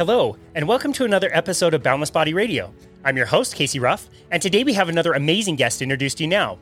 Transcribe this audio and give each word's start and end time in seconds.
Hello, 0.00 0.38
and 0.54 0.66
welcome 0.66 0.94
to 0.94 1.04
another 1.04 1.28
episode 1.30 1.74
of 1.74 1.82
Boundless 1.82 2.10
Body 2.10 2.32
Radio. 2.32 2.72
I'm 3.02 3.16
your 3.16 3.24
host, 3.24 3.54
Casey 3.54 3.78
Ruff, 3.78 4.10
and 4.30 4.42
today 4.42 4.62
we 4.62 4.74
have 4.74 4.90
another 4.90 5.14
amazing 5.14 5.56
guest 5.56 5.78
to 5.78 5.84
introduce 5.84 6.12
to 6.16 6.24
you 6.24 6.28
now. 6.28 6.58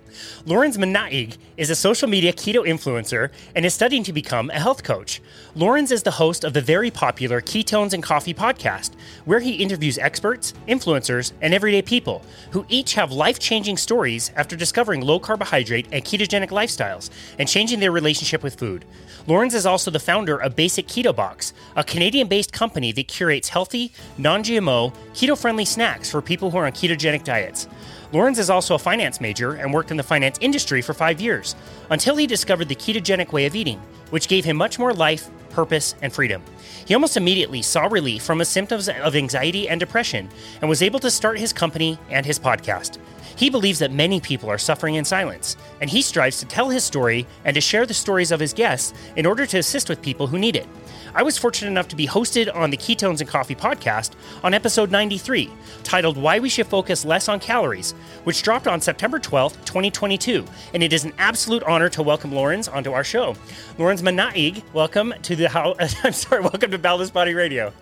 Lorenz 0.46 0.79
Manaig 0.79 1.36
is 1.57 1.68
a 1.68 1.75
social 1.75 2.08
media 2.08 2.32
keto 2.32 2.64
influencer 2.64 3.30
and 3.57 3.67
is 3.67 3.75
studying 3.75 4.04
to 4.04 4.13
become 4.13 4.49
a 4.50 4.61
health 4.61 4.85
coach. 4.85 5.21
Lorenz 5.57 5.90
is 5.90 6.04
the 6.04 6.13
host 6.13 6.44
of 6.44 6.53
the 6.53 6.61
very 6.61 6.93
popular 6.93 7.40
Ketones 7.40 7.93
and 7.93 8.04
Coffee 8.04 8.35
podcast, 8.35 8.93
where 9.25 9.40
he 9.40 9.57
interviews 9.57 9.99
experts, 9.99 10.54
influencers, 10.68 11.32
and 11.43 11.53
everyday 11.53 11.82
people 11.82 12.22
who 12.52 12.64
each 12.68 12.94
have 12.94 13.11
life 13.11 13.41
changing 13.41 13.77
stories 13.77 14.30
after 14.36 14.55
discovering 14.55 15.00
low 15.00 15.18
carbohydrate 15.18 15.89
and 15.91 16.05
ketogenic 16.05 16.50
lifestyles 16.50 17.11
and 17.41 17.49
changing 17.49 17.80
their 17.80 17.91
relationship 17.91 18.44
with 18.44 18.55
food. 18.55 18.85
Lorenz 19.27 19.55
is 19.55 19.66
also 19.66 19.91
the 19.91 19.99
founder 19.99 20.36
of 20.36 20.55
Basic 20.55 20.86
Keto 20.86 21.14
Box, 21.14 21.52
a 21.75 21.82
Canadian 21.82 22.29
based 22.29 22.52
company 22.52 22.93
that 22.93 23.08
curates 23.08 23.49
healthy, 23.49 23.93
non 24.16 24.44
GMO, 24.44 24.94
keto 25.14 25.36
friendly 25.36 25.64
snacks 25.64 26.08
for 26.08 26.22
people 26.29 26.50
who 26.50 26.59
are 26.59 26.67
on 26.67 26.73
ketogenic 26.73 27.25
diets. 27.25 27.67
Lorenz 28.13 28.39
is 28.39 28.50
also 28.50 28.75
a 28.75 28.79
finance 28.79 29.21
major 29.21 29.55
and 29.55 29.73
worked 29.73 29.91
in 29.91 29.96
the 29.96 30.03
finance 30.03 30.39
industry 30.43 30.82
for 30.82 30.93
five 30.93 31.21
years 31.21 31.57
until 31.91 32.17
he 32.17 32.27
discovered 32.27 32.69
the 32.69 32.75
ketogenic 32.75 33.33
way 33.33 33.47
of 33.47 33.56
eating, 33.56 33.80
which 34.11 34.28
gave 34.28 34.44
him 34.44 34.56
much 34.56 34.78
more 34.78 34.92
life, 34.92 35.30
purpose, 35.50 35.94
and 36.02 36.12
freedom. 36.12 36.42
He 36.86 36.94
almost 36.94 37.17
immediately 37.17 37.62
saw 37.62 37.86
relief 37.86 38.22
from 38.22 38.39
his 38.39 38.48
symptoms 38.48 38.89
of 38.89 39.17
anxiety 39.17 39.69
and 39.69 39.80
depression 39.80 40.28
and 40.61 40.69
was 40.69 40.83
able 40.83 41.00
to 41.00 41.11
start 41.11 41.39
his 41.39 41.52
company 41.52 41.98
and 42.11 42.25
his 42.25 42.39
podcast. 42.39 42.98
He 43.34 43.50
believes 43.50 43.78
that 43.78 43.92
many 43.92 44.20
people 44.20 44.50
are 44.50 44.58
suffering 44.58 44.97
in 44.97 45.05
silence, 45.05 45.56
and 45.80 45.89
he 45.89 46.02
strives 46.02 46.41
to 46.41 46.47
tell 46.47 46.69
his 46.69 46.84
story 46.84 47.27
and 47.45 47.55
to 47.55 47.61
share 47.61 47.86
the 47.86 47.95
stories 47.95 48.33
of 48.33 48.41
his 48.41 48.52
guests 48.52 48.92
in 49.17 49.27
order 49.27 49.47
to 49.47 49.58
assist 49.58 49.89
with 49.89 50.02
people 50.02 50.27
who 50.27 50.39
need 50.39 50.56
it. 50.56 50.67
I 51.14 51.23
was 51.23 51.39
fortunate 51.39 51.70
enough 51.70 51.89
to 51.89 51.97
be 51.97 52.06
hosted 52.06 52.55
on 52.55 52.70
the 52.70 52.77
Ketones 52.77 53.20
and 53.20 53.28
Coffee 53.28 53.55
podcast 53.55 54.12
on 54.45 54.53
episode 54.53 54.91
93, 54.91 55.51
titled 55.83 56.17
Why 56.17 56.39
We 56.39 56.48
Should 56.48 56.67
Focus 56.67 57.05
Less 57.05 57.28
on 57.28 57.41
Calories, 57.41 57.92
which 58.25 58.42
dropped 58.42 58.67
on 58.67 58.81
September 58.81 59.19
12th, 59.19 59.64
2022. 59.64 60.45
And 60.75 60.83
it 60.83 60.92
is 60.92 61.05
an 61.05 61.12
absolute 61.19 61.62
honor 61.62 61.89
to 61.91 62.03
welcome 62.03 62.34
Lorenz 62.34 62.69
onto 62.69 62.92
our 62.92 63.05
show. 63.05 63.34
Lorenz 63.79 64.03
Manaig, 64.03 64.62
welcome 64.75 65.14
to 65.23 65.34
the 65.34 65.48
how 65.48 65.75
I'm 66.05 66.12
sorry, 66.12 66.42
welcome 66.42 66.70
to 66.70 66.79
Boundless 66.79 67.11
Body 67.11 67.34
Radio. 67.34 67.73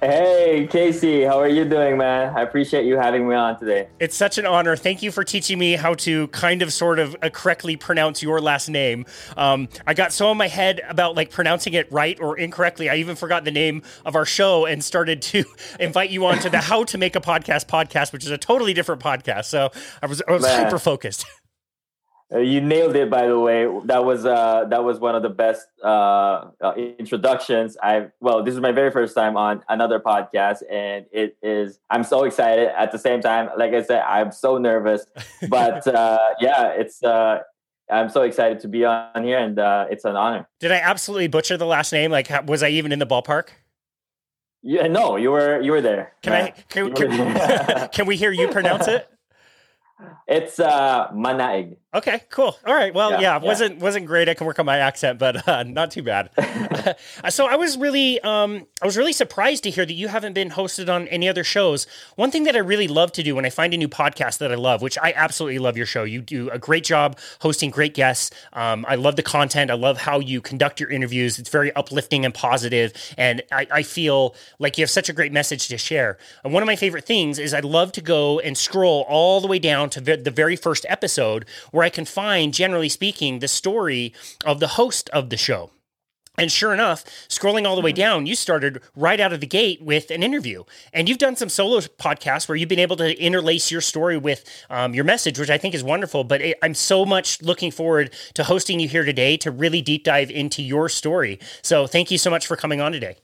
Hey, 0.00 0.66
Casey, 0.70 1.24
how 1.24 1.38
are 1.38 1.48
you 1.48 1.66
doing, 1.66 1.98
man? 1.98 2.34
I 2.34 2.40
appreciate 2.40 2.86
you 2.86 2.96
having 2.96 3.28
me 3.28 3.34
on 3.34 3.58
today. 3.58 3.88
It's 3.98 4.16
such 4.16 4.38
an 4.38 4.46
honor. 4.46 4.74
Thank 4.74 5.02
you 5.02 5.12
for 5.12 5.24
teaching 5.24 5.58
me 5.58 5.74
how 5.74 5.92
to 5.94 6.28
kind 6.28 6.62
of 6.62 6.72
sort 6.72 6.98
of 6.98 7.14
uh, 7.20 7.28
correctly 7.28 7.76
pronounce 7.76 8.22
your 8.22 8.40
last 8.40 8.70
name. 8.70 9.04
Um, 9.36 9.68
I 9.86 9.92
got 9.92 10.14
so 10.14 10.30
in 10.30 10.38
my 10.38 10.48
head 10.48 10.80
about 10.88 11.16
like 11.16 11.30
pronouncing 11.30 11.74
it 11.74 11.86
right 11.92 12.18
or 12.18 12.38
incorrectly. 12.38 12.88
I 12.88 12.96
even 12.96 13.14
forgot 13.14 13.44
the 13.44 13.50
name 13.50 13.82
of 14.06 14.16
our 14.16 14.24
show 14.24 14.64
and 14.64 14.82
started 14.82 15.20
to 15.20 15.44
invite 15.80 16.08
you 16.08 16.24
on 16.24 16.38
to 16.38 16.48
the 16.48 16.60
How 16.60 16.84
to 16.84 16.96
Make 16.96 17.14
a 17.14 17.20
Podcast 17.20 17.66
podcast, 17.66 18.14
which 18.14 18.24
is 18.24 18.30
a 18.30 18.38
totally 18.38 18.72
different 18.72 19.02
podcast. 19.02 19.46
So 19.46 19.68
I 20.02 20.06
was, 20.06 20.22
I 20.26 20.32
was 20.32 20.46
hyper 20.46 20.78
focused. 20.78 21.26
Uh, 22.32 22.38
you 22.38 22.60
nailed 22.60 22.94
it, 22.94 23.10
by 23.10 23.26
the 23.26 23.38
way. 23.38 23.66
That 23.86 24.04
was 24.04 24.24
uh, 24.24 24.64
that 24.70 24.84
was 24.84 25.00
one 25.00 25.16
of 25.16 25.22
the 25.22 25.28
best 25.28 25.66
uh, 25.82 26.50
uh, 26.60 26.74
introductions. 26.98 27.76
I 27.82 28.08
well, 28.20 28.44
this 28.44 28.54
is 28.54 28.60
my 28.60 28.70
very 28.70 28.90
first 28.92 29.14
time 29.14 29.36
on 29.36 29.64
another 29.68 29.98
podcast, 29.98 30.58
and 30.70 31.06
it 31.12 31.36
is. 31.42 31.80
I'm 31.90 32.04
so 32.04 32.24
excited. 32.24 32.68
At 32.68 32.92
the 32.92 32.98
same 32.98 33.20
time, 33.20 33.50
like 33.56 33.72
I 33.72 33.82
said, 33.82 34.02
I'm 34.02 34.30
so 34.30 34.58
nervous, 34.58 35.06
but 35.48 35.86
uh, 35.86 36.18
yeah, 36.40 36.68
it's. 36.68 37.02
Uh, 37.02 37.40
I'm 37.90 38.08
so 38.08 38.22
excited 38.22 38.60
to 38.60 38.68
be 38.68 38.84
on 38.84 39.24
here, 39.24 39.38
and 39.38 39.58
uh, 39.58 39.86
it's 39.90 40.04
an 40.04 40.14
honor. 40.14 40.46
Did 40.60 40.70
I 40.70 40.76
absolutely 40.76 41.26
butcher 41.26 41.56
the 41.56 41.66
last 41.66 41.92
name? 41.92 42.12
Like, 42.12 42.30
was 42.46 42.62
I 42.62 42.68
even 42.68 42.92
in 42.92 43.00
the 43.00 43.06
ballpark? 43.06 43.48
Yeah, 44.62 44.86
no, 44.86 45.16
you 45.16 45.32
were. 45.32 45.60
You 45.60 45.72
were 45.72 45.80
there. 45.80 46.12
Can 46.22 46.32
I? 46.32 46.50
Can, 46.68 46.92
can, 46.94 47.88
can 47.92 48.06
we 48.06 48.14
hear 48.14 48.30
you 48.30 48.46
pronounce 48.48 48.86
it? 48.86 49.08
It's 50.26 50.60
uh 50.60 51.08
Manaig. 51.12 51.76
Okay, 51.92 52.22
cool. 52.30 52.56
All 52.64 52.72
right. 52.72 52.94
Well, 52.94 53.10
yeah, 53.10 53.20
yeah, 53.20 53.38
wasn't 53.38 53.80
wasn't 53.80 54.06
great. 54.06 54.28
I 54.28 54.34
can 54.34 54.46
work 54.46 54.60
on 54.60 54.66
my 54.66 54.78
accent, 54.78 55.18
but 55.18 55.48
uh, 55.48 55.64
not 55.64 55.90
too 55.90 56.04
bad. 56.04 56.30
so 57.30 57.46
I 57.46 57.56
was 57.56 57.76
really 57.76 58.20
um 58.20 58.64
I 58.80 58.86
was 58.86 58.96
really 58.96 59.12
surprised 59.12 59.64
to 59.64 59.70
hear 59.70 59.84
that 59.84 59.92
you 59.92 60.06
haven't 60.06 60.34
been 60.34 60.50
hosted 60.50 60.88
on 60.88 61.08
any 61.08 61.28
other 61.28 61.42
shows. 61.42 61.88
One 62.14 62.30
thing 62.30 62.44
that 62.44 62.54
I 62.54 62.60
really 62.60 62.86
love 62.86 63.10
to 63.12 63.24
do 63.24 63.34
when 63.34 63.44
I 63.44 63.50
find 63.50 63.74
a 63.74 63.76
new 63.76 63.88
podcast 63.88 64.38
that 64.38 64.52
I 64.52 64.54
love, 64.54 64.82
which 64.82 64.98
I 65.02 65.12
absolutely 65.16 65.58
love 65.58 65.76
your 65.76 65.86
show. 65.86 66.04
You 66.04 66.22
do 66.22 66.48
a 66.50 66.60
great 66.60 66.84
job 66.84 67.18
hosting 67.40 67.70
great 67.70 67.94
guests. 67.94 68.30
Um, 68.52 68.86
I 68.88 68.94
love 68.94 69.16
the 69.16 69.24
content. 69.24 69.68
I 69.68 69.74
love 69.74 69.98
how 69.98 70.20
you 70.20 70.40
conduct 70.40 70.78
your 70.78 70.90
interviews. 70.90 71.40
It's 71.40 71.50
very 71.50 71.74
uplifting 71.74 72.24
and 72.24 72.32
positive, 72.32 72.92
and 73.18 73.42
I, 73.50 73.66
I 73.68 73.82
feel 73.82 74.36
like 74.60 74.78
you 74.78 74.82
have 74.82 74.90
such 74.90 75.08
a 75.08 75.12
great 75.12 75.32
message 75.32 75.66
to 75.68 75.76
share. 75.76 76.18
And 76.44 76.52
one 76.52 76.62
of 76.62 76.68
my 76.68 76.76
favorite 76.76 77.04
things 77.04 77.40
is 77.40 77.52
I 77.52 77.60
love 77.60 77.90
to 77.92 78.00
go 78.00 78.38
and 78.38 78.56
scroll 78.56 79.04
all 79.08 79.40
the 79.40 79.48
way 79.48 79.58
down 79.58 79.89
to 79.90 80.00
the 80.00 80.30
very 80.30 80.56
first 80.56 80.86
episode 80.88 81.44
where 81.70 81.84
I 81.84 81.90
can 81.90 82.04
find, 82.04 82.54
generally 82.54 82.88
speaking, 82.88 83.38
the 83.38 83.48
story 83.48 84.14
of 84.44 84.60
the 84.60 84.68
host 84.68 85.10
of 85.10 85.30
the 85.30 85.36
show. 85.36 85.70
And 86.38 86.50
sure 86.50 86.72
enough, 86.72 87.04
scrolling 87.28 87.66
all 87.66 87.76
the 87.76 87.82
way 87.82 87.90
mm-hmm. 87.90 87.96
down, 87.96 88.26
you 88.26 88.34
started 88.34 88.80
right 88.96 89.20
out 89.20 89.32
of 89.32 89.40
the 89.40 89.46
gate 89.46 89.82
with 89.82 90.10
an 90.10 90.22
interview. 90.22 90.64
And 90.92 91.06
you've 91.06 91.18
done 91.18 91.36
some 91.36 91.50
solo 91.50 91.80
podcasts 91.80 92.48
where 92.48 92.56
you've 92.56 92.68
been 92.68 92.78
able 92.78 92.96
to 92.96 93.20
interlace 93.22 93.70
your 93.70 93.82
story 93.82 94.16
with 94.16 94.44
um, 94.70 94.94
your 94.94 95.04
message, 95.04 95.38
which 95.38 95.50
I 95.50 95.58
think 95.58 95.74
is 95.74 95.84
wonderful. 95.84 96.24
But 96.24 96.40
it, 96.40 96.58
I'm 96.62 96.72
so 96.74 97.04
much 97.04 97.42
looking 97.42 97.70
forward 97.70 98.14
to 98.34 98.44
hosting 98.44 98.80
you 98.80 98.88
here 98.88 99.04
today 99.04 99.36
to 99.38 99.50
really 99.50 99.82
deep 99.82 100.04
dive 100.04 100.30
into 100.30 100.62
your 100.62 100.88
story. 100.88 101.38
So 101.62 101.86
thank 101.86 102.10
you 102.10 102.16
so 102.16 102.30
much 102.30 102.46
for 102.46 102.56
coming 102.56 102.80
on 102.80 102.92
today. 102.92 103.16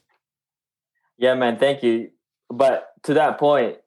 Yeah, 1.17 1.35
man, 1.35 1.59
thank 1.59 1.83
you. 1.83 2.11
But 2.51 2.89
to 3.05 3.15
that 3.15 3.39
point, 3.39 3.79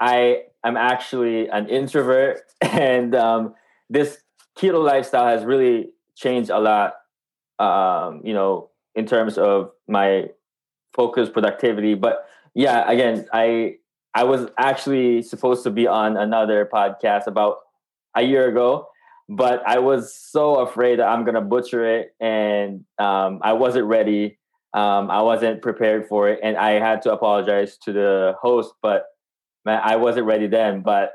I 0.00 0.44
am 0.64 0.76
actually 0.76 1.48
an 1.48 1.68
introvert, 1.68 2.40
and 2.60 3.14
um, 3.14 3.54
this 3.90 4.18
keto 4.58 4.84
lifestyle 4.84 5.26
has 5.26 5.44
really 5.44 5.90
changed 6.16 6.50
a 6.50 6.58
lot. 6.58 6.94
Um, 7.58 8.20
you 8.24 8.34
know, 8.34 8.70
in 8.94 9.06
terms 9.06 9.38
of 9.38 9.70
my 9.86 10.28
focus, 10.94 11.28
productivity. 11.28 11.94
But 11.94 12.26
yeah, 12.54 12.88
again, 12.90 13.26
I 13.32 13.76
I 14.14 14.24
was 14.24 14.48
actually 14.58 15.22
supposed 15.22 15.64
to 15.64 15.70
be 15.70 15.86
on 15.86 16.16
another 16.16 16.68
podcast 16.72 17.26
about 17.26 17.58
a 18.16 18.22
year 18.22 18.48
ago, 18.48 18.88
but 19.28 19.62
I 19.66 19.80
was 19.80 20.14
so 20.14 20.56
afraid 20.60 21.00
that 21.00 21.08
I'm 21.08 21.24
gonna 21.24 21.40
butcher 21.40 21.84
it, 21.84 22.14
and 22.20 22.84
um, 22.98 23.40
I 23.42 23.52
wasn't 23.52 23.86
ready. 23.86 24.38
Um, 24.72 25.10
I 25.10 25.22
wasn't 25.22 25.62
prepared 25.62 26.08
for 26.08 26.28
it, 26.28 26.40
and 26.42 26.56
I 26.56 26.72
had 26.72 27.02
to 27.02 27.12
apologize 27.12 27.76
to 27.78 27.92
the 27.92 28.34
host. 28.40 28.74
But 28.82 29.04
man, 29.64 29.80
I 29.82 29.96
wasn't 29.96 30.26
ready 30.26 30.46
then. 30.46 30.82
But 30.82 31.12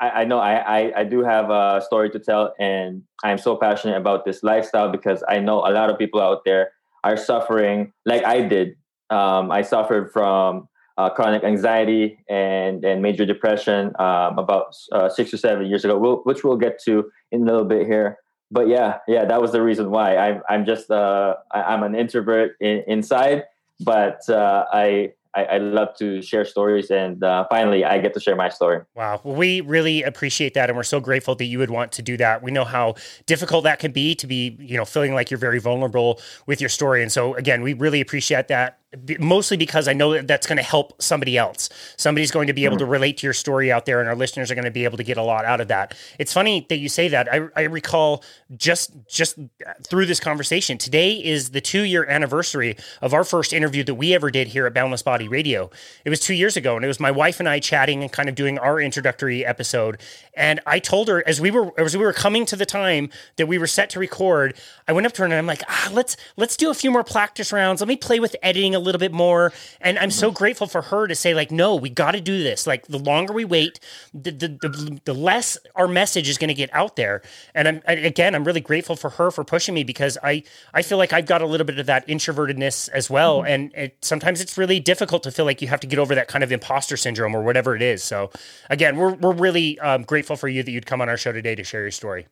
I, 0.00 0.10
I 0.10 0.24
know 0.24 0.38
I, 0.38 0.54
I, 0.54 1.00
I 1.00 1.04
do 1.04 1.22
have 1.22 1.50
a 1.50 1.82
story 1.84 2.10
to 2.10 2.18
tell, 2.18 2.54
and 2.58 3.02
I'm 3.22 3.38
so 3.38 3.56
passionate 3.56 3.96
about 3.96 4.24
this 4.24 4.42
lifestyle 4.42 4.90
because 4.90 5.22
I 5.28 5.38
know 5.38 5.58
a 5.58 5.72
lot 5.72 5.90
of 5.90 5.98
people 5.98 6.20
out 6.20 6.44
there 6.44 6.72
are 7.04 7.16
suffering 7.16 7.92
like 8.06 8.24
I 8.24 8.42
did. 8.42 8.76
Um, 9.10 9.50
I 9.50 9.62
suffered 9.62 10.12
from 10.12 10.68
uh, 11.00 11.08
chronic 11.10 11.44
anxiety 11.44 12.18
and 12.28 12.84
and 12.84 13.00
major 13.00 13.24
depression 13.24 13.92
um, 13.98 14.38
about 14.38 14.76
uh, 14.92 15.08
six 15.08 15.32
or 15.32 15.38
seven 15.38 15.66
years 15.66 15.84
ago, 15.84 15.98
we'll, 15.98 16.16
which 16.24 16.44
we'll 16.44 16.56
get 16.56 16.78
to 16.84 17.10
in 17.32 17.42
a 17.42 17.44
little 17.44 17.64
bit 17.64 17.86
here. 17.86 18.18
But 18.50 18.68
yeah, 18.68 18.98
yeah, 19.06 19.24
that 19.24 19.40
was 19.40 19.52
the 19.52 19.62
reason 19.62 19.90
why 19.90 20.16
I'm 20.16 20.42
I'm 20.48 20.66
just 20.66 20.90
uh, 20.90 21.36
I, 21.52 21.72
am 21.74 21.82
an 21.82 21.94
introvert 21.94 22.56
in, 22.60 22.82
inside, 22.86 23.44
but 23.80 24.28
uh, 24.28 24.66
I 24.72 25.12
I, 25.34 25.44
I, 25.44 25.58
love 25.58 25.94
to 25.98 26.20
share 26.22 26.44
stories, 26.44 26.90
and 26.90 27.22
uh, 27.22 27.46
finally, 27.48 27.84
I 27.84 27.98
get 27.98 28.14
to 28.14 28.20
share 28.20 28.34
my 28.34 28.48
story. 28.48 28.80
Wow, 28.94 29.20
well, 29.22 29.36
we 29.36 29.60
really 29.60 30.02
appreciate 30.02 30.54
that, 30.54 30.68
and 30.68 30.76
we're 30.76 30.82
so 30.82 30.98
grateful 30.98 31.36
that 31.36 31.44
you 31.44 31.58
would 31.58 31.70
want 31.70 31.92
to 31.92 32.02
do 32.02 32.16
that. 32.16 32.42
We 32.42 32.50
know 32.50 32.64
how 32.64 32.96
difficult 33.26 33.64
that 33.64 33.78
can 33.78 33.92
be 33.92 34.14
to 34.16 34.26
be, 34.26 34.56
you 34.58 34.76
know, 34.76 34.84
feeling 34.84 35.14
like 35.14 35.30
you're 35.30 35.38
very 35.38 35.60
vulnerable 35.60 36.20
with 36.46 36.60
your 36.60 36.70
story, 36.70 37.02
and 37.02 37.12
so 37.12 37.34
again, 37.34 37.62
we 37.62 37.74
really 37.74 38.00
appreciate 38.00 38.48
that 38.48 38.79
mostly 39.20 39.56
because 39.56 39.86
I 39.86 39.92
know 39.92 40.12
that 40.14 40.26
that's 40.26 40.46
going 40.46 40.56
to 40.56 40.64
help 40.64 41.00
somebody 41.00 41.38
else. 41.38 41.68
Somebody's 41.96 42.32
going 42.32 42.48
to 42.48 42.52
be 42.52 42.64
able 42.64 42.76
to 42.78 42.84
mm-hmm. 42.84 42.92
relate 42.92 43.18
to 43.18 43.26
your 43.26 43.32
story 43.32 43.70
out 43.70 43.86
there, 43.86 44.00
and 44.00 44.08
our 44.08 44.16
listeners 44.16 44.50
are 44.50 44.56
going 44.56 44.64
to 44.64 44.70
be 44.70 44.84
able 44.84 44.96
to 44.96 45.04
get 45.04 45.16
a 45.16 45.22
lot 45.22 45.44
out 45.44 45.60
of 45.60 45.68
that. 45.68 45.96
It's 46.18 46.32
funny 46.32 46.66
that 46.68 46.78
you 46.78 46.88
say 46.88 47.08
that. 47.08 47.32
I, 47.32 47.48
I 47.54 47.62
recall 47.62 48.24
just 48.56 48.90
just 49.06 49.38
through 49.86 50.06
this 50.06 50.18
conversation 50.18 50.76
today 50.76 51.12
is 51.12 51.50
the 51.50 51.60
two 51.60 51.82
year 51.82 52.04
anniversary 52.04 52.76
of 53.00 53.14
our 53.14 53.22
first 53.22 53.52
interview 53.52 53.84
that 53.84 53.94
we 53.94 54.12
ever 54.12 54.30
did 54.30 54.48
here 54.48 54.66
at 54.66 54.74
Boundless 54.74 55.02
Body 55.02 55.28
Radio. 55.28 55.70
It 56.04 56.10
was 56.10 56.18
two 56.18 56.34
years 56.34 56.56
ago, 56.56 56.74
and 56.74 56.84
it 56.84 56.88
was 56.88 56.98
my 56.98 57.12
wife 57.12 57.38
and 57.38 57.48
I 57.48 57.60
chatting 57.60 58.02
and 58.02 58.10
kind 58.10 58.28
of 58.28 58.34
doing 58.34 58.58
our 58.58 58.80
introductory 58.80 59.46
episode. 59.46 60.00
And 60.34 60.58
I 60.66 60.80
told 60.80 61.06
her 61.08 61.22
as 61.28 61.40
we 61.40 61.52
were 61.52 61.72
as 61.78 61.96
we 61.96 62.04
were 62.04 62.12
coming 62.12 62.44
to 62.46 62.56
the 62.56 62.66
time 62.66 63.10
that 63.36 63.46
we 63.46 63.56
were 63.56 63.68
set 63.68 63.90
to 63.90 64.00
record, 64.00 64.54
I 64.88 64.92
went 64.92 65.06
up 65.06 65.12
to 65.12 65.22
her 65.22 65.26
and 65.26 65.34
I'm 65.34 65.46
like, 65.46 65.62
ah, 65.68 65.90
let's 65.92 66.16
let's 66.36 66.56
do 66.56 66.70
a 66.70 66.74
few 66.74 66.90
more 66.90 67.04
practice 67.04 67.52
rounds. 67.52 67.80
Let 67.80 67.86
me 67.86 67.96
play 67.96 68.18
with 68.18 68.34
editing 68.42 68.74
a 68.74 68.79
little 68.80 68.98
bit 68.98 69.12
more. 69.12 69.52
And 69.80 69.98
I'm 69.98 70.10
so 70.10 70.30
grateful 70.30 70.66
for 70.66 70.82
her 70.82 71.06
to 71.06 71.14
say, 71.14 71.34
like, 71.34 71.50
no, 71.50 71.76
we 71.76 71.90
got 71.90 72.12
to 72.12 72.20
do 72.20 72.42
this. 72.42 72.66
Like, 72.66 72.86
the 72.86 72.98
longer 72.98 73.32
we 73.32 73.44
wait, 73.44 73.80
the, 74.12 74.30
the, 74.30 74.48
the, 74.48 75.00
the 75.04 75.14
less 75.14 75.58
our 75.76 75.86
message 75.86 76.28
is 76.28 76.38
going 76.38 76.48
to 76.48 76.54
get 76.54 76.70
out 76.72 76.96
there. 76.96 77.22
And 77.54 77.68
I'm, 77.68 77.82
again, 77.86 78.34
I'm 78.34 78.44
really 78.44 78.60
grateful 78.60 78.96
for 78.96 79.10
her 79.10 79.30
for 79.30 79.44
pushing 79.44 79.74
me 79.74 79.84
because 79.84 80.18
I, 80.22 80.42
I 80.74 80.82
feel 80.82 80.98
like 80.98 81.12
I've 81.12 81.26
got 81.26 81.42
a 81.42 81.46
little 81.46 81.66
bit 81.66 81.78
of 81.78 81.86
that 81.86 82.06
introvertedness 82.08 82.88
as 82.90 83.08
well. 83.08 83.38
Mm-hmm. 83.38 83.52
And 83.52 83.74
it, 83.74 84.04
sometimes 84.04 84.40
it's 84.40 84.58
really 84.58 84.80
difficult 84.80 85.22
to 85.24 85.30
feel 85.30 85.44
like 85.44 85.62
you 85.62 85.68
have 85.68 85.80
to 85.80 85.86
get 85.86 85.98
over 85.98 86.14
that 86.14 86.28
kind 86.28 86.42
of 86.42 86.52
imposter 86.52 86.96
syndrome 86.96 87.34
or 87.34 87.42
whatever 87.42 87.76
it 87.76 87.82
is. 87.82 88.02
So, 88.02 88.30
again, 88.68 88.96
we're, 88.96 89.14
we're 89.14 89.32
really 89.32 89.78
um, 89.80 90.02
grateful 90.02 90.36
for 90.36 90.48
you 90.48 90.62
that 90.62 90.70
you'd 90.70 90.86
come 90.86 91.00
on 91.00 91.08
our 91.08 91.16
show 91.16 91.32
today 91.32 91.54
to 91.54 91.64
share 91.64 91.82
your 91.82 91.90
story. 91.90 92.26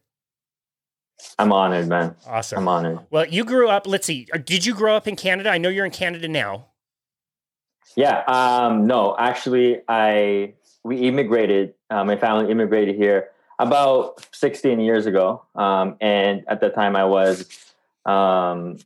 I'm 1.39 1.53
honored, 1.53 1.89
man. 1.89 2.17
Awesome. 2.27 2.59
I'm 2.59 2.69
honored. 2.69 3.01
Well, 3.11 3.27
you 3.27 3.45
grew 3.45 3.69
up, 3.69 3.87
let's 3.87 4.07
see, 4.07 4.29
uh, 4.33 4.39
did 4.39 4.65
you 4.65 4.75
grow 4.75 4.97
up 4.97 5.09
in 5.09 5.17
Canada? 5.17 5.51
I 5.51 5.59
know 5.59 5.69
you're 5.69 5.85
in 5.85 5.91
Canada 5.91 6.29
now. 6.29 6.67
Yeah. 7.97 8.23
Um, 8.27 8.87
no, 8.87 9.17
actually, 9.19 9.81
I 9.89 10.55
we 10.85 10.99
immigrated. 10.99 11.75
Uh, 11.91 12.05
my 12.05 12.17
family 12.17 12.51
immigrated 12.51 12.97
here 12.97 13.31
about 13.59 14.25
16 14.33 14.79
years 14.81 15.07
ago, 15.07 15.45
um, 15.55 15.97
and 16.01 16.45
at 16.49 16.61
the 16.61 16.69
time 16.69 16.95
I 16.95 17.05
was 17.05 17.49
um, 18.07 18.79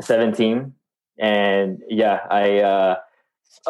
17. 0.00 0.72
And 1.18 1.82
yeah, 1.88 2.20
I. 2.30 2.58
Uh, 2.60 2.96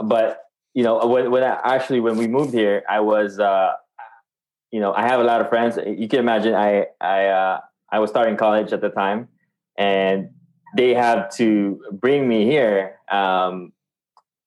but 0.03 0.45
you 0.75 0.85
know, 0.85 1.05
when, 1.07 1.31
when 1.31 1.43
I, 1.43 1.59
actually 1.65 2.01
when 2.01 2.17
we 2.17 2.27
moved 2.27 2.53
here, 2.55 2.85
I 2.89 3.01
was. 3.01 3.39
Uh, 3.39 3.73
you 4.71 4.81
know, 4.81 4.93
I 4.93 5.09
have 5.09 5.19
a 5.19 5.25
lot 5.25 5.41
of 5.41 5.49
friends. 5.49 5.79
You 5.87 6.09
can 6.09 6.19
imagine 6.19 6.55
I 6.55 6.89
I 7.01 7.27
uh, 7.27 7.61
I 7.91 7.99
was 7.99 8.11
starting 8.11 8.37
college 8.37 8.73
at 8.73 8.81
the 8.81 8.91
time, 8.91 9.29
and 9.77 10.31
they 10.77 10.95
have 10.95 11.31
to 11.37 11.81
bring 11.93 12.29
me 12.29 12.45
here. 12.45 12.99
Um, 13.11 13.73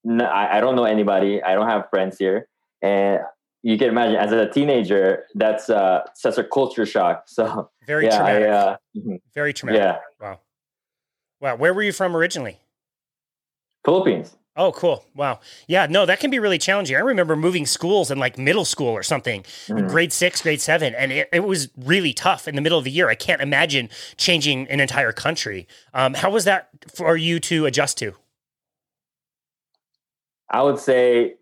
I, 0.08 0.58
I 0.58 0.60
don't 0.60 0.76
know 0.76 0.84
anybody. 0.84 1.42
I 1.42 1.54
don't 1.54 1.68
have 1.68 1.88
friends 1.90 2.18
here, 2.18 2.48
and 2.80 3.20
you 3.62 3.78
can 3.78 3.88
imagine 3.88 4.16
as 4.16 4.32
a 4.32 4.48
teenager, 4.48 5.24
that's 5.34 5.70
uh, 5.70 6.02
such 6.14 6.38
a 6.38 6.44
culture 6.44 6.86
shock. 6.86 7.24
So 7.28 7.70
very 7.86 8.06
yeah, 8.06 8.16
traumatic. 8.16 8.48
I, 8.48 8.50
uh, 8.50 8.76
mm-hmm. 8.96 9.16
very 9.34 9.52
traumatic. 9.58 9.82
Yeah. 9.82 9.98
Wow. 10.20 10.40
Wow. 11.40 11.56
Where 11.56 11.72
were 11.72 11.82
you 11.82 11.92
from 11.92 12.16
originally? 12.16 12.58
Philippines. 13.84 14.36
Oh, 14.54 14.70
cool. 14.72 15.06
Wow. 15.14 15.40
Yeah, 15.66 15.86
no, 15.86 16.04
that 16.04 16.20
can 16.20 16.30
be 16.30 16.38
really 16.38 16.58
challenging. 16.58 16.94
I 16.94 17.00
remember 17.00 17.36
moving 17.36 17.64
schools 17.64 18.10
in 18.10 18.18
like 18.18 18.36
middle 18.36 18.66
school 18.66 18.88
or 18.88 19.02
something, 19.02 19.44
mm. 19.66 19.88
grade 19.88 20.12
six, 20.12 20.42
grade 20.42 20.60
seven, 20.60 20.94
and 20.94 21.10
it, 21.10 21.28
it, 21.32 21.40
was 21.40 21.70
really 21.76 22.12
tough 22.12 22.46
in 22.46 22.54
the 22.54 22.60
middle 22.60 22.76
of 22.76 22.84
the 22.84 22.90
year. 22.90 23.08
I 23.08 23.14
can't 23.14 23.40
imagine 23.40 23.88
changing 24.18 24.68
an 24.68 24.78
entire 24.78 25.12
country. 25.12 25.66
Um, 25.94 26.12
how 26.12 26.30
was 26.30 26.44
that 26.44 26.68
for 26.94 27.16
you 27.16 27.40
to 27.40 27.64
adjust 27.64 27.96
to? 27.98 28.14
I 30.50 30.62
would 30.62 30.78
say 30.78 31.36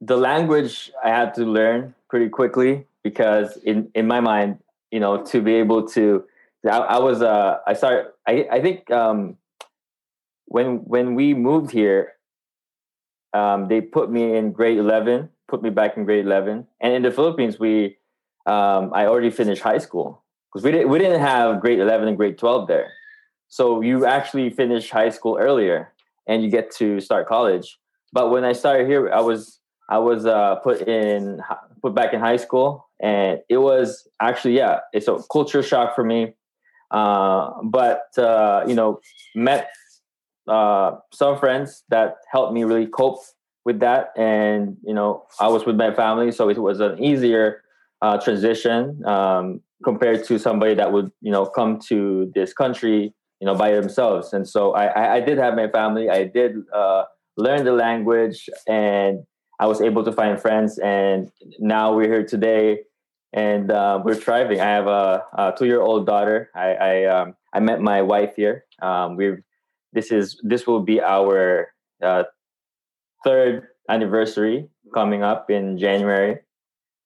the 0.00 0.16
language 0.16 0.90
I 1.04 1.10
had 1.10 1.34
to 1.34 1.44
learn 1.44 1.94
pretty 2.08 2.30
quickly 2.30 2.86
because 3.02 3.58
in, 3.58 3.90
in 3.94 4.06
my 4.06 4.20
mind, 4.20 4.58
you 4.90 5.00
know, 5.00 5.22
to 5.26 5.42
be 5.42 5.54
able 5.56 5.86
to, 5.88 6.24
I, 6.64 6.78
I 6.78 6.98
was, 6.98 7.20
uh, 7.20 7.58
I 7.66 7.74
started, 7.74 8.06
I, 8.26 8.46
I 8.50 8.60
think, 8.62 8.90
um, 8.90 9.36
when 10.46 10.78
when 10.78 11.14
we 11.14 11.34
moved 11.34 11.70
here, 11.70 12.14
um, 13.32 13.68
they 13.68 13.80
put 13.80 14.10
me 14.10 14.36
in 14.36 14.52
grade 14.52 14.78
eleven, 14.78 15.28
put 15.48 15.62
me 15.62 15.70
back 15.70 15.96
in 15.96 16.04
grade 16.04 16.24
eleven, 16.24 16.66
and 16.80 16.92
in 16.92 17.02
the 17.02 17.10
Philippines, 17.10 17.58
we 17.58 17.98
um, 18.46 18.92
I 18.94 19.06
already 19.06 19.30
finished 19.30 19.62
high 19.62 19.78
school 19.78 20.22
because 20.48 20.64
we 20.64 20.70
didn't 20.72 20.88
we 20.88 20.98
didn't 20.98 21.20
have 21.20 21.60
grade 21.60 21.80
eleven 21.80 22.08
and 22.08 22.16
grade 22.16 22.38
twelve 22.38 22.68
there, 22.68 22.92
so 23.48 23.80
you 23.80 24.06
actually 24.06 24.50
finish 24.50 24.90
high 24.90 25.10
school 25.10 25.36
earlier 25.38 25.92
and 26.26 26.42
you 26.42 26.50
get 26.50 26.70
to 26.76 27.00
start 27.00 27.26
college. 27.26 27.78
But 28.12 28.30
when 28.30 28.44
I 28.44 28.52
started 28.52 28.86
here, 28.86 29.12
I 29.12 29.20
was 29.20 29.60
I 29.88 29.98
was 29.98 30.26
uh, 30.26 30.56
put 30.56 30.82
in 30.82 31.40
put 31.82 31.94
back 31.94 32.12
in 32.12 32.20
high 32.20 32.36
school, 32.36 32.88
and 33.00 33.40
it 33.48 33.58
was 33.58 34.08
actually 34.20 34.56
yeah, 34.56 34.80
it's 34.92 35.08
a 35.08 35.18
culture 35.30 35.62
shock 35.62 35.94
for 35.94 36.04
me. 36.04 36.34
Uh, 36.90 37.50
but 37.64 38.16
uh, 38.16 38.64
you 38.66 38.74
know, 38.74 39.00
met 39.34 39.70
uh, 40.48 40.96
some 41.12 41.38
friends 41.38 41.84
that 41.88 42.16
helped 42.30 42.52
me 42.52 42.64
really 42.64 42.86
cope 42.86 43.18
with 43.64 43.80
that. 43.80 44.10
And, 44.16 44.76
you 44.84 44.94
know, 44.94 45.24
I 45.40 45.48
was 45.48 45.66
with 45.66 45.76
my 45.76 45.92
family, 45.92 46.30
so 46.32 46.48
it 46.48 46.58
was 46.58 46.80
an 46.80 47.02
easier 47.02 47.62
uh, 48.02 48.18
transition 48.18 49.04
um, 49.06 49.60
compared 49.84 50.24
to 50.26 50.38
somebody 50.38 50.74
that 50.74 50.92
would, 50.92 51.10
you 51.20 51.32
know, 51.32 51.46
come 51.46 51.80
to 51.88 52.30
this 52.34 52.52
country, 52.52 53.14
you 53.40 53.46
know, 53.46 53.54
by 53.54 53.72
themselves. 53.72 54.32
And 54.32 54.48
so 54.48 54.72
I, 54.74 55.16
I 55.16 55.20
did 55.20 55.38
have 55.38 55.54
my 55.54 55.68
family. 55.68 56.08
I 56.08 56.24
did 56.24 56.56
uh, 56.72 57.04
learn 57.36 57.64
the 57.64 57.72
language 57.72 58.48
and 58.68 59.24
I 59.58 59.66
was 59.66 59.80
able 59.80 60.04
to 60.04 60.12
find 60.12 60.40
friends. 60.40 60.78
And 60.78 61.30
now 61.58 61.94
we're 61.94 62.08
here 62.08 62.24
today 62.24 62.80
and 63.32 63.70
uh, 63.70 64.00
we're 64.04 64.14
thriving. 64.14 64.60
I 64.60 64.70
have 64.70 64.86
a, 64.86 65.24
a 65.36 65.54
two-year-old 65.58 66.06
daughter. 66.06 66.50
I 66.54 66.74
I, 66.74 67.04
um, 67.04 67.34
I 67.52 67.60
met 67.60 67.80
my 67.80 68.02
wife 68.02 68.34
here. 68.36 68.64
Um, 68.80 69.16
we've 69.16 69.42
this 69.96 70.12
is 70.12 70.38
this 70.44 70.66
will 70.66 70.84
be 70.84 71.00
our 71.00 71.72
uh, 72.04 72.24
third 73.24 73.66
anniversary 73.88 74.68
coming 74.92 75.22
up 75.22 75.50
in 75.50 75.78
January. 75.78 76.38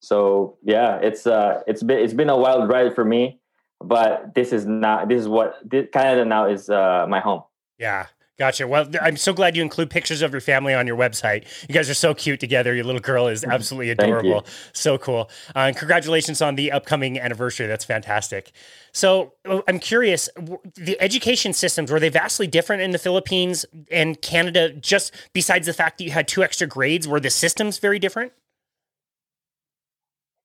So 0.01 0.59
yeah, 0.65 0.99
it's 0.99 1.27
uh 1.27 1.63
it's 1.67 1.83
been 1.83 1.99
it's 2.01 2.15
been 2.15 2.29
a 2.29 2.37
wild 2.37 2.69
ride 2.69 2.95
for 2.95 3.05
me, 3.05 3.39
but 3.79 4.35
this 4.35 4.53
is 4.53 4.67
not 4.67 5.09
this 5.09 5.21
is 5.21 5.29
what 5.29 5.63
Canada 5.93 6.25
now 6.25 6.47
is 6.51 6.69
uh 6.69 7.07
my 7.09 7.21
home. 7.21 7.43
Yeah, 7.79 8.07
Gotcha. 8.41 8.67
Well, 8.67 8.89
I'm 9.03 9.19
so 9.19 9.35
glad 9.35 9.55
you 9.55 9.61
include 9.61 9.91
pictures 9.91 10.23
of 10.23 10.33
your 10.33 10.41
family 10.41 10.73
on 10.73 10.87
your 10.87 10.97
website. 10.97 11.45
You 11.69 11.75
guys 11.75 11.91
are 11.91 11.95
so 11.95 12.15
cute 12.15 12.41
together. 12.41 12.75
Your 12.75 12.87
little 12.87 13.03
girl 13.03 13.29
is 13.29 13.45
absolutely 13.45 13.91
adorable. 13.99 14.47
So 14.73 14.97
cool. 14.97 15.29
Uh, 15.55 15.59
and 15.59 15.77
congratulations 15.77 16.41
on 16.41 16.55
the 16.55 16.73
upcoming 16.73 17.21
anniversary. 17.21 17.67
That's 17.67 17.85
fantastic. 17.85 18.53
So 18.93 19.35
I'm 19.69 19.79
curious, 19.79 20.31
the 20.75 20.99
education 21.03 21.53
systems 21.53 21.93
were 21.93 22.01
they 22.01 22.09
vastly 22.09 22.47
different 22.47 22.81
in 22.81 22.93
the 22.93 22.99
Philippines 22.99 23.67
and 23.91 24.19
Canada? 24.23 24.73
Just 24.73 25.13
besides 25.35 25.67
the 25.67 25.75
fact 25.75 25.99
that 25.99 26.05
you 26.05 26.11
had 26.11 26.27
two 26.27 26.43
extra 26.43 26.67
grades, 26.67 27.07
were 27.07 27.21
the 27.21 27.29
systems 27.29 27.79
very 27.79 27.99
different? 27.99 28.33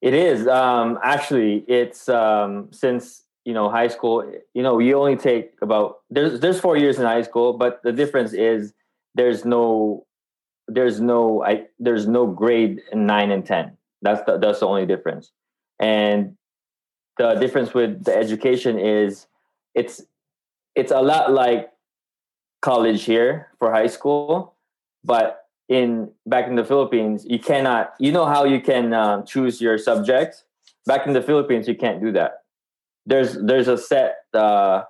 It 0.02 0.14
is 0.14 0.50
um, 0.50 1.00
actually. 1.02 1.64
It's 1.70 2.10
um, 2.10 2.68
since 2.74 3.25
you 3.46 3.54
know 3.54 3.70
high 3.70 3.88
school 3.88 4.30
you 4.54 4.64
know 4.64 4.80
you 4.80 4.98
only 4.98 5.16
take 5.16 5.54
about 5.62 6.00
there's 6.10 6.40
there's 6.42 6.60
four 6.60 6.75
years 6.75 7.00
in 7.00 7.06
high 7.06 7.22
school 7.22 7.54
but 7.54 7.82
the 7.84 7.92
difference 7.92 8.34
is 8.34 8.74
there's 9.14 9.46
no 9.46 10.06
there's 10.68 11.00
no 11.00 11.44
i 11.44 11.66
there's 11.80 12.08
no 12.08 12.25
grade 12.28 12.82
in 12.92 13.06
9 13.06 13.32
and 13.32 13.46
10 13.46 13.78
that's 14.06 14.24
the 14.25 14.38
that's 14.38 14.60
the 14.60 14.68
only 14.68 14.86
difference. 14.86 15.32
And 15.80 16.38
the 17.18 17.34
difference 17.36 17.74
with 17.74 18.06
the 18.06 18.16
education 18.16 18.78
is 18.78 19.25
it's 19.74 20.04
it's 20.75 20.92
a 20.92 21.02
lot 21.02 21.32
like 21.32 21.72
college 22.62 23.04
here 23.04 23.50
for 23.60 23.72
high 23.72 23.88
school 23.88 24.56
but 25.04 25.46
in 25.70 26.12
back 26.25 26.48
in 26.48 26.56
the 26.56 26.64
philippines 26.64 27.25
you 27.28 27.40
cannot 27.40 27.94
you 28.00 28.12
know 28.12 28.25
how 28.25 28.44
you 28.44 28.60
can 28.62 28.94
um, 28.94 29.25
choose 29.25 29.60
your 29.60 29.78
subject? 29.78 30.44
Back 30.86 31.08
in 31.08 31.14
the 31.14 31.22
philippines 31.22 31.68
you 31.68 31.75
can't 31.75 32.00
do 32.00 32.12
that 32.12 32.45
there's 33.06 33.38
there's 33.42 33.68
a 33.68 33.78
set 33.78 34.18
uh, 34.34 34.84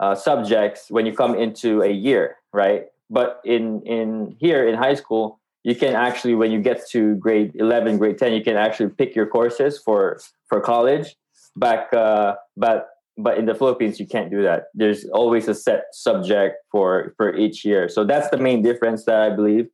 uh, 0.00 0.14
subjects 0.14 0.86
when 0.90 1.06
you 1.06 1.12
come 1.12 1.34
into 1.34 1.82
a 1.82 1.90
year, 1.90 2.36
right? 2.52 2.86
But 3.10 3.40
in 3.44 3.82
in 3.82 4.36
here 4.38 4.66
in 4.66 4.74
high 4.74 4.94
school, 4.94 5.40
you 5.62 5.74
can 5.74 5.94
actually 5.94 6.34
when 6.34 6.50
you 6.50 6.60
get 6.60 6.86
to 6.90 7.16
grade 7.16 7.52
11 7.54 7.98
grade 7.98 8.18
10 8.18 8.32
you 8.32 8.42
can 8.42 8.56
actually 8.56 8.90
pick 8.90 9.16
your 9.16 9.26
courses 9.26 9.78
for 9.78 10.20
for 10.48 10.60
college. 10.60 11.16
Back 11.56 11.92
uh 11.92 12.34
but 12.56 12.88
but 13.16 13.38
in 13.38 13.46
the 13.46 13.54
philippines 13.54 14.00
you 14.00 14.06
can't 14.06 14.30
do 14.30 14.42
that. 14.42 14.64
There's 14.74 15.04
always 15.06 15.48
a 15.48 15.54
set 15.54 15.84
subject 15.92 16.56
for 16.70 17.14
for 17.16 17.34
each 17.36 17.64
year. 17.64 17.88
So 17.88 18.04
that's 18.04 18.28
the 18.30 18.38
main 18.38 18.62
difference 18.62 19.04
that 19.04 19.20
i 19.20 19.30
believe. 19.30 19.68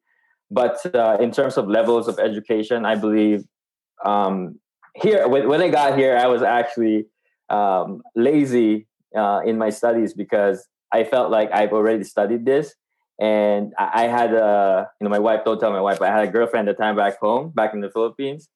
But 0.53 0.85
uh, 0.95 1.17
in 1.21 1.31
terms 1.31 1.57
of 1.57 1.69
levels 1.69 2.09
of 2.09 2.19
education 2.19 2.85
i 2.85 2.95
believe 2.95 3.45
um 4.05 4.59
here 4.97 5.29
when, 5.29 5.49
when 5.49 5.61
i 5.63 5.69
got 5.69 5.97
here 5.97 6.17
i 6.17 6.27
was 6.27 6.43
actually 6.43 7.07
um, 7.51 8.03
lazy 8.15 8.87
uh, 9.17 9.41
in 9.45 9.59
my 9.59 9.71
studies 9.71 10.15
because 10.15 10.67
I 10.93 11.05
felt 11.05 11.31
like 11.31 11.51
I've 11.53 11.73
already 11.73 12.05
studied 12.05 12.45
this. 12.45 12.75
And 13.21 13.73
I, 13.79 14.05
I 14.05 14.09
had 14.09 14.33
a, 14.33 14.89
you 15.01 15.05
know, 15.05 15.11
my 15.11 15.19
wife, 15.19 15.41
don't 15.45 15.59
tell 15.61 15.73
my 15.73 15.81
wife, 15.81 16.01
I 16.01 16.07
had 16.07 16.27
a 16.27 16.31
girlfriend 16.31 16.69
at 16.69 16.77
the 16.77 16.83
time 16.83 16.97
back 16.97 17.19
home, 17.19 17.51
back 17.51 17.75
in 17.75 17.81
the 17.81 17.91
Philippines. 17.91 18.49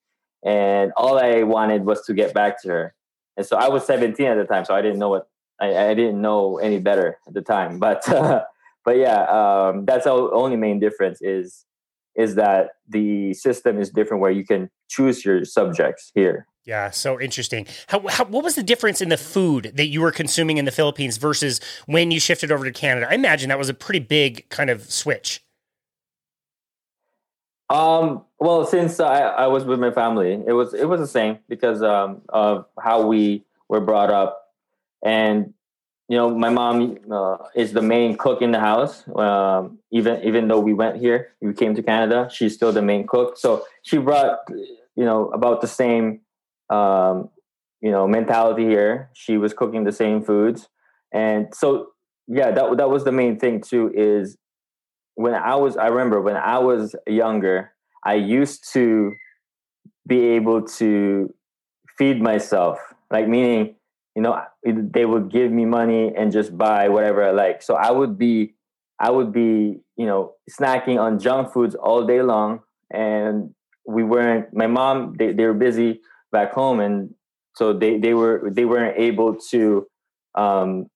And 0.44 0.92
all 0.96 1.18
I 1.18 1.42
wanted 1.42 1.84
was 1.84 2.04
to 2.06 2.14
get 2.14 2.34
back 2.34 2.62
to 2.62 2.68
her. 2.68 2.94
And 3.36 3.46
so 3.46 3.56
I 3.56 3.68
was 3.68 3.84
17 3.86 4.26
at 4.26 4.36
the 4.36 4.44
time, 4.44 4.64
so 4.64 4.74
I 4.74 4.82
didn't 4.82 4.98
know 4.98 5.08
what, 5.08 5.28
I, 5.60 5.88
I 5.88 5.94
didn't 5.94 6.20
know 6.20 6.58
any 6.58 6.78
better 6.78 7.18
at 7.26 7.34
the 7.34 7.42
time. 7.42 7.78
But, 7.78 8.08
uh, 8.08 8.44
but 8.84 8.96
yeah, 8.96 9.24
um, 9.24 9.84
that's 9.84 10.04
the 10.04 10.12
only 10.12 10.56
main 10.56 10.78
difference 10.78 11.20
is, 11.20 11.64
is 12.14 12.36
that 12.36 12.70
the 12.88 13.34
system 13.34 13.80
is 13.80 13.90
different 13.90 14.20
where 14.20 14.30
you 14.30 14.44
can 14.44 14.70
choose 14.88 15.24
your 15.24 15.44
subjects 15.44 16.12
here 16.14 16.46
Yeah, 16.64 16.90
so 16.90 17.21
interesting. 17.21 17.66
How, 17.88 18.06
how, 18.09 18.25
what 18.25 18.42
was 18.42 18.54
the 18.54 18.62
difference 18.62 19.02
in 19.02 19.11
the 19.11 19.18
food 19.18 19.73
that 19.75 19.87
you 19.87 20.00
were 20.00 20.11
consuming 20.11 20.56
in 20.56 20.64
the 20.64 20.71
Philippines 20.71 21.18
versus 21.18 21.61
when 21.87 22.11
you 22.11 22.18
shifted 22.18 22.50
over 22.50 22.64
to 22.64 22.73
Canada? 22.73 23.06
I 23.11 23.14
imagine 23.14 23.50
that 23.50 23.59
was 23.59 23.68
a 23.68 23.75
pretty 23.75 23.99
big 23.99 24.49
kind 24.49 24.71
of 24.71 24.90
switch. 24.90 25.44
Um, 27.68 28.25
well, 28.38 28.64
since 28.66 28.99
I, 28.99 29.21
I 29.21 29.47
was 29.49 29.64
with 29.64 29.78
my 29.78 29.90
family, 29.90 30.42
it 30.47 30.52
was 30.52 30.75
it 30.75 30.85
was 30.85 31.00
the 31.00 31.06
same 31.06 31.38
because 31.49 31.83
um, 31.83 32.23
of 32.28 32.66
how 32.80 33.06
we 33.06 33.44
were 33.68 33.80
brought 33.80 34.11
up, 34.11 34.52
and 35.02 35.52
you 36.09 36.16
know, 36.16 36.30
my 36.37 36.50
mom 36.50 36.99
uh, 37.11 37.38
is 37.54 37.73
the 37.73 37.80
main 37.83 38.16
cook 38.16 38.42
in 38.42 38.52
the 38.52 38.61
house. 38.61 39.02
Um, 39.09 39.78
even 39.90 40.23
even 40.23 40.49
though 40.49 40.61
we 40.61 40.75
went 40.75 40.99
here, 40.99 41.33
we 41.40 41.54
came 41.54 41.75
to 41.75 41.83
Canada, 41.83 42.28
she's 42.30 42.54
still 42.54 42.71
the 42.71 42.83
main 42.83 43.06
cook. 43.06 43.38
So 43.38 43.64
she 43.83 43.97
brought 43.97 44.40
you 44.50 45.04
know 45.04 45.28
about 45.30 45.62
the 45.62 45.66
same 45.66 46.21
um, 46.71 47.28
you 47.80 47.90
know 47.90 48.06
mentality 48.06 48.64
here. 48.64 49.11
She 49.14 49.37
was 49.37 49.52
cooking 49.52 49.85
the 49.85 49.92
same 49.92 50.23
foods, 50.23 50.68
and 51.12 51.49
so 51.54 51.88
yeah, 52.26 52.50
that 52.50 52.76
that 52.78 52.90
was 52.90 53.04
the 53.04 53.12
main 53.12 53.38
thing 53.38 53.61
too. 53.61 53.92
Is 53.94 54.37
when 55.14 55.35
I 55.35 55.54
was, 55.56 55.76
I 55.76 55.87
remember 55.88 56.21
when 56.21 56.37
I 56.37 56.59
was 56.59 56.94
younger, 57.06 57.73
I 58.04 58.14
used 58.14 58.73
to 58.73 59.12
be 60.06 60.21
able 60.28 60.62
to 60.62 61.33
feed 61.97 62.21
myself, 62.21 62.78
like 63.11 63.28
meaning, 63.28 63.76
you 64.16 64.23
know, 64.23 64.42
they 64.64 65.04
would 65.04 65.30
give 65.30 65.50
me 65.50 65.64
money 65.64 66.12
and 66.14 66.33
just 66.33 66.56
buy 66.56 66.88
whatever 66.88 67.25
I 67.25 67.30
like. 67.30 67.62
So 67.62 67.75
I 67.75 67.90
would 67.90 68.18
be, 68.18 68.54
I 68.99 69.11
would 69.11 69.33
be, 69.33 69.80
you 69.97 70.06
know, 70.06 70.35
snacking 70.50 70.99
on 71.00 71.18
junk 71.18 71.52
foods 71.52 71.75
all 71.75 72.06
day 72.06 72.23
long, 72.23 72.61
and 72.90 73.54
we 73.87 74.02
weren't. 74.02 74.54
My 74.54 74.66
mom, 74.66 75.14
they, 75.18 75.33
they 75.33 75.44
were 75.44 75.54
busy 75.54 76.00
back 76.34 76.52
home, 76.52 76.80
and 76.80 77.14
so 77.54 77.72
they 77.72 77.96
they 77.96 78.12
were 78.12 78.50
they 78.52 78.66
weren't 78.66 78.98
able 78.98 79.36
to, 79.50 79.86
um, 80.34 80.90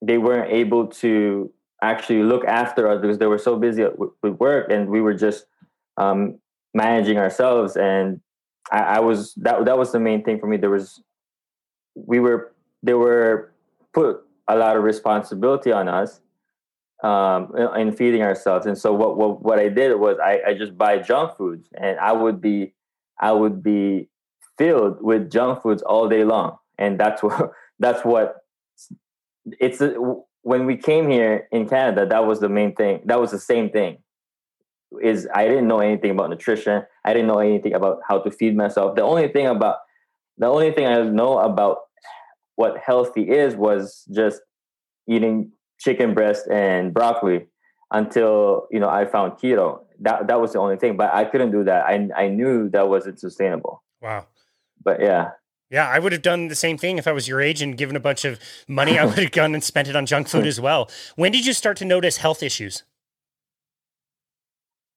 they 0.00 0.18
weren't 0.18 0.52
able 0.52 0.86
to 1.02 1.52
actually 1.82 2.22
look 2.22 2.44
after 2.44 2.88
us 2.88 3.00
because 3.00 3.18
they 3.18 3.26
were 3.26 3.38
so 3.38 3.56
busy 3.56 3.84
with 4.22 4.34
work 4.38 4.70
and 4.70 4.88
we 4.88 5.00
were 5.00 5.14
just 5.14 5.46
um, 5.96 6.38
managing 6.74 7.18
ourselves 7.18 7.76
and 7.76 8.20
I, 8.72 8.78
I, 8.78 9.00
was 9.00 9.34
that 9.34 9.64
that 9.64 9.78
was 9.78 9.92
the 9.92 10.00
main 10.00 10.24
thing 10.24 10.38
for 10.38 10.46
me. 10.46 10.56
There 10.56 10.70
was 10.70 11.02
we 11.94 12.20
were 12.20 12.52
they 12.82 12.94
were 12.94 13.52
put 13.94 14.24
a 14.48 14.56
lot 14.56 14.76
of 14.76 14.82
responsibility 14.82 15.72
on 15.72 15.88
us 15.88 16.20
um, 17.02 17.54
in 17.76 17.92
feeding 17.92 18.22
ourselves 18.22 18.66
and 18.66 18.76
so 18.76 18.92
what, 18.92 19.16
what 19.16 19.42
what 19.42 19.58
I 19.58 19.68
did 19.68 19.94
was 19.98 20.18
I, 20.22 20.40
I 20.48 20.54
just 20.54 20.76
buy 20.76 20.98
junk 20.98 21.36
foods 21.36 21.68
and 21.80 21.98
I 21.98 22.12
would 22.12 22.40
be 22.40 22.74
I 23.20 23.32
would 23.32 23.62
be 23.62 24.08
filled 24.58 25.00
with 25.00 25.30
junk 25.30 25.62
foods 25.62 25.82
all 25.82 26.08
day 26.08 26.24
long 26.24 26.58
and 26.78 26.98
that's 26.98 27.22
what 27.22 27.52
that's 27.78 28.04
what 28.04 28.36
it's 29.60 29.80
uh, 29.80 29.94
when 30.42 30.66
we 30.66 30.76
came 30.76 31.10
here 31.10 31.48
in 31.52 31.68
Canada, 31.68 32.06
that 32.06 32.26
was 32.26 32.40
the 32.40 32.48
main 32.48 32.74
thing. 32.74 33.00
That 33.04 33.20
was 33.20 33.30
the 33.30 33.38
same 33.38 33.70
thing. 33.70 33.98
Is 35.02 35.28
I 35.34 35.46
didn't 35.46 35.68
know 35.68 35.80
anything 35.80 36.12
about 36.12 36.30
nutrition. 36.30 36.84
I 37.04 37.12
didn't 37.12 37.28
know 37.28 37.40
anything 37.40 37.74
about 37.74 38.00
how 38.08 38.20
to 38.20 38.30
feed 38.30 38.56
myself. 38.56 38.96
The 38.96 39.02
only 39.02 39.28
thing 39.28 39.46
about 39.46 39.76
the 40.38 40.46
only 40.46 40.72
thing 40.72 40.86
I 40.86 41.02
know 41.02 41.38
about 41.38 41.78
what 42.56 42.78
healthy 42.78 43.28
is 43.28 43.54
was 43.54 44.04
just 44.10 44.40
eating 45.06 45.52
chicken 45.78 46.14
breast 46.14 46.48
and 46.50 46.94
broccoli 46.94 47.46
until 47.90 48.66
you 48.70 48.80
know 48.80 48.88
I 48.88 49.04
found 49.04 49.32
keto. 49.32 49.80
That 50.00 50.28
that 50.28 50.40
was 50.40 50.54
the 50.54 50.60
only 50.60 50.76
thing, 50.76 50.96
but 50.96 51.12
I 51.12 51.24
couldn't 51.24 51.50
do 51.50 51.64
that. 51.64 51.84
I 51.84 52.08
I 52.16 52.28
knew 52.28 52.70
that 52.70 52.88
wasn't 52.88 53.20
sustainable. 53.20 53.82
Wow. 54.00 54.26
But 54.88 55.02
yeah, 55.02 55.32
yeah, 55.68 55.86
I 55.86 55.98
would 55.98 56.12
have 56.12 56.22
done 56.22 56.48
the 56.48 56.54
same 56.54 56.78
thing 56.78 56.96
if 56.96 57.06
I 57.06 57.12
was 57.12 57.28
your 57.28 57.42
age 57.42 57.60
and 57.60 57.76
given 57.76 57.94
a 57.94 58.00
bunch 58.00 58.24
of 58.24 58.40
money. 58.66 58.98
I 58.98 59.04
would 59.04 59.18
have 59.18 59.32
gone 59.32 59.52
and 59.52 59.62
spent 59.62 59.86
it 59.86 59.94
on 59.94 60.06
junk 60.06 60.28
food 60.28 60.46
as 60.46 60.58
well. 60.58 60.90
When 61.14 61.30
did 61.30 61.44
you 61.44 61.52
start 61.52 61.76
to 61.78 61.84
notice 61.84 62.16
health 62.16 62.42
issues? 62.42 62.84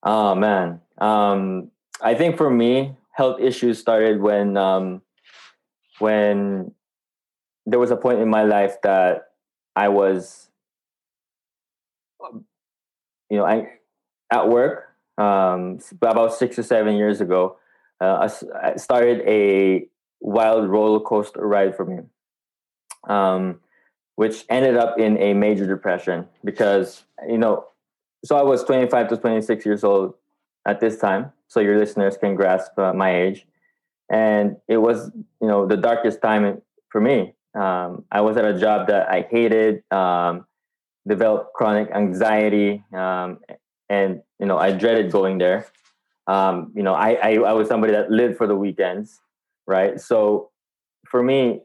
Oh 0.02 0.34
man, 0.34 0.80
um, 0.98 1.72
I 2.00 2.14
think 2.14 2.38
for 2.38 2.50
me, 2.50 2.96
health 3.12 3.42
issues 3.42 3.80
started 3.80 4.22
when 4.22 4.56
um, 4.56 5.02
when 6.00 6.72
there 7.66 7.78
was 7.78 7.92
a 7.92 7.98
point 7.98 8.22
in 8.22 8.30
my 8.30 8.44
life 8.44 8.82
that 8.84 9.24
I 9.76 9.90
was, 9.90 10.48
you 13.30 13.38
know, 13.38 13.44
I 13.44 13.74
at 14.32 14.48
work 14.48 14.96
um, 15.18 15.80
about 16.02 16.34
six 16.34 16.58
or 16.58 16.64
seven 16.64 16.96
years 16.96 17.20
ago. 17.20 17.58
Uh, 18.02 18.28
I 18.64 18.76
started 18.78 19.22
a 19.28 19.88
wild 20.20 20.68
roller 20.68 21.00
coaster 21.00 21.46
ride 21.46 21.76
for 21.76 21.86
me, 21.86 22.00
um, 23.08 23.60
which 24.16 24.44
ended 24.50 24.76
up 24.76 25.00
in 25.00 25.18
a 25.20 25.34
major 25.34 25.68
depression 25.68 26.28
because, 26.44 27.04
you 27.28 27.38
know, 27.38 27.68
so 28.26 28.36
I 28.36 28.42
was 28.42 28.64
25 28.64 29.10
to 29.10 29.18
26 29.18 29.66
years 29.66 29.84
old 29.84 30.16
at 30.66 30.80
this 30.80 30.98
time. 30.98 31.32
So 31.48 31.60
your 31.60 31.78
listeners 31.78 32.18
can 32.18 32.36
grasp 32.36 32.78
uh, 32.78 32.94
my 32.94 33.16
age. 33.16 33.46
And 34.10 34.58
it 34.68 34.78
was, 34.78 35.12
you 35.42 35.48
know, 35.48 35.68
the 35.68 35.78
darkest 35.78 36.22
time 36.22 36.62
for 36.90 37.02
me. 37.02 37.36
Um, 37.54 38.06
I 38.12 38.22
was 38.22 38.38
at 38.38 38.46
a 38.46 38.60
job 38.60 38.88
that 38.88 39.10
I 39.10 39.28
hated, 39.30 39.84
um, 39.92 40.46
developed 41.08 41.54
chronic 41.54 41.90
anxiety, 41.92 42.84
um, 42.94 43.40
and 43.90 44.22
you 44.40 44.46
know 44.46 44.58
I 44.58 44.72
dreaded 44.72 45.12
going 45.12 45.38
there. 45.38 45.68
Um, 46.28 46.72
you 46.76 46.84
know, 46.84 46.94
I, 46.94 47.14
I, 47.14 47.34
I 47.36 47.54
was 47.54 47.68
somebody 47.68 47.94
that 47.94 48.12
lived 48.12 48.38
for 48.38 48.48
the 48.48 48.56
weekends, 48.56 49.20
right? 49.68 50.00
So 50.00 50.52
for 51.08 51.22
me, 51.22 51.62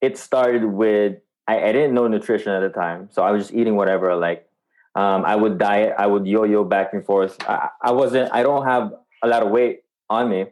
it 0.00 0.18
started 0.18 0.64
with 0.64 1.16
I, 1.48 1.68
I, 1.68 1.72
didn't 1.72 1.94
know 1.94 2.06
nutrition 2.06 2.52
at 2.52 2.60
the 2.60 2.68
time, 2.68 3.08
so 3.10 3.22
I 3.22 3.30
was 3.32 3.44
just 3.44 3.54
eating 3.54 3.76
whatever 3.76 4.10
I 4.10 4.14
like. 4.14 4.46
Um, 4.94 5.24
I 5.24 5.36
would 5.36 5.58
diet, 5.58 5.94
I 5.98 6.06
would 6.06 6.26
yo-yo 6.26 6.64
back 6.64 6.92
and 6.92 7.04
forth. 7.04 7.36
I, 7.48 7.68
I 7.82 7.92
wasn't, 7.92 8.32
I 8.32 8.42
don't 8.42 8.66
have 8.66 8.92
a 9.22 9.28
lot 9.28 9.42
of 9.42 9.50
weight 9.50 9.80
on 10.08 10.28
me, 10.28 10.46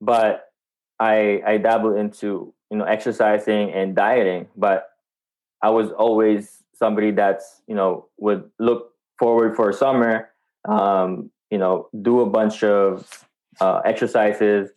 but 0.00 0.52
I 1.02 1.42
I 1.44 1.56
dabbled 1.58 1.96
into 1.96 2.54
you 2.70 2.78
know 2.78 2.84
exercising 2.84 3.72
and 3.72 3.94
dieting, 3.94 4.46
but 4.56 4.88
I 5.60 5.70
was 5.70 5.90
always 5.90 6.62
somebody 6.74 7.10
that's 7.10 7.62
you 7.66 7.74
know 7.74 8.06
would 8.18 8.48
look 8.60 8.92
forward 9.18 9.56
for 9.56 9.72
summer, 9.72 10.30
um, 10.68 11.31
you 11.52 11.58
know, 11.58 11.88
do 12.00 12.20
a 12.20 12.26
bunch 12.26 12.64
of 12.64 13.06
uh, 13.60 13.82
exercises, 13.84 14.70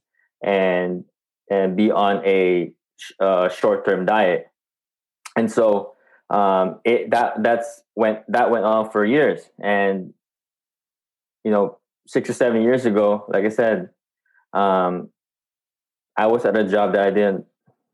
and 0.44 1.06
and 1.50 1.76
be 1.76 1.90
on 1.92 2.24
a 2.26 2.74
uh, 3.20 3.50
short-term 3.50 4.06
diet. 4.06 4.48
And 5.38 5.52
so 5.52 5.94
um, 6.30 6.82
it 6.84 7.10
that 7.12 7.42
that's 7.42 7.82
went 7.96 8.20
that 8.28 8.52
went 8.52 8.66
on 8.66 8.92
for 8.92 9.06
years. 9.06 9.42
And 9.60 10.14
you 11.46 11.52
know 11.52 11.80
six 12.08 12.30
or 12.30 12.34
seven 12.34 12.62
years 12.62 12.86
ago 12.86 13.26
like 13.30 13.46
i 13.46 13.50
said 13.50 13.90
um, 14.54 15.10
i 16.18 16.28
was 16.28 16.46
at 16.46 16.58
a 16.58 16.64
job 16.64 16.94
that 16.94 17.08
i 17.08 17.10
didn't 17.10 17.46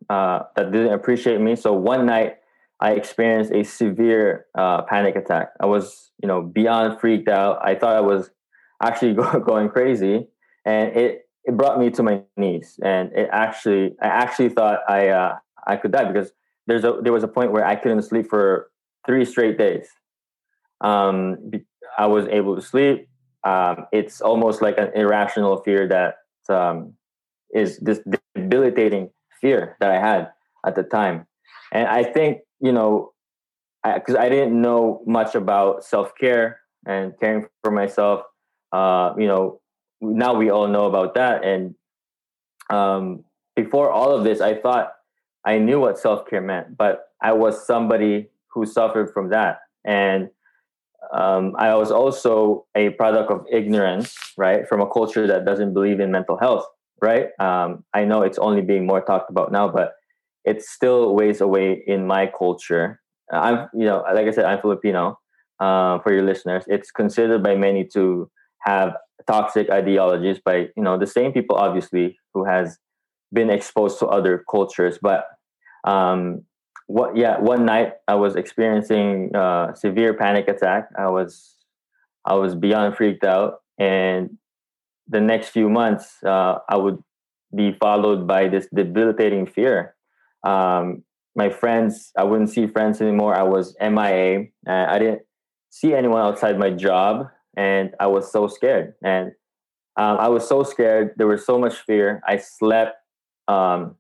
uh, 0.10 0.44
that 0.56 0.72
didn't 0.72 0.94
appreciate 0.94 1.40
me. 1.40 1.56
So 1.56 1.74
one 1.74 2.06
night 2.06 2.38
i 2.80 2.92
experienced 2.94 3.52
a 3.54 3.64
severe 3.64 4.48
uh, 4.58 4.82
panic 4.82 5.16
attack. 5.16 5.52
I 5.60 5.68
was 5.68 6.12
you 6.22 6.28
know 6.28 6.42
beyond 6.42 7.00
freaked 7.00 7.30
out. 7.30 7.60
I 7.64 7.76
thought 7.76 7.96
i 7.96 8.02
was 8.02 8.32
actually 8.82 9.14
going 9.46 9.70
crazy 9.70 10.28
and 10.66 10.96
it 10.96 11.26
it 11.44 11.58
brought 11.58 11.80
me 11.80 11.90
to 11.92 12.04
my 12.04 12.22
knees, 12.38 12.80
and 12.84 13.12
it 13.14 13.30
actually 13.32 13.96
I 14.02 14.08
actually 14.08 14.50
thought 14.50 14.80
I 14.88 15.10
uh, 15.10 15.38
I 15.66 15.76
could 15.78 15.92
die 15.92 16.12
because 16.12 16.32
there's 16.68 16.84
a 16.84 17.00
there 17.02 17.14
was 17.14 17.24
a 17.24 17.28
point 17.28 17.52
where 17.52 17.66
I 17.66 17.76
couldn't 17.76 18.04
sleep 18.04 18.30
for 18.30 18.70
three 19.06 19.26
straight 19.26 19.58
days. 19.58 19.88
Um, 20.82 21.52
I 21.98 22.08
was 22.08 22.28
able 22.28 22.56
to 22.56 22.62
sleep. 22.62 23.08
Um, 23.44 23.88
it's 23.92 24.22
almost 24.22 24.62
like 24.62 24.78
an 24.78 24.92
irrational 24.94 25.62
fear 25.64 25.88
that 25.88 26.16
um, 26.54 26.94
is 27.54 27.80
this 27.80 28.00
debilitating 28.36 29.10
fear 29.40 29.78
that 29.80 29.90
I 29.90 30.00
had 30.00 30.30
at 30.66 30.76
the 30.76 30.84
time, 30.84 31.26
and 31.72 31.88
I 31.88 32.04
think 32.04 32.42
you 32.60 32.72
know 32.72 33.14
because 33.84 34.16
I, 34.16 34.26
I, 34.26 34.30
didn't 34.30 34.62
know 34.62 35.02
much 35.08 35.34
about 35.34 35.84
self 35.84 36.14
care 36.20 36.60
and 36.86 37.14
caring 37.20 37.48
for 37.64 37.72
myself. 37.72 38.22
Uh, 38.72 39.14
you 39.18 39.28
know, 39.28 39.60
now 40.02 40.34
we 40.34 40.50
all 40.50 40.68
know 40.68 40.86
about 40.86 41.14
that. 41.16 41.44
And 41.44 41.76
um, 42.70 43.24
before 43.56 43.92
all 43.92 44.16
of 44.16 44.24
this, 44.24 44.42
I 44.42 44.56
thought 44.56 44.92
I 45.46 45.58
knew 45.58 45.80
what 45.80 45.98
self 46.00 46.28
care 46.28 46.42
meant, 46.42 46.78
but 46.78 47.06
I 47.22 47.34
was 47.34 47.66
somebody 47.66 48.30
who 48.54 48.66
suffered 48.66 49.12
from 49.14 49.30
that. 49.30 49.60
And 49.86 50.30
um, 51.14 51.56
I 51.58 51.76
was 51.76 51.92
also 51.92 52.66
a 52.76 52.92
product 52.92 53.32
of 53.32 53.46
ignorance, 53.52 54.16
right, 54.38 54.68
from 54.68 54.82
a 54.82 54.88
culture 54.88 55.28
that 55.28 55.46
doesn't 55.46 55.74
believe 55.74 56.00
in 56.00 56.12
mental 56.12 56.38
health, 56.38 56.66
right? 57.02 57.28
Um, 57.40 57.84
I 57.94 58.06
know 58.06 58.22
it's 58.22 58.38
only 58.38 58.62
being 58.62 58.86
more 58.86 59.02
talked 59.02 59.30
about 59.30 59.52
now, 59.52 59.68
but 59.68 59.94
it's 60.46 60.70
still 60.70 61.16
ways 61.16 61.42
away 61.42 61.84
in 61.86 62.06
my 62.08 62.32
culture. 62.38 63.02
I'm, 63.32 63.68
you 63.74 63.86
know, 63.86 64.04
like 64.14 64.28
I 64.28 64.32
said, 64.32 64.46
I'm 64.46 64.62
Filipino. 64.62 65.18
Uh, 65.60 66.00
for 66.00 66.12
your 66.12 66.24
listeners, 66.24 66.64
it's 66.66 66.90
considered 66.90 67.44
by 67.44 67.56
many 67.56 67.86
to 67.94 68.30
have 68.64 68.96
toxic 69.28 69.70
ideologies 69.70 70.40
by 70.44 70.70
you 70.76 70.84
know 70.84 70.98
the 70.98 71.08
same 71.08 71.32
people 71.32 71.56
obviously 71.56 72.18
who 72.34 72.44
has 72.46 72.78
been 73.32 73.50
exposed 73.50 74.00
to 74.00 74.08
other 74.08 74.44
cultures. 74.50 74.98
But 75.02 75.26
um 75.84 76.44
what 76.88 77.16
yeah 77.16 77.40
one 77.40 77.66
night 77.66 77.94
i 78.08 78.14
was 78.14 78.36
experiencing 78.36 79.34
uh 79.36 79.74
severe 79.74 80.14
panic 80.14 80.48
attack. 80.48 80.90
I 80.98 81.10
was 81.10 81.56
i 82.26 82.34
was 82.34 82.56
beyond 82.56 82.98
freaked 82.98 83.24
out. 83.24 83.60
And 83.80 84.38
the 85.08 85.22
next 85.22 85.50
few 85.50 85.70
months 85.70 86.18
uh 86.24 86.60
i 86.70 86.78
would 86.78 87.00
be 87.56 87.74
followed 87.74 88.28
by 88.28 88.48
this 88.48 88.68
debilitating 88.74 89.46
fear. 89.46 89.96
Um 90.44 91.04
my 91.36 91.50
friends 91.50 92.12
i 92.18 92.24
wouldn't 92.24 92.50
see 92.50 92.68
friends 92.68 93.02
anymore. 93.02 93.36
I 93.36 93.44
was 93.44 93.76
mia 93.80 94.48
i 94.68 95.00
didn't 95.00 95.22
see 95.70 95.94
anyone 95.94 96.22
outside 96.22 96.60
my 96.60 96.70
job 96.70 97.28
and 97.56 97.94
i 98.00 98.08
was 98.08 98.32
so 98.32 98.48
scared. 98.48 98.94
And 99.04 99.32
um, 99.98 100.18
i 100.18 100.28
was 100.28 100.48
so 100.48 100.64
scared 100.64 101.14
there 101.18 101.28
was 101.28 101.46
so 101.46 101.58
much 101.60 101.76
fear. 101.76 102.22
I 102.28 102.38
slept 102.38 102.98
um, 103.48 103.96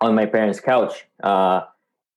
on 0.00 0.14
my 0.14 0.26
parents 0.26 0.60
couch 0.60 1.06
uh, 1.22 1.62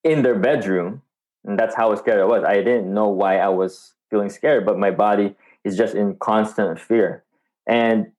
in 0.03 0.21
their 0.23 0.35
bedroom 0.35 1.01
and 1.43 1.57
that's 1.59 1.75
how 1.75 1.93
scared 1.95 2.21
i 2.21 2.25
was. 2.25 2.43
I 2.43 2.55
didn't 2.55 2.93
know 2.93 3.09
why 3.09 3.37
i 3.37 3.49
was 3.49 3.93
feeling 4.09 4.29
scared 4.29 4.65
but 4.65 4.77
my 4.77 4.91
body 4.91 5.35
is 5.63 5.75
just 5.75 5.95
in 5.95 6.15
constant 6.17 6.79
fear. 6.79 7.23
And 7.67 8.11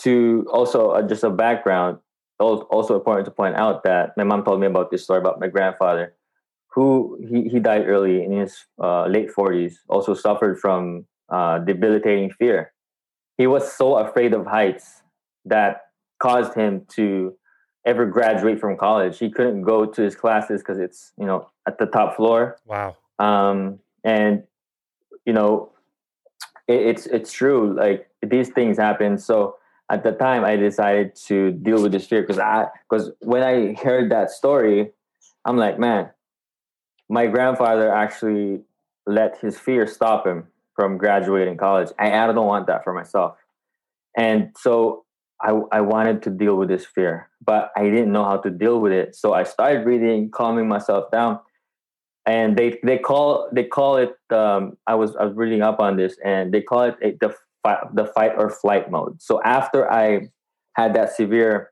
to 0.00 0.46
also 0.52 0.90
uh, 0.90 1.02
just 1.02 1.24
a 1.24 1.30
background 1.30 1.98
also 2.38 2.94
important 2.94 3.26
to 3.26 3.30
point 3.30 3.56
out 3.56 3.82
that 3.84 4.16
my 4.16 4.24
mom 4.24 4.44
told 4.44 4.60
me 4.60 4.66
about 4.66 4.90
this 4.90 5.04
story 5.04 5.18
about 5.18 5.40
my 5.40 5.46
grandfather 5.46 6.14
who 6.72 7.18
he, 7.28 7.48
he 7.48 7.58
died 7.58 7.86
early 7.86 8.24
in 8.24 8.32
his 8.32 8.64
uh, 8.82 9.06
late 9.06 9.28
40s 9.36 9.74
also 9.88 10.14
suffered 10.14 10.58
from 10.58 11.04
uh, 11.30 11.58
debilitating 11.58 12.30
fear. 12.30 12.72
He 13.38 13.46
was 13.46 13.72
so 13.72 13.96
afraid 13.96 14.34
of 14.34 14.46
heights 14.46 15.02
that 15.44 15.82
caused 16.20 16.54
him 16.54 16.84
to 16.96 17.34
ever 17.86 18.06
graduate 18.06 18.60
from 18.60 18.76
college. 18.76 19.18
He 19.18 19.30
couldn't 19.30 19.62
go 19.62 19.86
to 19.86 20.02
his 20.02 20.14
classes 20.14 20.60
because 20.60 20.78
it's 20.78 21.12
you 21.18 21.26
know 21.26 21.48
at 21.66 21.78
the 21.78 21.86
top 21.86 22.16
floor. 22.16 22.58
Wow. 22.66 22.96
Um, 23.18 23.78
and 24.04 24.44
you 25.24 25.32
know 25.32 25.72
it, 26.68 26.80
it's 26.80 27.06
it's 27.06 27.32
true 27.32 27.74
like 27.74 28.08
these 28.22 28.50
things 28.50 28.76
happen. 28.76 29.18
So 29.18 29.56
at 29.90 30.04
the 30.04 30.12
time 30.12 30.44
I 30.44 30.56
decided 30.56 31.14
to 31.26 31.52
deal 31.52 31.82
with 31.82 31.92
this 31.92 32.06
fear 32.06 32.22
because 32.22 32.38
I 32.38 32.66
because 32.88 33.10
when 33.20 33.42
I 33.42 33.74
heard 33.82 34.10
that 34.10 34.30
story, 34.30 34.90
I'm 35.44 35.56
like, 35.56 35.78
man, 35.78 36.10
my 37.08 37.26
grandfather 37.26 37.92
actually 37.92 38.60
let 39.06 39.38
his 39.38 39.58
fear 39.58 39.86
stop 39.86 40.26
him 40.26 40.46
from 40.74 40.98
graduating 40.98 41.56
college. 41.56 41.88
I, 41.98 42.12
I 42.12 42.26
don't 42.32 42.46
want 42.46 42.66
that 42.68 42.84
for 42.84 42.92
myself. 42.92 43.36
And 44.16 44.54
so 44.58 45.04
I, 45.40 45.50
I 45.72 45.80
wanted 45.80 46.22
to 46.24 46.30
deal 46.30 46.56
with 46.56 46.68
this 46.68 46.84
fear, 46.84 47.28
but 47.44 47.70
I 47.76 47.84
didn't 47.84 48.12
know 48.12 48.24
how 48.24 48.38
to 48.38 48.50
deal 48.50 48.80
with 48.80 48.92
it. 48.92 49.14
So 49.14 49.32
I 49.32 49.44
started 49.44 49.86
reading, 49.86 50.30
calming 50.30 50.68
myself 50.68 51.10
down. 51.10 51.40
And 52.26 52.56
they, 52.56 52.78
they 52.84 52.98
call 52.98 53.48
they 53.50 53.64
call 53.64 53.96
it 53.96 54.14
um, 54.30 54.76
I 54.86 54.94
was 54.94 55.16
I 55.16 55.24
was 55.24 55.34
reading 55.34 55.62
up 55.62 55.80
on 55.80 55.96
this 55.96 56.16
and 56.22 56.52
they 56.52 56.60
call 56.60 56.82
it 56.82 56.96
a, 57.02 57.16
the 57.18 57.34
the 57.94 58.04
fight 58.14 58.32
or 58.36 58.50
flight 58.50 58.90
mode. 58.90 59.20
So 59.22 59.42
after 59.42 59.90
I 59.90 60.28
had 60.74 60.94
that 60.94 61.16
severe 61.16 61.70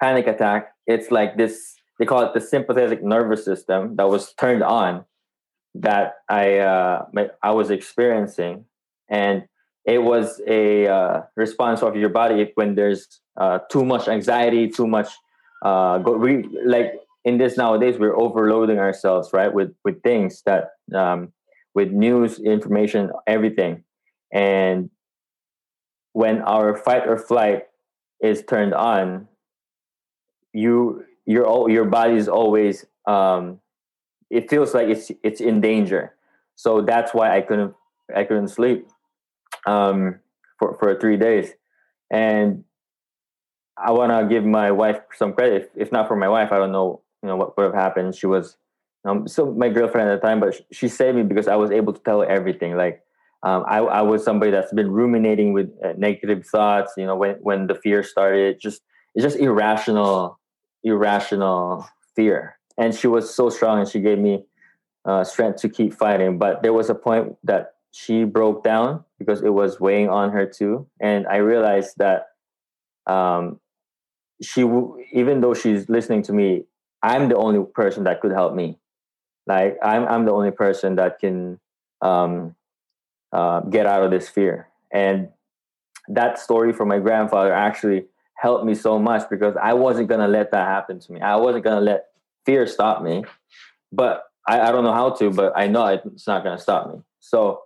panic 0.00 0.26
attack, 0.26 0.72
it's 0.86 1.10
like 1.10 1.36
this. 1.36 1.74
They 1.98 2.06
call 2.06 2.22
it 2.22 2.32
the 2.34 2.40
sympathetic 2.40 3.02
nervous 3.02 3.44
system 3.44 3.96
that 3.96 4.08
was 4.08 4.32
turned 4.34 4.62
on 4.62 5.04
that 5.80 6.14
I 6.28 6.58
uh, 6.58 7.06
I 7.42 7.52
was 7.52 7.70
experiencing, 7.70 8.64
and 9.08 9.44
it 9.84 10.02
was 10.02 10.40
a 10.46 10.86
uh, 10.86 11.22
response 11.36 11.82
of 11.82 11.96
your 11.96 12.08
body 12.08 12.50
when 12.54 12.74
there's 12.74 13.20
uh, 13.36 13.60
too 13.70 13.84
much 13.84 14.08
anxiety, 14.08 14.68
too 14.68 14.86
much. 14.86 15.08
Uh, 15.64 15.98
go, 15.98 16.16
we 16.16 16.48
like 16.64 16.94
in 17.24 17.38
this 17.38 17.56
nowadays 17.56 17.98
we're 17.98 18.16
overloading 18.16 18.78
ourselves 18.78 19.30
right 19.32 19.52
with 19.52 19.74
with 19.84 20.02
things 20.02 20.42
that 20.46 20.70
um, 20.94 21.32
with 21.74 21.90
news, 21.90 22.38
information, 22.38 23.10
everything, 23.26 23.84
and 24.32 24.90
when 26.12 26.40
our 26.42 26.76
fight 26.76 27.06
or 27.06 27.18
flight 27.18 27.64
is 28.22 28.42
turned 28.48 28.72
on, 28.74 29.28
you 30.52 31.04
your 31.26 31.70
your 31.70 31.84
body 31.84 32.14
is 32.14 32.28
always 32.28 32.86
um, 33.06 33.60
it 34.30 34.50
feels 34.50 34.74
like 34.74 34.88
it's 34.88 35.10
it's 35.22 35.40
in 35.40 35.60
danger. 35.60 36.14
So 36.54 36.80
that's 36.80 37.12
why 37.12 37.36
I 37.36 37.40
couldn't 37.40 37.74
I 38.14 38.24
couldn't 38.24 38.48
sleep 38.48 38.88
um, 39.66 40.20
for 40.58 40.76
for 40.78 40.98
three 40.98 41.16
days, 41.16 41.50
and 42.10 42.64
I 43.76 43.92
want 43.92 44.12
to 44.12 44.26
give 44.32 44.44
my 44.44 44.70
wife 44.70 45.00
some 45.14 45.34
credit. 45.34 45.70
If, 45.74 45.88
if, 45.88 45.92
not 45.92 46.08
for 46.08 46.16
my 46.16 46.28
wife, 46.28 46.50
I 46.52 46.58
don't 46.58 46.72
know 46.72 47.02
you 47.22 47.28
know 47.28 47.36
what 47.36 47.56
would 47.56 47.64
have 47.64 47.74
happened. 47.74 48.14
She 48.14 48.26
was 48.26 48.56
um, 49.04 49.28
still 49.28 49.52
my 49.52 49.68
girlfriend 49.68 50.10
at 50.10 50.20
the 50.20 50.26
time, 50.26 50.40
but 50.40 50.60
she 50.72 50.88
saved 50.88 51.16
me 51.16 51.22
because 51.22 51.48
I 51.48 51.56
was 51.56 51.70
able 51.70 51.92
to 51.92 52.00
tell 52.00 52.20
her 52.20 52.26
everything. 52.26 52.76
Like 52.76 53.02
um, 53.42 53.64
I, 53.68 53.78
I, 53.78 54.02
was 54.02 54.24
somebody 54.24 54.50
that's 54.50 54.72
been 54.72 54.90
ruminating 54.90 55.52
with 55.52 55.70
uh, 55.84 55.92
negative 55.96 56.46
thoughts. 56.46 56.94
You 56.96 57.06
know, 57.06 57.16
when 57.16 57.36
when 57.36 57.66
the 57.66 57.74
fear 57.74 58.02
started, 58.02 58.60
just 58.60 58.82
it's 59.14 59.22
just 59.22 59.38
irrational, 59.38 60.38
irrational 60.82 61.86
fear. 62.14 62.55
And 62.78 62.94
she 62.94 63.06
was 63.06 63.34
so 63.34 63.48
strong, 63.48 63.80
and 63.80 63.88
she 63.88 64.00
gave 64.00 64.18
me 64.18 64.44
uh, 65.04 65.24
strength 65.24 65.60
to 65.62 65.68
keep 65.68 65.94
fighting. 65.94 66.38
But 66.38 66.62
there 66.62 66.72
was 66.72 66.90
a 66.90 66.94
point 66.94 67.36
that 67.44 67.74
she 67.90 68.24
broke 68.24 68.62
down 68.62 69.04
because 69.18 69.42
it 69.42 69.48
was 69.48 69.80
weighing 69.80 70.10
on 70.10 70.30
her 70.30 70.46
too, 70.46 70.86
and 71.00 71.26
I 71.26 71.36
realized 71.36 71.96
that 71.98 72.26
um, 73.06 73.60
she, 74.42 74.62
even 75.12 75.40
though 75.40 75.54
she's 75.54 75.88
listening 75.88 76.22
to 76.24 76.32
me, 76.32 76.64
I'm 77.02 77.28
the 77.28 77.36
only 77.36 77.64
person 77.64 78.04
that 78.04 78.20
could 78.20 78.32
help 78.32 78.54
me. 78.54 78.78
Like 79.46 79.78
I'm, 79.82 80.06
I'm 80.06 80.24
the 80.24 80.32
only 80.32 80.50
person 80.50 80.96
that 80.96 81.18
can 81.20 81.60
um, 82.02 82.54
uh, 83.32 83.60
get 83.60 83.86
out 83.86 84.02
of 84.02 84.10
this 84.10 84.28
fear. 84.28 84.68
And 84.92 85.28
that 86.08 86.38
story 86.38 86.72
from 86.72 86.88
my 86.88 86.98
grandfather 86.98 87.52
actually 87.52 88.06
helped 88.34 88.64
me 88.64 88.74
so 88.74 88.98
much 88.98 89.28
because 89.30 89.56
I 89.60 89.72
wasn't 89.72 90.08
gonna 90.08 90.28
let 90.28 90.50
that 90.50 90.66
happen 90.66 91.00
to 91.00 91.12
me. 91.12 91.20
I 91.20 91.36
wasn't 91.36 91.64
gonna 91.64 91.80
let 91.80 92.06
fear 92.46 92.66
stop 92.66 93.02
me, 93.02 93.24
but 93.92 94.22
I, 94.48 94.60
I 94.60 94.72
don't 94.72 94.84
know 94.84 94.94
how 94.94 95.10
to, 95.10 95.30
but 95.30 95.52
I 95.56 95.66
know 95.66 95.86
it's 95.86 96.26
not 96.26 96.44
gonna 96.44 96.58
stop 96.58 96.92
me. 96.92 97.00
So 97.20 97.62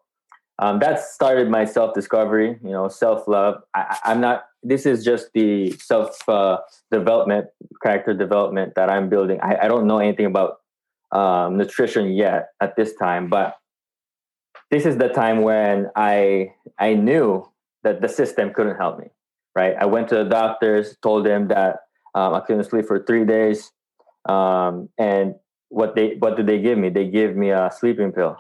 um, 0.59 0.79
that 0.81 1.01
started 1.01 1.49
my 1.49 1.65
self 1.65 1.95
discovery. 1.95 2.59
You 2.63 2.71
know, 2.71 2.89
self 2.89 3.29
love. 3.29 3.63
I'm 3.75 4.21
not. 4.21 4.45
This 4.63 4.85
is 4.85 5.05
just 5.05 5.33
the 5.33 5.73
self 5.73 6.29
uh, 6.29 6.59
development, 6.91 7.47
character 7.83 8.13
development 8.15 8.75
that 8.77 8.91
I'm 8.91 9.09
building. 9.09 9.39
I, 9.43 9.57
I 9.63 9.69
don't 9.69 9.87
know 9.87 9.99
anything 9.99 10.27
about 10.27 10.59
um, 11.13 11.57
nutrition 11.57 12.13
yet 12.13 12.51
at 12.61 12.77
this 12.77 12.95
time, 12.95 13.29
but 13.29 13.57
this 14.71 14.85
is 14.85 14.99
the 14.99 15.09
time 15.09 15.43
when 15.43 15.91
I 15.97 16.53
I 16.79 16.95
knew 16.95 17.51
that 17.83 18.03
the 18.03 18.09
system 18.09 18.53
couldn't 18.53 18.77
help 18.77 18.99
me. 18.99 19.07
Right. 19.57 19.75
I 19.81 19.87
went 19.87 20.09
to 20.09 20.17
the 20.17 20.25
doctors, 20.25 20.97
told 21.03 21.27
them 21.27 21.49
that 21.49 21.81
um, 22.15 22.35
I 22.35 22.41
couldn't 22.41 22.65
sleep 22.65 22.87
for 22.87 23.03
three 23.03 23.25
days, 23.25 23.73
um, 24.29 24.89
and 24.99 25.35
what 25.69 25.95
they 25.95 26.17
what 26.19 26.37
did 26.37 26.47
they 26.47 26.61
give 26.61 26.79
me? 26.79 26.91
They 26.91 27.09
gave 27.09 27.37
me 27.37 27.51
a 27.51 27.71
sleeping 27.77 28.13
pill. 28.13 28.37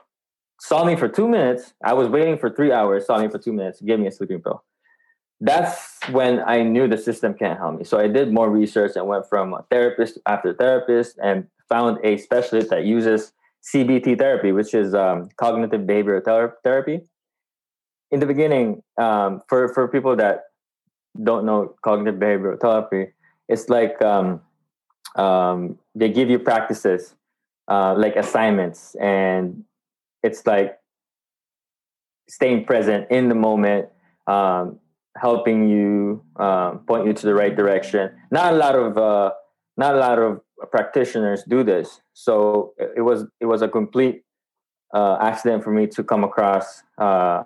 Saw 0.61 0.85
me 0.85 0.97
for 0.97 1.09
two 1.09 1.29
minutes. 1.29 1.73
I 1.83 1.95
was 1.95 2.09
waiting 2.09 2.37
for 2.38 2.51
three 2.51 2.73
hours. 2.73 3.07
Saw 3.07 3.19
me 3.19 3.29
for 3.29 3.38
two 3.38 3.53
minutes. 3.53 3.81
Gave 3.81 3.99
me 3.99 4.09
a 4.09 4.12
sleeping 4.12 4.43
pill. 4.43 4.62
That's 5.40 5.99
when 6.11 6.43
I 6.47 6.62
knew 6.62 6.87
the 6.87 6.99
system 6.99 7.33
can't 7.33 7.59
help 7.59 7.79
me. 7.79 7.85
So 7.85 7.99
I 7.99 8.09
did 8.09 8.31
more 8.31 8.51
research 8.51 8.93
and 8.97 9.07
went 9.07 9.27
from 9.27 9.57
therapist 9.71 10.19
after 10.27 10.53
therapist 10.53 11.19
and 11.23 11.47
found 11.66 11.99
a 12.05 12.19
specialist 12.19 12.69
that 12.71 12.85
uses 12.85 13.33
CBT 13.62 14.19
therapy, 14.19 14.53
which 14.53 14.75
is 14.75 14.95
um, 14.95 15.31
cognitive 15.38 15.83
behavioral 15.83 16.23
ter- 16.23 16.57
therapy. 16.62 17.01
In 18.11 18.21
the 18.21 18.27
beginning, 18.27 18.83
um, 18.99 19.40
for 19.49 19.73
for 19.73 19.88
people 19.88 20.16
that 20.16 20.45
don't 21.23 21.47
know 21.47 21.75
cognitive 21.83 22.21
behavioral 22.21 22.61
therapy, 22.61 23.12
it's 23.49 23.69
like 23.69 24.03
um, 24.03 24.43
um 25.16 25.79
they 25.94 26.09
give 26.09 26.31
you 26.31 26.38
practices 26.38 27.14
uh, 27.70 27.94
like 27.96 28.16
assignments, 28.16 28.96
and 28.96 29.64
it's 30.23 30.44
like 30.46 30.79
staying 32.29 32.64
present 32.64 33.07
in 33.11 33.29
the 33.29 33.35
moment, 33.35 33.88
um, 34.27 34.79
helping 35.16 35.68
you 35.68 36.23
um, 36.37 36.81
point 36.81 37.07
you 37.07 37.12
to 37.12 37.27
the 37.27 37.35
right 37.35 37.55
direction. 37.57 38.11
Not 38.31 38.55
a 38.55 38.57
lot 38.57 38.75
of 38.75 38.99
uh, 38.99 39.31
not 39.77 39.94
a 39.94 39.99
lot 39.99 40.18
of 40.18 40.40
practitioners 40.70 41.44
do 41.44 41.62
this. 41.62 42.01
So 42.12 42.75
it 42.79 43.03
was 43.03 43.25
it 43.40 43.46
was 43.46 43.62
a 43.62 43.68
complete 43.68 44.25
uh, 44.92 45.18
accident 45.20 45.62
for 45.62 45.70
me 45.70 45.87
to 45.88 46.03
come 46.03 46.25
across 46.25 46.83
uh, 46.99 47.44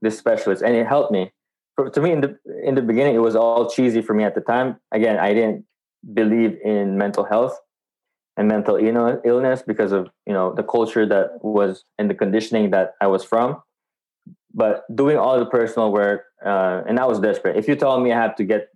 this 0.00 0.16
specialist, 0.16 0.62
and 0.62 0.74
it 0.76 0.86
helped 0.86 1.12
me. 1.12 1.32
For, 1.74 1.90
to 1.90 2.00
me, 2.00 2.12
in 2.12 2.20
the 2.20 2.38
in 2.62 2.76
the 2.76 2.82
beginning, 2.82 3.16
it 3.16 3.22
was 3.22 3.34
all 3.34 3.68
cheesy 3.68 4.02
for 4.02 4.14
me 4.14 4.22
at 4.22 4.36
the 4.36 4.40
time. 4.40 4.76
Again, 4.92 5.18
I 5.18 5.34
didn't 5.34 5.64
believe 6.12 6.58
in 6.64 6.98
mental 6.98 7.24
health 7.24 7.58
and 8.36 8.48
mental 8.48 8.76
illness 8.76 9.62
because 9.66 9.92
of 9.92 10.08
you 10.26 10.32
know 10.32 10.52
the 10.54 10.62
culture 10.62 11.06
that 11.06 11.38
was 11.42 11.84
and 11.98 12.10
the 12.10 12.14
conditioning 12.14 12.70
that 12.70 12.94
I 13.00 13.06
was 13.06 13.24
from. 13.24 13.62
but 14.54 14.84
doing 14.94 15.16
all 15.16 15.38
the 15.38 15.46
personal 15.46 15.92
work, 15.92 16.22
uh, 16.46 16.82
and 16.86 16.98
I 16.98 17.06
was 17.06 17.18
desperate. 17.18 17.56
If 17.56 17.66
you 17.68 17.74
tell 17.74 17.98
me 18.00 18.12
I 18.12 18.20
have 18.20 18.36
to 18.36 18.44
get, 18.44 18.68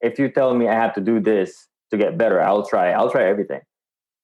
if 0.00 0.18
you 0.18 0.28
tell 0.30 0.54
me 0.54 0.68
I 0.68 0.74
have 0.74 0.94
to 0.94 1.00
do 1.00 1.20
this 1.20 1.68
to 1.90 1.98
get 1.98 2.16
better, 2.16 2.40
I'll 2.40 2.64
try. 2.64 2.92
I'll 2.92 3.10
try 3.10 3.24
everything. 3.24 3.60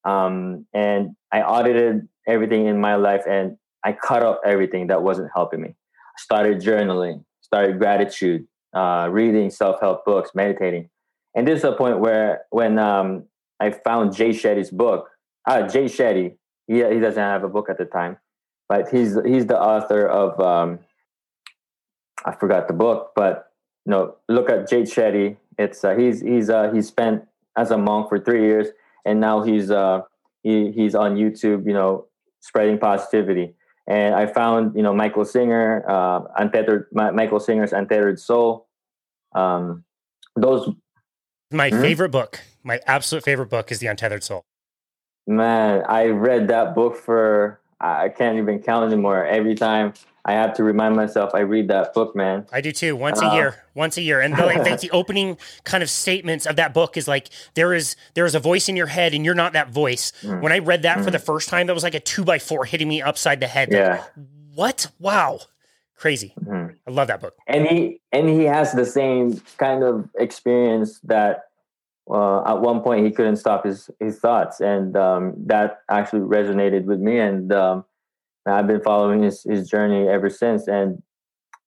Um, 0.05 0.67
and 0.73 1.17
I 1.33 1.43
audited 1.43 2.09
everything 2.29 2.67
in 2.67 2.81
my 2.81 2.95
life, 2.95 3.25
and 3.29 3.57
I 3.85 3.93
cut 3.93 4.23
off 4.23 4.39
everything 4.45 4.87
that 4.87 5.03
wasn't 5.03 5.31
helping 5.35 5.61
me. 5.61 5.71
I 5.71 6.19
started 6.19 6.61
journaling, 6.61 7.25
started 7.43 7.79
gratitude, 7.79 8.47
uh, 8.73 9.09
reading 9.11 9.51
self-help 9.51 10.05
books, 10.05 10.31
meditating, 10.35 10.89
and 11.35 11.47
this 11.47 11.59
is 11.59 11.65
a 11.65 11.73
point 11.73 12.01
where 12.01 12.43
when 12.51 12.79
um, 12.79 13.25
I 13.61 13.71
found 13.71 14.15
Jay 14.15 14.31
Shetty's 14.31 14.71
book, 14.71 15.09
uh, 15.47 15.67
Jay 15.69 15.85
Shetty, 15.85 16.37
he 16.67 16.75
he 16.75 17.01
doesn't 17.01 17.23
have 17.23 17.45
a 17.45 17.49
book 17.49 17.69
at 17.69 17.79
the 17.79 17.85
time, 17.85 18.19
but 18.69 18.89
he's 18.89 19.17
he's 19.25 19.47
the 19.47 19.61
author 19.61 20.07
of 20.07 20.39
um, 20.41 20.81
I 22.25 22.33
forgot 22.33 22.69
the 22.69 22.75
book, 22.75 23.13
but 23.15 23.51
know, 23.91 24.17
look 24.29 24.49
at 24.49 24.69
Jay 24.71 24.83
Shetty. 24.83 25.37
It's 25.59 25.85
uh, 25.85 25.95
he's 25.95 26.23
he's 26.23 26.49
uh, 26.49 26.73
he's 26.73 26.89
spent 26.89 27.25
as 27.59 27.71
a 27.71 27.77
monk 27.77 28.09
for 28.09 28.19
three 28.19 28.47
years, 28.47 28.69
and 29.05 29.21
now 29.21 29.43
he's 29.43 29.71
uh, 29.71 30.03
he 30.43 30.71
he's 30.73 30.95
on 30.95 31.17
YouTube, 31.17 31.67
you 31.67 31.75
know, 31.75 32.07
spreading 32.41 32.79
positivity. 32.79 33.55
And 33.87 34.15
I 34.15 34.27
found 34.27 34.75
you 34.75 34.83
know 34.83 34.95
Michael 34.95 35.27
Singer, 35.27 35.85
uh, 35.87 36.21
untethered 36.39 36.87
Michael 36.93 37.41
Singer's 37.41 37.75
Untethered 37.75 38.19
Soul. 38.19 38.69
Um, 39.35 39.85
those 40.37 40.71
my 41.51 41.71
mm-hmm. 41.71 41.81
favorite 41.81 42.11
book, 42.11 42.41
my 42.63 42.81
absolute 42.87 43.25
favorite 43.25 43.51
book, 43.51 43.71
is 43.73 43.79
The 43.79 43.87
Untethered 43.87 44.23
Soul. 44.23 44.45
Man, 45.27 45.83
I 45.89 46.07
read 46.07 46.49
that 46.49 46.75
book 46.75 46.97
for 46.97 47.61
I 47.81 48.09
can't 48.11 48.39
even 48.39 48.63
count 48.63 48.93
anymore. 48.93 49.25
Every 49.25 49.55
time 49.55 49.95
I 50.25 50.33
have 50.33 50.55
to 50.55 50.65
remind 50.65 50.97
myself 50.97 51.31
I 51.35 51.41
read 51.41 51.69
that 51.69 51.95
book, 51.95 52.15
man. 52.15 52.47
I 52.53 52.61
do 52.61 52.73
too. 52.73 52.95
Once 52.95 53.23
uh, 53.23 53.27
a 53.27 53.35
year, 53.35 53.65
once 53.75 53.97
a 53.97 54.03
year, 54.03 54.21
and 54.21 54.37
the, 54.37 54.45
like, 54.45 54.81
the 54.81 54.91
opening 54.91 55.39
kind 55.65 55.83
of 55.83 55.89
statements 55.89 56.47
of 56.47 56.57
that 56.57 56.75
book 56.75 56.97
is 56.97 57.09
like 57.09 57.29
there 57.55 57.73
is 57.73 57.97
there 58.15 58.27
is 58.27 58.35
a 58.35 58.41
voice 58.41 58.69
in 58.69 58.77
your 58.77 58.87
head, 58.87 59.15
and 59.15 59.25
you're 59.25 59.35
not 59.35 59.55
that 59.55 59.71
voice. 59.71 60.13
Mm, 60.23 60.43
when 60.43 60.53
I 60.53 60.59
read 60.59 60.83
that 60.83 60.99
mm, 60.99 61.05
for 61.05 61.11
the 61.11 61.19
first 61.19 61.49
time, 61.49 61.67
that 61.69 61.75
was 61.75 61.83
like 61.83 61.95
a 61.95 62.01
two 62.01 62.25
by 62.25 62.39
four 62.39 62.65
hitting 62.67 62.89
me 62.89 63.01
upside 63.01 63.41
the 63.41 63.47
head. 63.47 63.71
Yeah. 63.73 63.89
Like, 63.89 64.05
what? 64.55 64.91
Wow. 64.99 65.41
Crazy. 66.01 66.33
Mm. 66.47 66.75
I 66.89 66.91
love 66.91 67.09
that 67.09 67.21
book. 67.21 67.37
And 67.47 67.67
he 67.67 68.01
and 68.11 68.27
he 68.27 68.45
has 68.45 68.73
the 68.73 68.87
same 68.87 69.37
kind 69.59 69.85
of 69.85 70.09
experience 70.19 70.99
that 71.01 71.43
uh, 72.11 72.43
at 72.45 72.63
one 72.63 72.81
point 72.81 73.05
he 73.05 73.13
couldn't 73.13 73.37
stop 73.37 73.67
his 73.67 73.91
his 74.01 74.19
thoughts, 74.19 74.61
and 74.61 74.97
um, 74.97 75.35
that 75.45 75.81
actually 75.91 76.23
resonated 76.23 76.85
with 76.85 77.01
me. 77.01 77.19
And 77.19 77.53
um, 77.53 77.85
I've 78.47 78.67
been 78.67 78.81
following 78.81 79.25
his 79.25 79.43
his 79.43 79.69
journey 79.69 80.09
ever 80.09 80.31
since. 80.31 80.69
And 80.69 81.03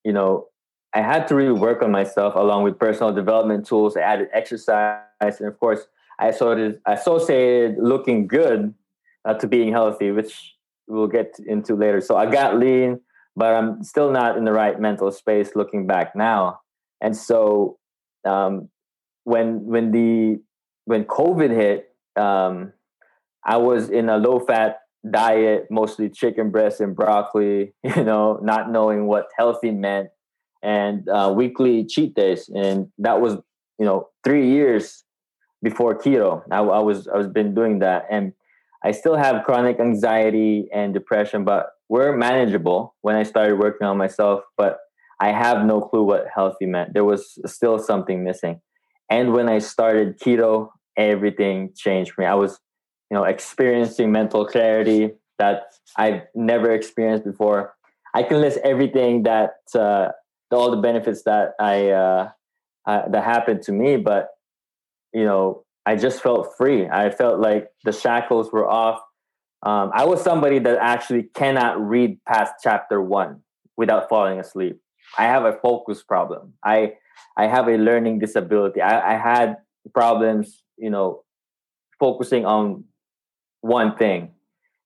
you 0.04 0.14
know, 0.14 0.48
I 0.96 1.02
had 1.02 1.28
to 1.28 1.36
really 1.36 1.54
work 1.54 1.84
on 1.84 1.92
myself 1.92 2.34
along 2.34 2.64
with 2.64 2.80
personal 2.80 3.14
development 3.14 3.68
tools. 3.68 3.96
I 3.96 4.02
added 4.02 4.30
exercise, 4.34 5.04
and 5.22 5.48
of 5.48 5.60
course, 5.60 5.86
I 6.18 6.30
associated, 6.30 6.82
associated 6.88 7.78
looking 7.78 8.26
good 8.26 8.74
uh, 9.26 9.36
to 9.36 9.48
being 9.48 9.72
healthy, 9.72 10.10
which 10.12 10.56
we'll 10.88 11.06
get 11.06 11.36
into 11.46 11.76
later. 11.76 12.02
So 12.02 12.18
I 12.18 12.26
got 12.26 12.58
lean, 12.58 13.00
but 13.36 13.54
I'm 13.54 13.84
still 13.84 14.12
not 14.12 14.38
in 14.38 14.46
the 14.46 14.52
right 14.52 14.80
mental 14.80 15.12
space 15.12 15.52
looking 15.56 15.88
back 15.88 16.16
now. 16.16 16.60
And 17.02 17.16
so 17.16 17.78
um, 18.26 18.70
when 19.24 19.66
when 19.66 19.92
the 19.92 20.42
when 20.86 21.06
COVID 21.06 21.50
hit, 21.50 21.96
um, 22.16 22.74
I 23.46 23.58
was 23.58 23.90
in 23.90 24.10
a 24.10 24.18
low 24.18 24.40
fat 24.40 24.80
diet, 25.10 25.68
mostly 25.70 26.10
chicken 26.10 26.52
breast 26.52 26.80
and 26.80 26.96
broccoli. 26.96 27.74
You 27.84 28.04
know, 28.04 28.40
not 28.42 28.72
knowing 28.72 29.08
what 29.08 29.28
healthy 29.38 29.72
meant, 29.72 30.10
and 30.62 31.08
uh, 31.10 31.34
weekly 31.36 31.86
cheat 31.86 32.16
days, 32.16 32.50
and 32.50 32.88
that 33.00 33.20
was 33.20 33.34
you 33.80 33.86
know 33.86 34.10
three 34.24 34.50
years 34.50 35.04
before 35.62 35.98
keto. 35.98 36.44
I, 36.52 36.60
I 36.60 36.80
was 36.80 37.08
I 37.08 37.18
was 37.18 37.28
been 37.28 37.54
doing 37.54 37.80
that, 37.80 38.06
and 38.10 38.34
I 38.84 38.92
still 38.92 39.16
have 39.16 39.44
chronic 39.44 39.80
anxiety 39.80 40.70
and 40.74 40.94
depression, 40.94 41.44
but 41.46 41.73
we're 41.90 42.16
manageable 42.16 42.96
when 43.02 43.16
I 43.16 43.24
started 43.24 43.60
working 43.60 43.88
on 43.88 43.98
myself. 43.98 44.44
But 44.58 44.78
I 45.20 45.32
have 45.32 45.66
no 45.66 45.82
clue 45.82 46.04
what 46.04 46.26
healthy 46.34 46.66
meant. 46.66 46.94
There 46.94 47.06
was 47.06 47.38
still 47.46 47.80
something 47.80 48.24
missing. 48.24 48.62
And 49.10 49.34
when 49.34 49.50
I 49.50 49.60
started 49.60 50.20
keto, 50.20 50.70
everything 50.98 51.72
changed 51.76 52.12
for 52.14 52.22
me. 52.22 52.28
I 52.28 52.36
was, 52.36 52.60
you 53.10 53.18
know, 53.18 53.24
experiencing 53.24 54.12
mental 54.12 54.46
clarity 54.46 55.12
that 55.40 55.64
I've 55.98 56.22
never 56.36 56.72
experienced 56.72 57.26
before. 57.26 57.74
I 58.14 58.24
can 58.24 58.42
list 58.42 58.60
everything 58.64 59.24
that 59.24 59.52
uh, 59.76 60.10
all 60.52 60.72
the 60.72 60.78
benefits 60.78 61.24
that 61.24 61.54
I 61.60 61.90
uh, 61.90 62.30
uh, 62.86 63.08
that 63.10 63.24
happened 63.24 63.64
to 63.64 63.72
me, 63.72 63.98
but 63.98 64.30
you 65.14 65.26
know, 65.26 65.64
I 65.86 65.96
just 65.96 66.22
felt 66.22 66.56
free. 66.58 66.88
I 66.88 67.10
felt 67.10 67.40
like 67.40 67.68
the 67.84 67.92
shackles 67.92 68.52
were 68.52 68.70
off. 68.70 69.00
Um, 69.64 69.92
I 69.94 70.06
was 70.06 70.22
somebody 70.22 70.60
that 70.60 70.78
actually 70.80 71.24
cannot 71.34 71.82
read 71.82 72.20
past 72.26 72.56
chapter 72.62 73.02
one 73.02 73.42
without 73.78 74.10
falling 74.10 74.40
asleep. 74.40 74.80
I 75.18 75.24
have 75.24 75.46
a 75.46 75.54
focus 75.54 76.04
problem. 76.04 76.54
I 76.64 76.94
I 77.38 77.48
have 77.48 77.68
a 77.68 77.78
learning 77.78 78.20
disability. 78.20 78.82
I, 78.82 79.14
I 79.14 79.18
had 79.18 79.58
problems, 79.94 80.64
you 80.78 80.90
know, 80.90 81.24
focusing 82.00 82.46
on 82.46 82.84
one 83.62 83.96
thing. 83.96 84.32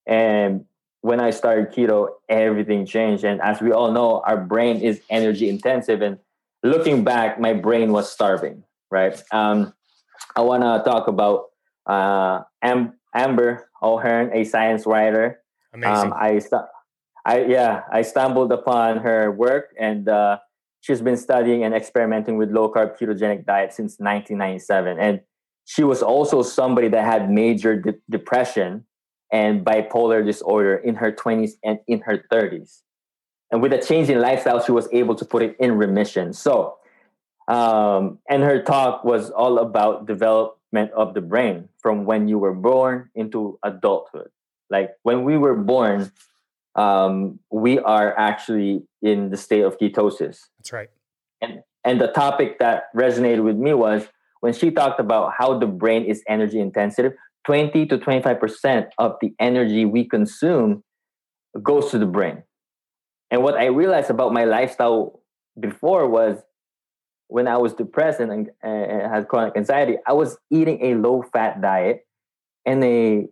And 0.06 0.66
when 1.02 1.20
I 1.20 1.32
started 1.32 1.72
keto, 1.74 2.10
everything 2.30 2.86
changed. 2.86 3.24
And 3.24 3.42
as 3.42 3.62
we 3.62 3.72
all 3.72 3.92
know, 3.92 4.22
our 4.26 4.38
brain 4.38 4.82
is 4.82 5.02
energy 5.10 5.50
intensive. 5.50 6.02
And 6.02 6.20
looking 6.64 7.04
back, 7.04 7.40
my 7.40 7.54
brain 7.54 7.92
was 7.92 8.12
starving, 8.12 8.64
right? 8.92 9.22
Um, 9.32 9.74
I 10.36 10.42
want 10.42 10.64
to 10.64 10.90
talk 10.90 11.08
about 11.08 11.46
uh, 11.86 12.44
Am- 12.62 12.94
Amber 13.14 13.67
O'Hearn, 13.82 14.32
a 14.34 14.44
science 14.44 14.86
writer. 14.86 15.40
Amazing. 15.74 16.12
Um, 16.12 16.14
I, 16.14 16.42
I, 17.26 17.46
yeah, 17.46 17.82
I 17.92 18.02
stumbled 18.02 18.52
upon 18.52 18.98
her 18.98 19.32
work 19.32 19.74
and 19.80 20.08
uh, 20.08 20.38
she's 20.82 21.02
been 21.02 21.18
studying 21.18 21.64
and 21.64 21.74
experimenting 21.74 22.38
with 22.38 22.52
low 22.52 22.72
carb 22.72 22.98
ketogenic 22.98 23.46
diet 23.46 23.74
since 23.74 24.00
1997 24.00 25.00
and 25.00 25.22
she 25.66 25.84
was 25.84 26.02
also 26.02 26.42
somebody 26.42 26.88
that 26.88 27.04
had 27.04 27.30
major 27.30 27.80
de- 27.80 27.96
depression 28.10 28.86
and 29.32 29.66
bipolar 29.66 30.26
disorder 30.26 30.78
in 30.78 30.96
her 30.96 31.12
20s 31.12 31.52
and 31.64 31.80
in 31.88 32.00
her 32.00 32.24
30s 32.32 32.82
and 33.52 33.62
with 33.62 33.74
a 33.74 33.82
change 33.82 34.10
in 34.10 34.22
lifestyle 34.22 34.64
she 34.64 34.72
was 34.72 34.88
able 34.94 35.16
to 35.16 35.26
put 35.26 35.44
it 35.44 35.56
in 35.60 35.78
remission 35.78 36.32
so 36.32 36.78
um, 37.50 38.20
and 38.30 38.44
her 38.44 38.62
talk 38.62 39.04
was 39.04 39.30
all 39.32 39.60
about 39.60 40.06
development 40.72 40.92
of 40.98 41.14
the 41.14 41.22
brain 41.22 41.70
from 41.78 42.06
when 42.06 42.28
you 42.28 42.38
were 42.38 42.54
born 42.54 43.10
into 43.16 43.58
adulthood 43.64 44.30
like 44.70 44.92
when 45.04 45.24
we 45.24 45.38
were 45.38 45.56
born 45.56 46.12
um, 46.78 47.40
we 47.52 47.80
are 47.80 48.18
actually 48.18 48.84
in 49.02 49.32
the 49.32 49.38
state 49.38 49.64
of 49.64 49.78
ketosis. 49.80 50.40
That's 50.60 50.72
right. 50.72 50.90
And 51.42 51.64
and 51.84 52.00
the 52.00 52.08
topic 52.08 52.60
that 52.60 52.94
resonated 52.96 53.44
with 53.44 53.58
me 53.58 53.74
was 53.74 54.08
when 54.42 54.54
she 54.54 54.72
talked 54.72 55.00
about 55.00 55.34
how 55.38 55.58
the 55.58 55.66
brain 55.66 56.06
is 56.06 56.24
energy 56.30 56.60
intensive. 56.60 57.14
20 57.46 57.86
to 57.86 57.98
25% 57.98 58.88
of 58.98 59.16
the 59.22 59.34
energy 59.40 59.86
we 59.86 60.04
consume 60.04 60.84
goes 61.64 61.90
to 61.92 61.98
the 61.98 62.06
brain. 62.06 62.44
And 63.32 63.42
what 63.42 63.56
I 63.56 63.68
realized 63.68 64.10
about 64.10 64.34
my 64.34 64.44
lifestyle 64.44 65.22
before 65.58 66.10
was 66.10 66.42
when 67.28 67.48
I 67.48 67.58
was 67.58 67.74
depressed 67.74 68.20
and, 68.20 68.50
and 68.62 69.12
had 69.14 69.28
chronic 69.28 69.58
anxiety, 69.58 69.98
I 70.08 70.14
was 70.14 70.38
eating 70.50 70.80
a 70.82 70.96
low 70.96 71.24
fat 71.34 71.62
diet 71.62 72.06
and 72.66 72.84
a, 72.84 73.28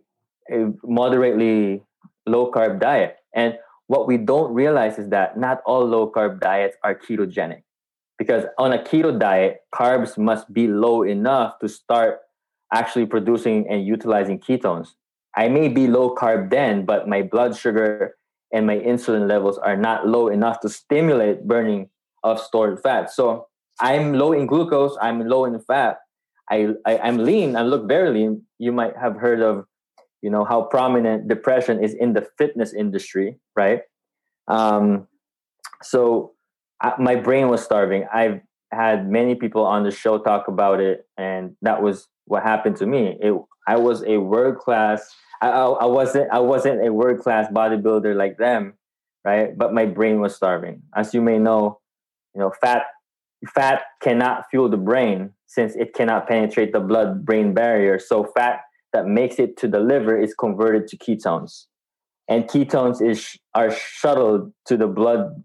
a 0.50 0.72
moderately 0.84 1.82
low 2.26 2.50
carb 2.50 2.80
diet. 2.80 3.16
And 3.34 3.58
what 3.86 4.06
we 4.06 4.16
don't 4.16 4.52
realize 4.52 4.98
is 4.98 5.08
that 5.10 5.38
not 5.38 5.62
all 5.64 5.84
low 5.84 6.10
carb 6.10 6.40
diets 6.40 6.76
are 6.82 6.94
ketogenic. 6.94 7.62
Because 8.18 8.44
on 8.58 8.72
a 8.72 8.78
keto 8.78 9.18
diet, 9.18 9.60
carbs 9.74 10.16
must 10.16 10.52
be 10.52 10.66
low 10.66 11.02
enough 11.02 11.58
to 11.60 11.68
start 11.68 12.20
actually 12.72 13.06
producing 13.06 13.68
and 13.68 13.86
utilizing 13.86 14.38
ketones. 14.38 14.88
I 15.36 15.48
may 15.48 15.68
be 15.68 15.86
low 15.86 16.14
carb 16.14 16.50
then, 16.50 16.84
but 16.86 17.08
my 17.08 17.22
blood 17.22 17.56
sugar 17.56 18.16
and 18.52 18.66
my 18.66 18.76
insulin 18.76 19.28
levels 19.28 19.58
are 19.58 19.76
not 19.76 20.08
low 20.08 20.28
enough 20.28 20.60
to 20.60 20.68
stimulate 20.68 21.46
burning 21.46 21.90
of 22.22 22.40
stored 22.40 22.80
fat. 22.82 23.10
So 23.10 23.46
I'm 23.80 24.14
low 24.14 24.32
in 24.32 24.46
glucose, 24.46 24.96
I'm 25.00 25.26
low 25.28 25.44
in 25.44 25.58
fat. 25.60 25.98
I, 26.50 26.68
I 26.86 27.08
am 27.08 27.18
lean, 27.18 27.56
I 27.56 27.62
look 27.62 27.88
very 27.88 28.10
lean. 28.10 28.42
You 28.58 28.72
might 28.72 28.96
have 28.96 29.16
heard 29.16 29.40
of 29.40 29.64
you 30.22 30.30
know 30.30 30.44
how 30.44 30.62
prominent 30.62 31.28
depression 31.28 31.82
is 31.82 31.94
in 31.94 32.14
the 32.14 32.26
fitness 32.38 32.72
industry 32.72 33.38
right 33.54 33.82
um, 34.48 35.06
so 35.82 36.32
I, 36.80 36.94
my 36.98 37.16
brain 37.16 37.48
was 37.48 37.62
starving 37.62 38.06
i've 38.12 38.40
had 38.72 39.08
many 39.08 39.34
people 39.34 39.64
on 39.64 39.84
the 39.84 39.90
show 39.90 40.18
talk 40.18 40.48
about 40.48 40.80
it 40.80 41.06
and 41.18 41.54
that 41.62 41.82
was 41.82 42.08
what 42.24 42.42
happened 42.42 42.76
to 42.78 42.86
me 42.86 43.18
it, 43.20 43.34
i 43.68 43.76
was 43.76 44.02
a 44.04 44.16
world 44.16 44.56
class 44.56 45.14
I, 45.42 45.50
I, 45.50 45.66
I 45.66 45.84
wasn't 45.84 46.30
i 46.32 46.40
wasn't 46.40 46.84
a 46.84 46.92
world 46.92 47.20
class 47.20 47.46
bodybuilder 47.52 48.16
like 48.16 48.38
them 48.38 48.72
right? 49.26 49.58
But 49.58 49.74
my 49.74 49.84
brain 49.86 50.20
was 50.20 50.36
starving. 50.36 50.82
As 50.94 51.12
you 51.12 51.20
may 51.20 51.38
know, 51.38 51.80
you 52.32 52.40
know, 52.40 52.52
fat 52.60 52.84
fat 53.54 53.82
cannot 54.02 54.44
fuel 54.50 54.68
the 54.68 54.76
brain 54.76 55.30
since 55.46 55.74
it 55.76 55.94
cannot 55.94 56.26
penetrate 56.26 56.72
the 56.72 56.80
blood 56.80 57.24
brain 57.24 57.54
barrier. 57.54 57.98
So 57.98 58.24
fat 58.36 58.60
that 58.92 59.06
makes 59.06 59.38
it 59.38 59.56
to 59.58 59.68
the 59.68 59.80
liver 59.80 60.18
is 60.18 60.34
converted 60.34 60.88
to 60.88 60.96
ketones. 60.96 61.66
And 62.28 62.44
ketones 62.44 63.06
is 63.06 63.36
are 63.54 63.70
shuttled 63.70 64.52
to 64.66 64.76
the 64.76 64.86
blood 64.86 65.44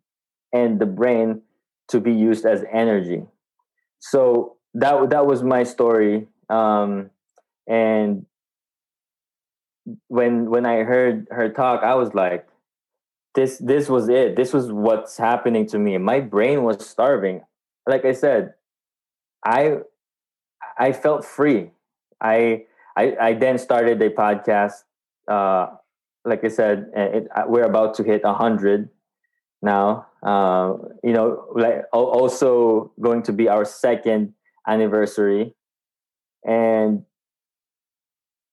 and 0.53 0.79
the 0.79 0.85
brain 0.85 1.41
to 1.89 1.99
be 1.99 2.13
used 2.13 2.45
as 2.45 2.63
energy. 2.71 3.23
So 3.99 4.57
that 4.73 5.09
that 5.11 5.25
was 5.25 5.43
my 5.43 5.63
story. 5.63 6.27
Um, 6.49 7.11
and 7.67 8.25
when 10.07 10.49
when 10.49 10.65
I 10.65 10.77
heard 10.83 11.27
her 11.31 11.49
talk, 11.49 11.83
I 11.83 11.95
was 11.95 12.13
like, 12.13 12.47
this 13.35 13.57
this 13.57 13.89
was 13.89 14.09
it. 14.09 14.35
This 14.35 14.53
was 14.53 14.71
what's 14.71 15.17
happening 15.17 15.67
to 15.67 15.79
me. 15.79 15.97
My 15.97 16.19
brain 16.19 16.63
was 16.63 16.87
starving. 16.87 17.41
Like 17.91 18.05
I 18.05 18.13
said, 18.13 18.53
I 19.43 19.83
I 20.79 20.93
felt 20.93 21.25
free. 21.27 21.71
I 22.21 22.63
I, 22.95 23.15
I 23.19 23.33
then 23.33 23.57
started 23.57 24.01
a 24.01 24.09
podcast. 24.09 24.87
Uh, 25.27 25.75
like 26.23 26.45
I 26.45 26.47
said, 26.47 26.87
it, 26.95 27.27
we're 27.47 27.67
about 27.67 27.95
to 27.95 28.03
hit 28.03 28.21
a 28.23 28.33
hundred 28.33 28.87
now. 29.61 30.07
Uh, 30.23 30.79
you 31.03 31.11
know, 31.11 31.51
like 31.51 31.83
also 31.91 32.93
going 33.01 33.23
to 33.23 33.33
be 33.33 33.49
our 33.49 33.65
second 33.65 34.35
anniversary, 34.65 35.53
and 36.45 37.03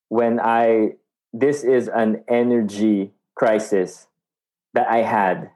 when 0.08 0.40
I 0.40 0.98
this 1.32 1.62
is 1.62 1.86
an 1.86 2.24
energy 2.26 3.12
crisis 3.36 4.08
that 4.74 4.88
I 4.90 5.06
had. 5.06 5.50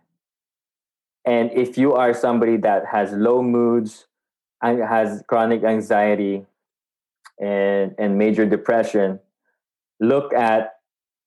And 1.24 1.50
if 1.52 1.78
you 1.78 1.94
are 1.94 2.12
somebody 2.14 2.56
that 2.58 2.86
has 2.86 3.12
low 3.12 3.42
moods 3.42 4.06
and 4.60 4.80
has 4.80 5.22
chronic 5.28 5.62
anxiety 5.62 6.46
and, 7.40 7.94
and 7.98 8.18
major 8.18 8.46
depression, 8.46 9.20
look 10.00 10.32
at 10.32 10.74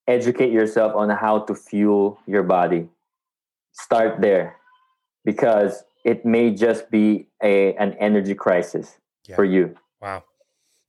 educate 0.07 0.51
yourself 0.51 0.95
on 0.95 1.09
how 1.09 1.39
to 1.39 1.55
fuel 1.55 2.19
your 2.27 2.43
body. 2.43 2.87
Start 3.71 4.21
there 4.21 4.57
because 5.23 5.83
it 6.03 6.25
may 6.25 6.51
just 6.51 6.91
be 6.91 7.27
a 7.41 7.73
an 7.75 7.93
energy 7.99 8.35
crisis 8.35 8.97
yeah. 9.27 9.35
for 9.35 9.43
you. 9.43 9.75
Wow. 10.01 10.23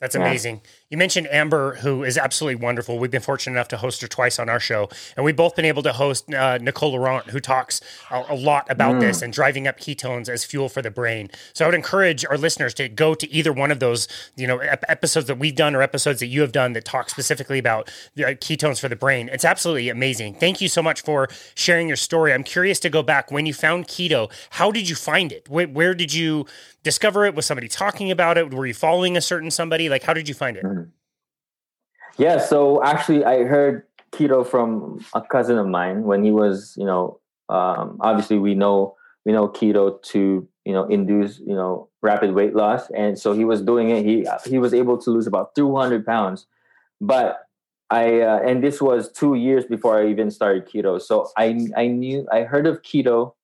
That's 0.01 0.15
amazing. 0.15 0.57
Yeah. 0.57 0.71
You 0.91 0.99
mentioned 0.99 1.27
Amber, 1.31 1.77
who 1.77 2.05
is 2.05 2.19
absolutely 2.19 2.63
wonderful. 2.63 2.99
We've 2.99 3.11
been 3.11 3.23
fortunate 3.23 3.55
enough 3.55 3.69
to 3.69 3.79
host 3.79 4.03
her 4.03 4.09
twice 4.09 4.39
on 4.39 4.49
our 4.49 4.61
show, 4.61 4.91
and 5.17 5.25
we've 5.25 5.37
both 5.37 5.57
been 5.57 5.65
able 5.65 5.83
to 5.85 5.93
host 5.95 6.33
uh, 6.35 6.59
Nicole 6.59 6.93
Laurent, 6.93 7.31
who 7.31 7.41
talks 7.41 7.81
a, 8.11 8.25
a 8.29 8.37
lot 8.37 8.67
about 8.71 8.97
mm. 8.97 9.01
this 9.01 9.23
and 9.23 9.33
driving 9.33 9.67
up 9.67 9.79
ketones 9.79 10.29
as 10.29 10.45
fuel 10.45 10.69
for 10.69 10.83
the 10.83 10.91
brain. 10.91 11.31
So 11.55 11.65
I 11.65 11.69
would 11.69 11.75
encourage 11.75 12.27
our 12.27 12.37
listeners 12.37 12.75
to 12.75 12.91
go 12.91 13.15
to 13.15 13.33
either 13.33 13.53
one 13.53 13.71
of 13.71 13.81
those, 13.81 14.07
you 14.37 14.47
know, 14.47 14.59
ep- 14.59 14.85
episodes 14.87 15.29
that 15.29 15.39
we've 15.39 15.55
done 15.55 15.75
or 15.75 15.81
episodes 15.81 16.21
that 16.21 16.27
you 16.27 16.43
have 16.43 16.53
done 16.53 16.75
that 16.75 16.85
talk 16.85 17.09
specifically 17.09 17.59
about 17.59 17.89
uh, 18.19 18.37
ketones 18.37 18.79
for 18.79 18.89
the 18.89 18.97
brain. 18.97 19.31
It's 19.33 19.47
absolutely 19.47 19.89
amazing. 19.89 20.35
Thank 20.35 20.61
you 20.61 20.69
so 20.69 20.83
much 20.83 21.01
for 21.01 21.29
sharing 21.55 21.89
your 21.89 21.97
story. 21.97 22.35
I'm 22.35 22.45
curious 22.45 22.79
to 22.81 22.91
go 22.91 23.03
back 23.03 23.33
when 23.33 23.47
you 23.47 23.55
found 23.55 23.89
keto. 23.89 24.31
How 24.51 24.71
did 24.71 24.91
you 24.91 24.95
find 24.95 25.33
it? 25.33 25.49
where, 25.49 25.67
where 25.67 25.95
did 25.95 26.13
you 26.13 26.47
discover 26.83 27.25
it? 27.25 27.35
Was 27.35 27.47
somebody 27.47 27.69
talking 27.69 28.11
about 28.11 28.39
it? 28.39 28.53
Were 28.53 28.67
you 28.67 28.75
following 28.75 29.17
a 29.17 29.21
certain 29.21 29.51
somebody? 29.51 29.86
Like, 29.89 30.03
how 30.03 30.15
did 30.15 30.29
you 30.29 30.35
find 30.35 30.57
it? 30.57 30.65
Mm-hmm. 30.65 30.91
Yeah, 32.19 32.39
so 32.39 32.83
actually, 32.83 33.25
I 33.25 33.45
heard 33.45 33.83
keto 34.13 34.47
from 34.47 35.05
a 35.15 35.21
cousin 35.21 35.59
of 35.59 35.67
mine 35.67 36.05
when 36.05 36.25
he 36.25 36.31
was, 36.31 36.75
you 36.79 36.87
know, 36.87 37.21
um, 37.49 37.99
obviously 38.01 38.39
we 38.39 38.55
know 38.55 38.97
we 39.25 39.33
know 39.33 39.49
keto 39.49 40.01
to 40.03 40.49
you 40.65 40.73
know 40.73 40.85
induce 40.85 41.39
you 41.41 41.55
know 41.55 41.89
rapid 42.03 42.33
weight 42.35 42.55
loss, 42.55 42.91
and 42.91 43.19
so 43.19 43.33
he 43.33 43.45
was 43.45 43.61
doing 43.61 43.91
it. 43.91 44.05
He 44.05 44.27
he 44.47 44.59
was 44.59 44.73
able 44.73 44.99
to 44.99 45.11
lose 45.11 45.27
about 45.27 45.55
two 45.55 45.75
hundred 45.77 46.07
pounds, 46.07 46.47
but 47.01 47.41
I 47.91 48.21
uh, 48.21 48.41
and 48.41 48.65
this 48.65 48.81
was 48.81 49.13
two 49.13 49.35
years 49.35 49.65
before 49.65 49.99
I 50.01 50.09
even 50.09 50.31
started 50.31 50.67
keto. 50.67 51.01
So 51.01 51.29
I 51.37 51.69
I 51.77 51.87
knew 51.89 52.27
I 52.33 52.43
heard 52.43 52.67
of 52.67 52.83
keto. 52.83 53.35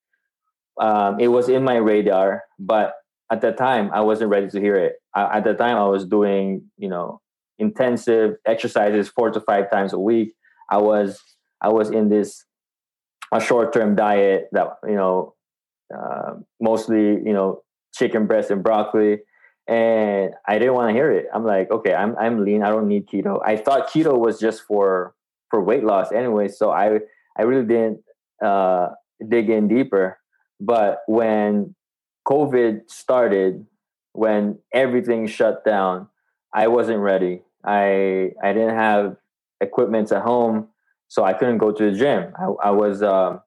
Um, 0.81 1.21
it 1.21 1.29
was 1.29 1.49
in 1.49 1.63
my 1.65 1.77
radar, 1.77 2.45
but 2.59 2.95
at 3.33 3.41
that 3.41 3.57
time 3.57 3.91
I 3.95 4.03
wasn't 4.03 4.31
ready 4.31 4.49
to 4.49 4.61
hear 4.61 4.77
it. 4.77 4.97
I, 5.15 5.39
at 5.39 5.45
the 5.45 5.55
time 5.55 5.77
I 5.77 5.89
was 5.89 6.05
doing, 6.05 6.71
you 6.77 6.89
know, 6.89 7.23
intensive 7.59 8.37
exercises 8.47 9.09
four 9.09 9.31
to 9.31 9.41
five 9.41 9.71
times 9.71 9.95
a 9.95 9.99
week. 9.99 10.35
I 10.71 10.77
was 10.77 11.19
I 11.63 11.71
was 11.71 11.91
in 11.91 12.11
this 12.11 12.45
a 13.33 13.41
short 13.41 13.73
term 13.73 13.97
diet 13.97 14.49
that 14.53 14.77
you 14.87 14.95
know 14.95 15.35
uh, 15.97 16.35
mostly 16.61 17.05
you 17.29 17.33
know 17.33 17.63
chicken 17.95 18.27
breast 18.27 18.51
and 18.51 18.63
broccoli, 18.63 19.21
and 19.67 20.35
I 20.47 20.59
didn't 20.59 20.75
want 20.75 20.91
to 20.91 20.95
hear 20.95 21.11
it. 21.11 21.27
I'm 21.35 21.45
like, 21.45 21.71
okay, 21.71 21.95
I'm 21.95 22.15
I'm 22.19 22.45
lean. 22.45 22.63
I 22.63 22.69
don't 22.69 22.89
need 22.89 23.07
keto. 23.09 23.41
I 23.45 23.57
thought 23.57 23.89
keto 23.89 24.19
was 24.19 24.39
just 24.39 24.63
for 24.69 25.15
for 25.51 25.65
weight 25.65 25.85
loss 25.85 26.13
anyway, 26.13 26.49
so 26.49 26.71
I 26.71 27.01
I 27.39 27.43
really 27.43 27.67
didn't 27.67 28.01
uh, 28.45 28.89
dig 29.27 29.49
in 29.49 29.69
deeper. 29.69 30.19
But 30.61 31.01
when 31.07 31.75
COVID 32.27 32.91
started, 32.91 33.67
when 34.13 34.59
everything 34.73 35.27
shut 35.27 35.65
down, 35.65 36.09
I 36.55 36.69
wasn't 36.69 37.01
ready. 37.01 37.43
I 37.65 38.33
I 38.43 38.53
didn't 38.53 38.77
have 38.77 39.17
equipment 39.61 40.13
at 40.13 40.23
home, 40.23 40.69
so 41.09 41.25
I 41.25 41.33
couldn't 41.33 41.59
go 41.59 41.73
to 41.73 41.91
the 41.91 41.97
gym. 41.97 42.33
I, 42.39 42.69
I 42.69 42.71
was 42.71 43.03
uh, 43.03 43.39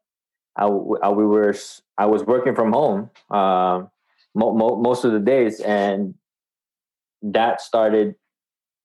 I, 0.58 0.66
I, 0.66 1.10
we 1.10 1.26
were 1.26 1.56
I 1.98 2.06
was 2.08 2.24
working 2.26 2.56
from 2.56 2.74
home 2.74 3.10
uh, 3.32 3.84
mo- 4.36 4.54
mo- 4.54 4.78
most 4.78 5.06
of 5.06 5.12
the 5.14 5.20
days, 5.20 5.60
and 5.62 6.16
that 7.22 7.62
started 7.62 8.16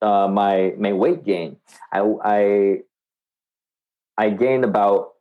uh, 0.03 0.29
my 0.29 0.75
my 0.79 0.93
weight 0.93 1.25
gain. 1.25 1.57
I 1.93 2.01
I 2.25 2.79
I 4.17 4.31
gained 4.31 4.65
about 4.65 5.13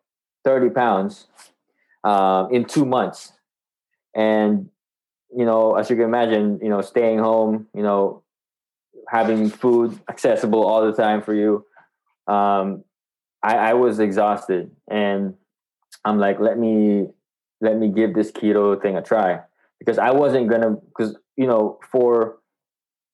thirty 0.44 0.70
pounds 0.70 1.28
uh, 2.04 2.48
in 2.52 2.66
two 2.66 2.86
months 2.86 3.34
and 4.16 4.70
you 5.36 5.46
know 5.46 5.76
as 5.76 5.90
you 5.90 5.96
can 5.96 6.06
imagine 6.06 6.60
you 6.62 6.70
know 6.70 6.82
staying 6.82 7.20
home 7.20 7.68
you 7.74 7.84
know 7.84 8.24
having 9.08 9.50
food 9.50 10.00
accessible 10.10 10.66
all 10.66 10.86
the 10.86 10.94
time 10.94 11.22
for 11.22 11.34
you 11.34 11.66
um 12.28 12.84
i 13.44 13.56
i 13.56 13.74
was 13.74 14.00
exhausted. 14.00 14.72
And 14.90 15.36
i'm 16.06 16.20
like 16.20 16.40
let 16.40 16.58
me 16.58 17.08
let 17.62 17.78
me 17.78 17.90
give 17.90 18.14
this 18.14 18.32
keto 18.32 18.82
thing 18.82 18.96
a 18.98 19.02
try. 19.02 19.40
Because 19.80 19.98
i 19.98 20.12
wasn't 20.12 20.50
gonna 20.50 20.72
because 20.72 21.18
you 21.38 21.48
know 21.48 21.80
for 21.92 22.38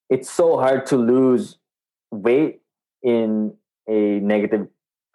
it's 0.09 0.29
so 0.29 0.57
hard 0.57 0.85
to 0.87 0.97
lose 0.97 1.57
weight 2.11 2.61
in 3.03 3.53
a 3.87 4.19
negative 4.19 4.67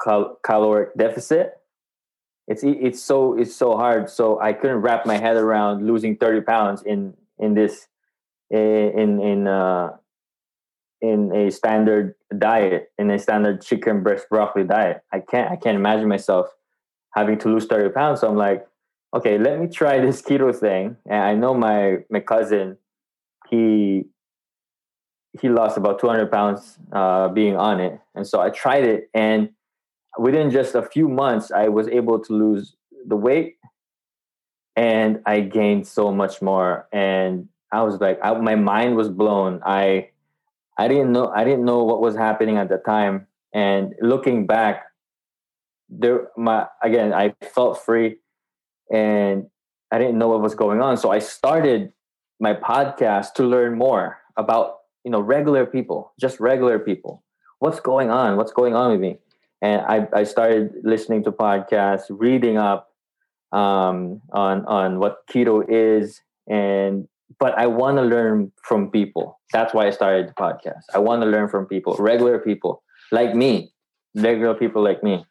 cal- 0.03 0.39
caloric 0.43 0.95
deficit 0.97 1.60
it's 2.51 2.65
it's 2.65 3.01
so 3.01 3.39
it's 3.39 3.55
so 3.55 3.77
hard. 3.77 4.11
So 4.11 4.41
I 4.41 4.53
couldn't 4.53 4.79
wrap 4.79 5.07
my 5.07 5.17
head 5.17 5.37
around 5.37 5.87
losing 5.87 6.17
thirty 6.17 6.41
pounds 6.41 6.83
in 6.83 7.15
in 7.39 7.55
this 7.55 7.87
in 8.51 9.21
in 9.21 9.47
uh, 9.47 9.91
in 11.01 11.33
a 11.33 11.53
standard 11.53 12.17
diet 12.37 12.91
in 12.99 13.09
a 13.09 13.21
standard 13.21 13.63
chicken 13.63 14.03
breast 14.03 14.29
broccoli 14.29 14.65
diet. 14.65 15.03
I 15.13 15.21
can't 15.21 15.53
I 15.53 15.55
can't 15.55 15.77
imagine 15.77 16.09
myself 16.09 16.49
having 17.15 17.39
to 17.39 17.49
lose 17.49 17.67
thirty 17.67 17.89
pounds. 17.91 18.21
So 18.21 18.29
I'm 18.29 18.37
like, 18.37 18.67
okay, 19.15 19.39
let 19.39 19.61
me 19.61 19.69
try 19.69 20.01
this 20.05 20.21
keto 20.21 20.53
thing. 20.53 20.97
And 21.09 21.23
I 21.23 21.35
know 21.35 21.55
my 21.55 21.99
my 22.11 22.19
cousin, 22.19 22.79
he 23.49 24.07
he 25.41 25.49
lost 25.49 25.77
about 25.77 26.01
200 26.01 26.33
pounds 26.33 26.77
uh, 26.91 27.29
being 27.29 27.55
on 27.55 27.79
it, 27.79 28.01
and 28.17 28.27
so 28.27 28.41
I 28.41 28.51
tried 28.51 28.83
it 28.83 29.09
and 29.15 29.51
within 30.19 30.51
just 30.51 30.75
a 30.75 30.83
few 30.83 31.09
months, 31.09 31.51
I 31.51 31.69
was 31.69 31.89
able 31.89 32.19
to 32.21 32.33
lose 32.33 32.75
the 33.07 33.17
weight 33.17 33.57
and 34.77 35.21
I 35.27 35.41
gained 35.41 35.87
so 35.87 36.13
much 36.13 36.41
more. 36.43 36.89
And 36.93 37.49
I 37.73 37.83
was 37.83 38.01
like, 38.01 38.19
I, 38.23 38.35
my 38.35 38.55
mind 38.55 38.97
was 38.97 39.09
blown. 39.09 39.61
I, 39.65 40.11
I 40.79 40.89
didn't 40.89 41.13
know, 41.13 41.29
I 41.29 41.45
didn't 41.45 41.65
know 41.65 41.85
what 41.85 42.01
was 42.01 42.17
happening 42.17 42.57
at 42.57 42.69
the 42.69 42.79
time. 42.79 43.27
And 43.53 43.95
looking 44.01 44.47
back, 44.47 44.85
there, 45.91 46.29
my 46.37 46.67
again, 46.83 47.13
I 47.13 47.35
felt 47.53 47.85
free, 47.85 48.19
and 48.93 49.51
I 49.91 49.99
didn't 49.99 50.19
know 50.19 50.29
what 50.29 50.41
was 50.41 50.55
going 50.55 50.81
on. 50.81 50.97
So 50.97 51.11
I 51.11 51.19
started 51.19 51.93
my 52.39 52.55
podcast 52.55 53.35
to 53.35 53.43
learn 53.43 53.77
more 53.77 54.19
about 54.37 54.79
you 55.05 55.11
know 55.11 55.21
regular 55.21 55.67
people, 55.67 56.13
just 56.19 56.39
regular 56.39 56.79
people. 56.79 57.25
What's 57.59 57.81
going 57.81 58.11
on? 58.11 58.37
What's 58.37 58.53
going 58.53 58.75
on 58.75 58.93
with 58.93 59.01
me? 59.01 59.19
And 59.63 59.83
I, 59.83 60.09
I 60.15 60.25
started 60.25 60.73
listening 60.83 61.25
to 61.25 61.33
podcasts, 61.33 62.05
reading 62.09 62.57
up 62.57 62.89
um, 63.53 64.21
on 64.33 64.65
on 64.67 64.99
what 64.99 65.19
keto 65.31 65.65
is, 65.69 66.21
and 66.49 67.09
but 67.39 67.59
I 67.59 67.67
want 67.67 67.99
to 67.99 68.03
learn 68.03 68.53
from 68.63 68.91
people. 68.91 69.41
That's 69.53 69.75
why 69.75 69.87
I 69.87 69.91
started 69.91 70.29
the 70.29 70.35
podcast. 70.35 70.83
I 70.95 70.99
want 70.99 71.23
to 71.23 71.29
learn 71.29 71.49
from 71.49 71.67
people, 71.67 71.97
regular 71.99 72.39
people 72.39 72.83
like 73.13 73.35
me, 73.35 73.73
regular 74.15 74.55
people 74.55 74.83
like 74.83 75.03
me, 75.03 75.25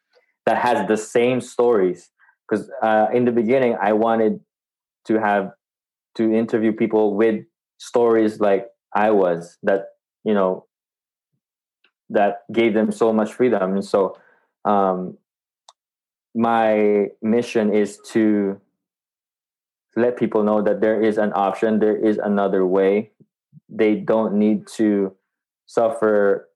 that 0.45 0.57
has 0.57 0.87
the 0.87 0.97
same 0.97 1.41
stories, 1.41 2.09
because 2.47 2.69
uh, 2.81 3.07
in 3.13 3.25
the 3.25 3.31
beginning 3.31 3.77
I 3.81 3.93
wanted 3.93 4.39
to 5.07 5.19
have 5.19 5.51
to 6.15 6.33
interview 6.33 6.73
people 6.73 7.15
with 7.15 7.45
stories 7.79 8.39
like 8.39 8.67
I 8.93 9.11
was 9.11 9.57
that 9.63 9.85
you 10.23 10.33
know 10.33 10.65
that 12.09 12.43
gave 12.51 12.73
them 12.73 12.91
so 12.91 13.13
much 13.13 13.33
freedom. 13.33 13.73
And 13.73 13.85
so 13.85 14.17
um, 14.65 15.17
my 16.35 17.07
mission 17.21 17.73
is 17.73 17.99
to 18.11 18.59
let 19.95 20.17
people 20.17 20.43
know 20.43 20.61
that 20.61 20.81
there 20.81 21.01
is 21.01 21.17
an 21.17 21.31
option 21.35 21.79
there 21.79 21.97
is 21.97 22.17
another 22.17 22.65
way. 22.65 23.11
They 23.67 23.95
don't 23.95 24.35
need 24.35 24.67
to 24.77 25.15
suffer 25.65 26.49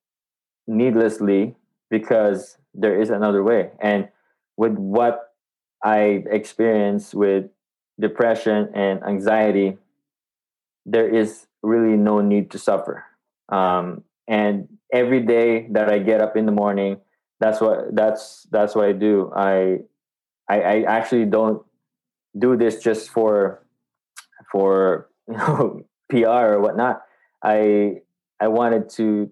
needlessly 0.66 1.54
because 1.90 2.56
there 2.72 3.00
is 3.00 3.10
another 3.10 3.42
way. 3.42 3.70
And 3.80 4.08
with 4.56 4.74
what 4.74 5.20
i 5.82 6.24
experienced 6.30 7.12
with 7.12 7.44
depression 8.00 8.70
and 8.74 9.02
anxiety 9.04 9.76
there 10.86 11.08
is 11.08 11.46
really 11.62 11.96
no 11.96 12.20
need 12.20 12.50
to 12.50 12.58
suffer. 12.58 13.04
Um, 13.48 14.04
and 14.28 14.68
every 14.92 15.20
day 15.20 15.66
that 15.70 15.88
i 15.88 15.98
get 15.98 16.20
up 16.20 16.36
in 16.36 16.46
the 16.46 16.52
morning 16.52 16.96
that's 17.40 17.60
what 17.60 17.94
that's 17.94 18.46
that's 18.50 18.74
what 18.74 18.86
i 18.86 18.92
do. 18.92 19.30
I 19.34 19.80
i, 20.48 20.60
I 20.60 20.82
actually 20.82 21.26
don't 21.26 21.62
do 22.38 22.56
this 22.56 22.82
just 22.82 23.10
for 23.10 23.64
for 24.50 25.10
you 25.28 25.36
know 25.36 25.82
pr 26.08 26.26
or 26.26 26.60
whatnot. 26.60 27.02
I 27.42 28.00
i 28.40 28.48
wanted 28.48 28.88
to 28.90 29.30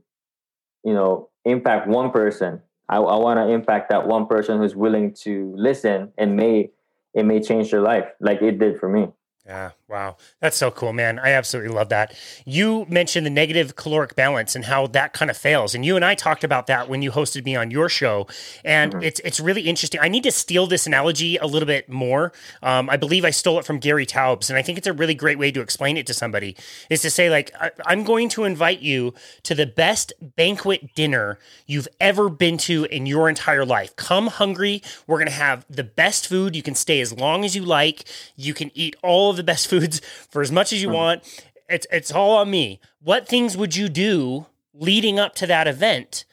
you 0.84 0.94
know 0.94 1.30
impact 1.44 1.88
one 1.88 2.10
person. 2.10 2.60
I, 2.88 2.96
I 2.96 3.16
want 3.16 3.38
to 3.38 3.48
impact 3.48 3.88
that 3.90 4.06
one 4.06 4.26
person 4.26 4.58
who's 4.58 4.76
willing 4.76 5.14
to 5.22 5.54
listen 5.56 6.12
and 6.18 6.36
may 6.36 6.70
it 7.14 7.24
may 7.24 7.40
change 7.40 7.70
their 7.70 7.80
life 7.80 8.06
like 8.20 8.42
it 8.42 8.58
did 8.58 8.78
for 8.78 8.88
me. 8.88 9.08
Yeah, 9.46 9.70
wow. 9.92 10.16
That's 10.40 10.56
so 10.56 10.70
cool, 10.70 10.92
man. 10.92 11.18
I 11.18 11.32
absolutely 11.32 11.72
love 11.72 11.90
that. 11.90 12.16
You 12.46 12.86
mentioned 12.88 13.26
the 13.26 13.30
negative 13.30 13.76
caloric 13.76 14.16
balance 14.16 14.56
and 14.56 14.64
how 14.64 14.86
that 14.88 15.12
kind 15.12 15.30
of 15.30 15.36
fails. 15.36 15.74
And 15.74 15.84
you 15.84 15.96
and 15.96 16.04
I 16.04 16.14
talked 16.14 16.42
about 16.42 16.66
that 16.66 16.88
when 16.88 17.02
you 17.02 17.10
hosted 17.10 17.44
me 17.44 17.54
on 17.54 17.70
your 17.70 17.88
show. 17.88 18.26
And 18.64 18.92
mm-hmm. 18.92 19.02
it's 19.02 19.20
it's 19.20 19.38
really 19.38 19.62
interesting. 19.62 20.00
I 20.00 20.08
need 20.08 20.22
to 20.24 20.32
steal 20.32 20.66
this 20.66 20.86
analogy 20.86 21.36
a 21.36 21.46
little 21.46 21.66
bit 21.66 21.88
more. 21.88 22.32
Um, 22.62 22.88
I 22.88 22.96
believe 22.96 23.24
I 23.24 23.30
stole 23.30 23.58
it 23.58 23.66
from 23.66 23.78
Gary 23.78 24.06
Taubes, 24.06 24.48
and 24.48 24.58
I 24.58 24.62
think 24.62 24.78
it's 24.78 24.86
a 24.86 24.92
really 24.92 25.14
great 25.14 25.38
way 25.38 25.52
to 25.52 25.60
explain 25.60 25.96
it 25.96 26.06
to 26.06 26.14
somebody 26.14 26.56
is 26.88 27.02
to 27.02 27.10
say, 27.10 27.28
like, 27.28 27.52
I, 27.60 27.70
I'm 27.84 28.04
going 28.04 28.28
to 28.30 28.44
invite 28.44 28.80
you 28.80 29.12
to 29.42 29.54
the 29.54 29.66
best 29.66 30.12
banquet 30.36 30.94
dinner 30.94 31.38
you've 31.66 31.88
ever 32.00 32.30
been 32.30 32.56
to 32.58 32.84
in 32.84 33.04
your 33.04 33.28
entire 33.28 33.66
life. 33.66 33.94
Come 33.96 34.28
hungry. 34.28 34.82
We're 35.06 35.18
going 35.18 35.28
to 35.28 35.34
have 35.34 35.66
the 35.68 35.84
best 35.84 36.26
food. 36.26 36.56
You 36.56 36.62
can 36.62 36.74
stay 36.74 37.00
as 37.00 37.12
long 37.12 37.44
as 37.44 37.54
you 37.54 37.62
like. 37.64 38.04
You 38.36 38.54
can 38.54 38.70
eat 38.74 38.96
all 39.02 39.30
of 39.30 39.36
the 39.36 39.42
best 39.42 39.68
foods 39.82 40.00
for 40.30 40.42
as 40.42 40.52
much 40.52 40.72
as 40.72 40.82
you 40.82 40.88
mm-hmm. 40.88 40.96
want. 40.96 41.44
It's 41.68 41.86
it's 41.90 42.12
all 42.12 42.36
on 42.36 42.50
me. 42.50 42.80
What 43.00 43.28
things 43.28 43.56
would 43.56 43.76
you 43.76 43.88
do 43.88 44.46
leading 44.74 45.18
up 45.18 45.34
to 45.36 45.46
that 45.46 45.66
event 45.66 46.24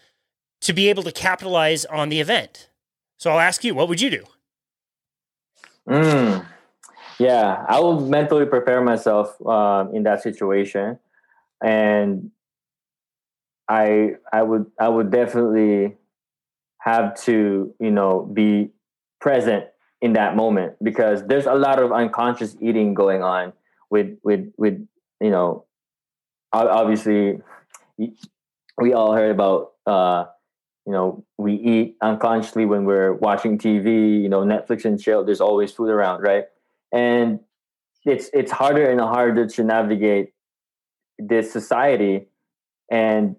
to 0.62 0.74
be 0.74 0.90
able 0.90 1.04
to 1.04 1.12
capitalize 1.12 1.86
on 1.86 2.10
the 2.10 2.20
event? 2.20 2.70
So 3.18 3.32
I'll 3.32 3.40
ask 3.40 3.64
you, 3.64 3.74
what 3.76 3.90
would 3.90 4.02
you 4.02 4.10
do? 4.10 4.24
Mm, 5.88 6.46
yeah, 7.20 7.66
I 7.68 7.80
will 7.80 8.00
mentally 8.00 8.46
prepare 8.46 8.82
myself 8.82 9.36
um, 9.46 9.94
in 9.96 10.04
that 10.04 10.22
situation, 10.22 11.00
and 11.64 12.32
I 13.68 14.16
I 14.32 14.44
would 14.44 14.68
I 14.80 14.90
would 14.90 15.12
definitely 15.12 15.98
have 16.80 17.16
to 17.24 17.74
you 17.80 17.92
know 17.92 18.22
be 18.22 18.72
present 19.20 19.66
in 20.02 20.14
that 20.14 20.36
moment 20.36 20.74
because 20.82 21.26
there's 21.28 21.46
a 21.46 21.54
lot 21.54 21.82
of 21.82 21.92
unconscious 21.92 22.56
eating 22.62 22.94
going 22.94 23.22
on 23.22 23.54
with 23.90 24.18
with 24.24 24.52
with 24.58 24.88
you 25.22 25.30
know 25.30 25.66
obviously 26.54 27.40
we 28.78 28.94
all 28.94 29.14
heard 29.14 29.32
about 29.32 29.74
uh 29.86 30.26
you 30.86 30.94
know 30.94 31.24
we 31.38 31.54
eat 31.54 31.98
unconsciously 32.02 32.66
when 32.66 32.86
we're 32.86 33.14
watching 33.14 33.58
tv 33.58 34.22
you 34.22 34.30
know 34.30 34.42
netflix 34.42 34.86
and 34.86 35.02
chill 35.02 35.24
there's 35.24 35.42
always 35.42 35.72
food 35.72 35.90
around 35.90 36.22
right? 36.22 36.46
And 36.92 37.40
it's 38.06 38.30
it's 38.34 38.52
harder 38.52 38.90
and 38.90 39.00
harder 39.00 39.48
to 39.48 39.64
navigate 39.64 40.34
this 41.18 41.52
society. 41.52 42.28
And 42.90 43.36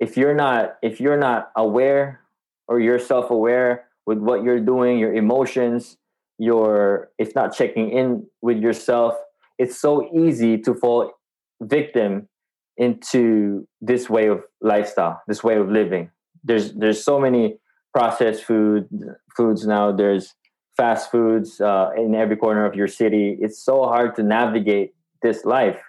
if 0.00 0.16
you're 0.16 0.34
not 0.34 0.76
if 0.82 1.00
you're 1.00 1.18
not 1.18 1.50
aware 1.56 2.20
or 2.68 2.80
you're 2.80 2.98
self-aware 2.98 3.84
with 4.06 4.18
what 4.18 4.42
you're 4.42 4.60
doing, 4.60 4.98
your 4.98 5.14
emotions, 5.14 5.96
your 6.38 7.10
if 7.18 7.34
not 7.34 7.54
checking 7.54 7.90
in 7.90 8.26
with 8.40 8.58
yourself, 8.58 9.14
it's 9.58 9.78
so 9.80 10.08
easy 10.14 10.58
to 10.58 10.74
fall 10.74 11.12
victim 11.60 12.28
into 12.76 13.66
this 13.80 14.08
way 14.08 14.28
of 14.28 14.42
lifestyle, 14.60 15.22
this 15.28 15.44
way 15.44 15.56
of 15.56 15.68
living. 15.68 16.10
There's 16.42 16.72
there's 16.72 17.04
so 17.04 17.20
many 17.20 17.58
processed 17.94 18.44
food 18.44 18.88
foods 19.36 19.66
now. 19.66 19.92
There's 19.92 20.34
fast 20.76 21.10
foods 21.10 21.60
uh, 21.60 21.90
in 21.96 22.14
every 22.14 22.36
corner 22.36 22.64
of 22.64 22.74
your 22.74 22.88
city. 22.88 23.36
It's 23.40 23.62
so 23.62 23.84
hard 23.84 24.16
to 24.16 24.22
navigate 24.22 24.94
this 25.22 25.44
life 25.44 25.80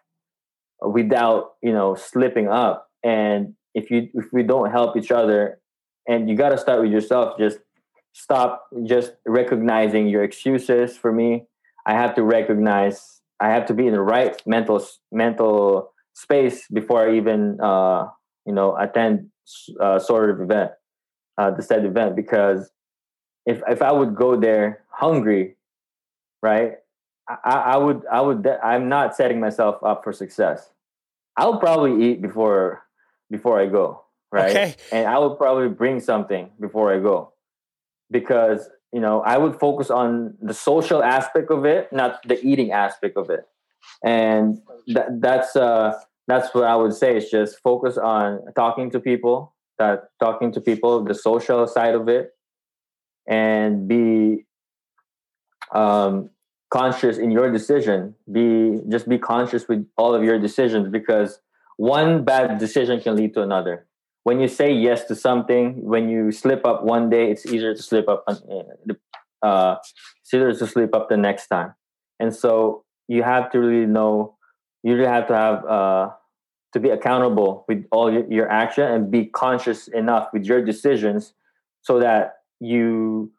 without 0.82 1.54
you 1.62 1.74
know 1.74 1.96
slipping 1.96 2.48
up. 2.48 2.90
And 3.04 3.56
if 3.74 3.90
you 3.90 4.10
if 4.14 4.26
we 4.32 4.44
don't 4.44 4.72
help 4.72 4.96
each 4.98 5.12
other, 5.12 5.60
and 6.08 6.30
you 6.30 6.36
got 6.36 6.50
to 6.50 6.58
start 6.58 6.82
with 6.82 6.92
yourself, 6.92 7.38
just 7.40 7.60
stop 8.14 8.68
just 8.86 9.14
recognizing 9.26 10.08
your 10.08 10.24
excuses 10.24 10.98
for 10.98 11.12
me. 11.12 11.46
I 11.86 11.94
have 11.94 12.16
to 12.16 12.24
recognize 12.24 13.22
i 13.44 13.50
have 13.50 13.66
to 13.66 13.74
be 13.74 13.86
in 13.86 13.94
the 13.94 14.02
right 14.02 14.42
mental 14.48 14.84
mental 15.12 15.92
space 16.14 16.68
before 16.68 17.08
i 17.08 17.16
even 17.16 17.60
uh, 17.62 18.08
you 18.46 18.54
know 18.54 18.76
attend 18.78 19.30
uh, 19.80 20.00
sort 20.00 20.30
of 20.30 20.42
event 20.42 20.72
uh, 21.38 21.52
the 21.52 21.62
said 21.62 21.86
event 21.86 22.16
because 22.16 22.72
if 23.46 23.62
if 23.68 23.82
i 23.82 23.92
would 23.92 24.16
go 24.16 24.36
there 24.40 24.84
hungry 24.90 25.56
right 26.42 26.78
I, 27.28 27.76
I 27.76 27.78
would 27.78 28.04
i 28.12 28.22
would 28.22 28.48
i'm 28.64 28.90
not 28.90 29.16
setting 29.16 29.40
myself 29.40 29.82
up 29.84 30.04
for 30.04 30.12
success. 30.12 30.70
I'll 31.36 31.58
probably 31.58 32.06
eat 32.06 32.22
before 32.22 32.84
before 33.32 33.60
i 33.60 33.66
go 33.66 34.04
right? 34.32 34.50
Okay. 34.50 34.76
and 34.92 35.08
i 35.08 35.18
would 35.18 35.38
probably 35.38 35.70
bring 35.70 36.00
something 36.00 36.52
before 36.60 36.94
i 36.94 37.00
go 37.00 37.33
because 38.14 38.70
you 38.94 39.02
know 39.02 39.22
I 39.22 39.38
would 39.38 39.60
focus 39.60 39.90
on 39.90 40.36
the 40.40 40.54
social 40.54 41.04
aspect 41.04 41.52
of 41.52 41.66
it, 41.66 41.92
not 41.92 42.26
the 42.26 42.40
eating 42.46 42.72
aspect 42.72 43.18
of 43.18 43.30
it, 43.30 43.46
and 44.06 44.62
that, 44.88 45.20
that's 45.20 45.58
uh, 45.58 46.00
that's 46.28 46.54
what 46.54 46.64
I 46.64 46.78
would 46.78 46.94
say. 46.94 47.18
Is 47.18 47.30
just 47.30 47.60
focus 47.62 47.98
on 47.98 48.40
talking 48.56 48.90
to 48.92 49.02
people, 49.02 49.54
that 49.80 50.10
talking 50.22 50.54
to 50.54 50.62
people, 50.62 51.04
the 51.04 51.16
social 51.16 51.68
side 51.68 51.96
of 51.96 52.08
it, 52.08 52.32
and 53.28 53.88
be 53.88 54.46
um, 55.74 56.30
conscious 56.70 57.18
in 57.18 57.32
your 57.32 57.52
decision. 57.52 58.16
Be 58.32 58.80
just 58.90 59.10
be 59.10 59.18
conscious 59.18 59.68
with 59.68 59.86
all 59.98 60.16
of 60.16 60.24
your 60.24 60.40
decisions 60.40 60.88
because 60.88 61.40
one 61.78 62.24
bad 62.24 62.60
decision 62.60 63.02
can 63.02 63.16
lead 63.16 63.34
to 63.34 63.42
another 63.42 63.88
when 64.24 64.40
you 64.40 64.48
say 64.48 64.72
yes 64.72 65.06
to 65.06 65.16
something, 65.16 65.84
when 65.84 66.10
you 66.10 66.32
slip 66.32 66.66
up 66.66 66.84
one 66.84 67.10
day, 67.10 67.30
it's 67.30 67.46
easier 67.46 67.76
to 67.76 67.84
slip 67.84 68.08
up. 68.08 68.24
Uh, 68.28 68.36
uh, 69.46 69.76
it's 70.22 70.34
easier 70.34 70.54
to 70.54 70.68
slip 70.68 70.96
up 70.96 71.10
the 71.10 71.18
next 71.18 71.48
time, 71.48 71.74
and 72.20 72.34
so 72.34 72.84
you 73.08 73.24
have 73.24 73.52
to 73.52 73.60
really 73.60 73.86
know. 73.86 74.38
You 74.84 74.96
really 74.96 75.08
have 75.08 75.28
to 75.28 75.36
have 75.36 75.66
uh, 75.66 76.10
to 76.74 76.80
be 76.80 76.90
accountable 76.90 77.66
with 77.68 77.86
all 77.92 78.12
your, 78.12 78.26
your 78.32 78.50
action 78.50 78.84
and 78.84 79.12
be 79.12 79.26
conscious 79.26 79.88
enough 79.88 80.30
with 80.34 80.46
your 80.46 80.64
decisions, 80.64 81.34
so 81.82 82.00
that 82.00 82.38
you. 82.60 83.32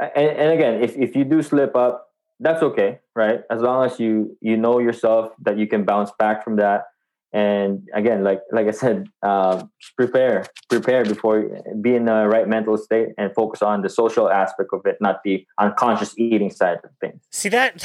And, 0.00 0.28
and 0.28 0.52
again, 0.52 0.82
if 0.82 0.96
if 0.96 1.14
you 1.14 1.24
do 1.24 1.42
slip 1.42 1.76
up, 1.76 2.08
that's 2.40 2.62
okay, 2.62 3.00
right? 3.14 3.42
As 3.50 3.60
long 3.60 3.84
as 3.84 4.00
you 4.00 4.36
you 4.40 4.56
know 4.56 4.78
yourself 4.78 5.32
that 5.42 5.58
you 5.58 5.66
can 5.66 5.84
bounce 5.84 6.10
back 6.18 6.42
from 6.42 6.56
that 6.56 6.84
and 7.32 7.88
again 7.94 8.22
like 8.22 8.40
like 8.52 8.66
i 8.66 8.70
said 8.70 9.08
uh, 9.22 9.62
prepare 9.96 10.44
prepare 10.68 11.04
before 11.04 11.48
be 11.80 11.94
in 11.94 12.04
the 12.04 12.26
right 12.28 12.46
mental 12.46 12.76
state 12.76 13.08
and 13.16 13.32
focus 13.34 13.62
on 13.62 13.80
the 13.82 13.88
social 13.88 14.28
aspect 14.30 14.70
of 14.72 14.84
it 14.84 14.98
not 15.00 15.22
the 15.24 15.46
unconscious 15.58 16.18
eating 16.18 16.50
side 16.50 16.78
of 16.84 16.90
things. 17.00 17.20
See 17.30 17.48
that 17.48 17.78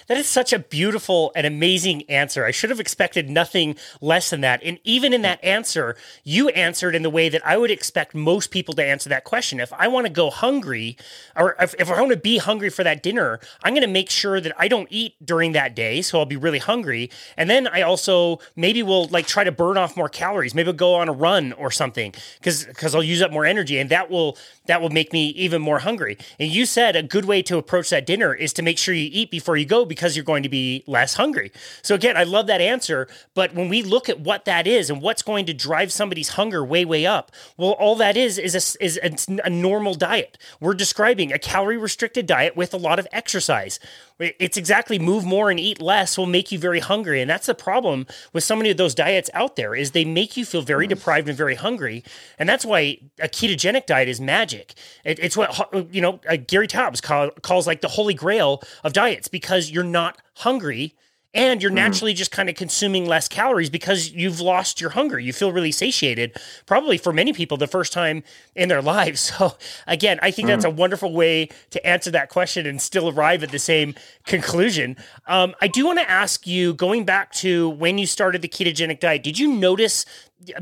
that 0.08 0.16
is 0.16 0.26
such 0.26 0.52
a 0.52 0.58
beautiful 0.58 1.32
and 1.36 1.46
amazing 1.46 2.08
answer. 2.08 2.44
I 2.44 2.50
should 2.50 2.70
have 2.70 2.80
expected 2.80 3.28
nothing 3.28 3.76
less 4.00 4.30
than 4.30 4.40
that. 4.42 4.62
And 4.62 4.78
even 4.84 5.12
in 5.12 5.22
that 5.22 5.42
answer 5.44 5.96
you 6.22 6.48
answered 6.50 6.94
in 6.94 7.02
the 7.02 7.10
way 7.10 7.28
that 7.28 7.44
i 7.46 7.56
would 7.56 7.70
expect 7.70 8.14
most 8.14 8.50
people 8.50 8.74
to 8.74 8.84
answer 8.84 9.08
that 9.10 9.24
question. 9.24 9.60
If 9.60 9.72
i 9.74 9.88
want 9.88 10.06
to 10.06 10.12
go 10.12 10.30
hungry 10.30 10.96
or 11.36 11.56
if, 11.60 11.74
if 11.78 11.90
i 11.90 12.00
want 12.00 12.12
to 12.12 12.16
be 12.16 12.38
hungry 12.38 12.70
for 12.70 12.84
that 12.84 13.02
dinner 13.02 13.40
i'm 13.62 13.74
going 13.74 13.82
to 13.82 13.88
make 13.88 14.10
sure 14.10 14.40
that 14.40 14.52
i 14.58 14.68
don't 14.68 14.88
eat 14.90 15.14
during 15.24 15.52
that 15.52 15.74
day 15.74 16.00
so 16.02 16.18
i'll 16.18 16.26
be 16.26 16.36
really 16.36 16.58
hungry. 16.58 17.10
And 17.36 17.50
then 17.50 17.66
i 17.68 17.82
also 17.82 18.38
maybe 18.56 18.82
will 18.82 18.93
will 18.94 19.08
like 19.08 19.26
try 19.26 19.44
to 19.44 19.52
burn 19.52 19.76
off 19.76 19.96
more 19.96 20.08
calories. 20.08 20.54
Maybe 20.54 20.68
I'll 20.68 20.74
go 20.74 20.94
on 20.94 21.08
a 21.08 21.12
run 21.12 21.52
or 21.54 21.70
something 21.70 22.14
because 22.38 22.64
because 22.64 22.94
I'll 22.94 23.02
use 23.02 23.22
up 23.22 23.30
more 23.30 23.44
energy, 23.44 23.78
and 23.78 23.90
that 23.90 24.10
will 24.10 24.38
that 24.66 24.80
will 24.80 24.90
make 24.90 25.12
me 25.12 25.28
even 25.30 25.60
more 25.60 25.80
hungry. 25.80 26.16
And 26.38 26.50
you 26.50 26.64
said 26.66 26.96
a 26.96 27.02
good 27.02 27.24
way 27.24 27.42
to 27.42 27.58
approach 27.58 27.90
that 27.90 28.06
dinner 28.06 28.34
is 28.34 28.52
to 28.54 28.62
make 28.62 28.78
sure 28.78 28.94
you 28.94 29.10
eat 29.12 29.30
before 29.30 29.56
you 29.56 29.66
go 29.66 29.84
because 29.84 30.16
you're 30.16 30.24
going 30.24 30.42
to 30.42 30.48
be 30.48 30.82
less 30.86 31.14
hungry. 31.14 31.52
So 31.82 31.94
again, 31.94 32.16
I 32.16 32.24
love 32.24 32.46
that 32.46 32.60
answer. 32.60 33.06
But 33.34 33.54
when 33.54 33.68
we 33.68 33.82
look 33.82 34.08
at 34.08 34.20
what 34.20 34.44
that 34.46 34.66
is 34.66 34.88
and 34.90 35.02
what's 35.02 35.22
going 35.22 35.46
to 35.46 35.54
drive 35.54 35.92
somebody's 35.92 36.30
hunger 36.30 36.64
way 36.64 36.84
way 36.84 37.04
up, 37.04 37.32
well, 37.56 37.72
all 37.72 37.96
that 37.96 38.16
is 38.16 38.38
is 38.38 38.54
a, 38.54 38.84
is 38.84 38.98
a, 39.02 39.46
a 39.46 39.50
normal 39.50 39.94
diet. 39.94 40.38
We're 40.60 40.74
describing 40.74 41.32
a 41.32 41.38
calorie 41.38 41.78
restricted 41.78 42.26
diet 42.26 42.56
with 42.56 42.72
a 42.72 42.78
lot 42.78 42.98
of 42.98 43.06
exercise. 43.12 43.78
It's 44.20 44.56
exactly 44.56 44.98
move 45.00 45.24
more 45.24 45.50
and 45.50 45.58
eat 45.58 45.80
less 45.80 46.16
will 46.16 46.26
make 46.26 46.52
you 46.52 46.58
very 46.58 46.78
hungry, 46.78 47.20
and 47.20 47.28
that's 47.28 47.46
the 47.46 47.54
problem 47.54 48.06
with 48.32 48.44
so 48.44 48.54
many 48.54 48.70
of 48.70 48.76
those 48.76 48.94
diets 48.94 49.28
out 49.34 49.56
there 49.56 49.74
is 49.74 49.90
they 49.90 50.04
make 50.04 50.36
you 50.36 50.44
feel 50.44 50.62
very 50.62 50.86
deprived 50.86 51.28
and 51.28 51.36
very 51.36 51.56
hungry, 51.56 52.04
and 52.38 52.48
that's 52.48 52.64
why 52.64 52.98
a 53.18 53.28
ketogenic 53.28 53.86
diet 53.86 54.08
is 54.08 54.20
magic. 54.20 54.74
It, 55.04 55.18
it's 55.18 55.36
what 55.36 55.92
you 55.92 56.00
know 56.00 56.20
uh, 56.28 56.36
Gary 56.36 56.68
Taubes 56.68 57.02
call, 57.02 57.30
calls 57.42 57.66
like 57.66 57.80
the 57.80 57.88
holy 57.88 58.14
grail 58.14 58.62
of 58.84 58.92
diets 58.92 59.26
because 59.26 59.70
you're 59.70 59.82
not 59.82 60.22
hungry 60.36 60.94
and 61.34 61.60
you're 61.60 61.70
hmm. 61.70 61.76
naturally 61.76 62.14
mm. 62.14 62.16
just 62.16 62.30
kind 62.30 62.48
of 62.48 62.54
consuming 62.54 63.06
less 63.06 63.28
calories 63.28 63.68
because 63.68 64.12
you've 64.12 64.40
lost 64.40 64.80
your 64.80 64.90
hunger. 64.90 65.18
You 65.18 65.32
feel 65.32 65.52
really 65.52 65.72
satiated, 65.72 66.36
probably 66.64 66.96
for 66.96 67.12
many 67.12 67.32
people 67.32 67.56
the 67.56 67.66
first 67.66 67.92
time 67.92 68.22
in 68.54 68.68
their 68.68 68.82
lives. 68.94 69.32
So, 69.34 69.56
again, 69.86 70.18
I 70.22 70.30
think 70.30 70.46
mm. 70.46 70.52
that's 70.52 70.64
a 70.64 70.70
wonderful 70.70 71.12
way 71.12 71.48
to 71.70 71.84
answer 71.86 72.10
that 72.12 72.28
question 72.28 72.66
and 72.66 72.80
still 72.80 73.08
arrive 73.08 73.42
at 73.42 73.50
the 73.50 73.58
same 73.58 73.94
conclusion. 74.24 74.96
Um, 75.26 75.54
I 75.60 75.66
do 75.66 75.86
want 75.86 75.98
to 75.98 76.08
ask 76.08 76.46
you, 76.46 76.74
going 76.74 77.04
back 77.04 77.32
to 77.32 77.70
when 77.70 77.98
you 77.98 78.06
started 78.06 78.42
the 78.42 78.48
ketogenic 78.48 79.00
diet, 79.00 79.24
did 79.24 79.38
you 79.38 79.52
notice 79.52 80.06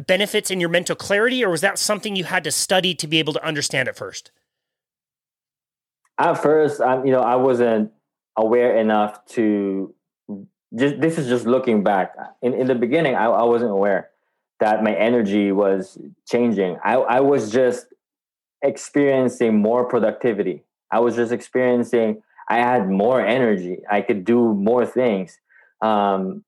benefits 0.06 0.50
in 0.50 0.60
your 0.60 0.68
mental 0.68 0.96
clarity, 0.96 1.44
or 1.44 1.50
was 1.50 1.60
that 1.60 1.78
something 1.78 2.16
you 2.16 2.24
had 2.24 2.44
to 2.44 2.50
study 2.50 2.94
to 2.94 3.06
be 3.06 3.18
able 3.18 3.32
to 3.32 3.44
understand 3.44 3.88
at 3.88 3.96
first? 3.96 4.30
At 6.18 6.34
first, 6.34 6.80
um, 6.80 7.04
you 7.04 7.12
know, 7.12 7.20
I 7.20 7.36
wasn't 7.36 7.92
aware 8.36 8.76
enough 8.76 9.24
to 9.26 9.94
just 10.76 11.00
this 11.00 11.18
is 11.18 11.28
just 11.28 11.46
looking 11.46 11.82
back. 11.82 12.14
In 12.42 12.54
in 12.54 12.66
the 12.66 12.74
beginning, 12.74 13.14
I, 13.14 13.26
I 13.26 13.44
wasn't 13.44 13.72
aware 13.72 14.10
that 14.60 14.82
my 14.82 14.94
energy 14.94 15.52
was 15.52 15.98
changing. 16.28 16.78
I, 16.84 16.94
I 16.94 17.20
was 17.20 17.50
just 17.50 17.86
experiencing 18.62 19.58
more 19.58 19.84
productivity. 19.88 20.62
I 20.90 21.00
was 21.00 21.16
just 21.16 21.32
experiencing 21.32 22.22
I 22.48 22.58
had 22.58 22.88
more 22.88 23.24
energy. 23.24 23.78
I 23.90 24.02
could 24.02 24.24
do 24.24 24.54
more 24.54 24.84
things. 24.84 25.38
Um, 25.80 26.44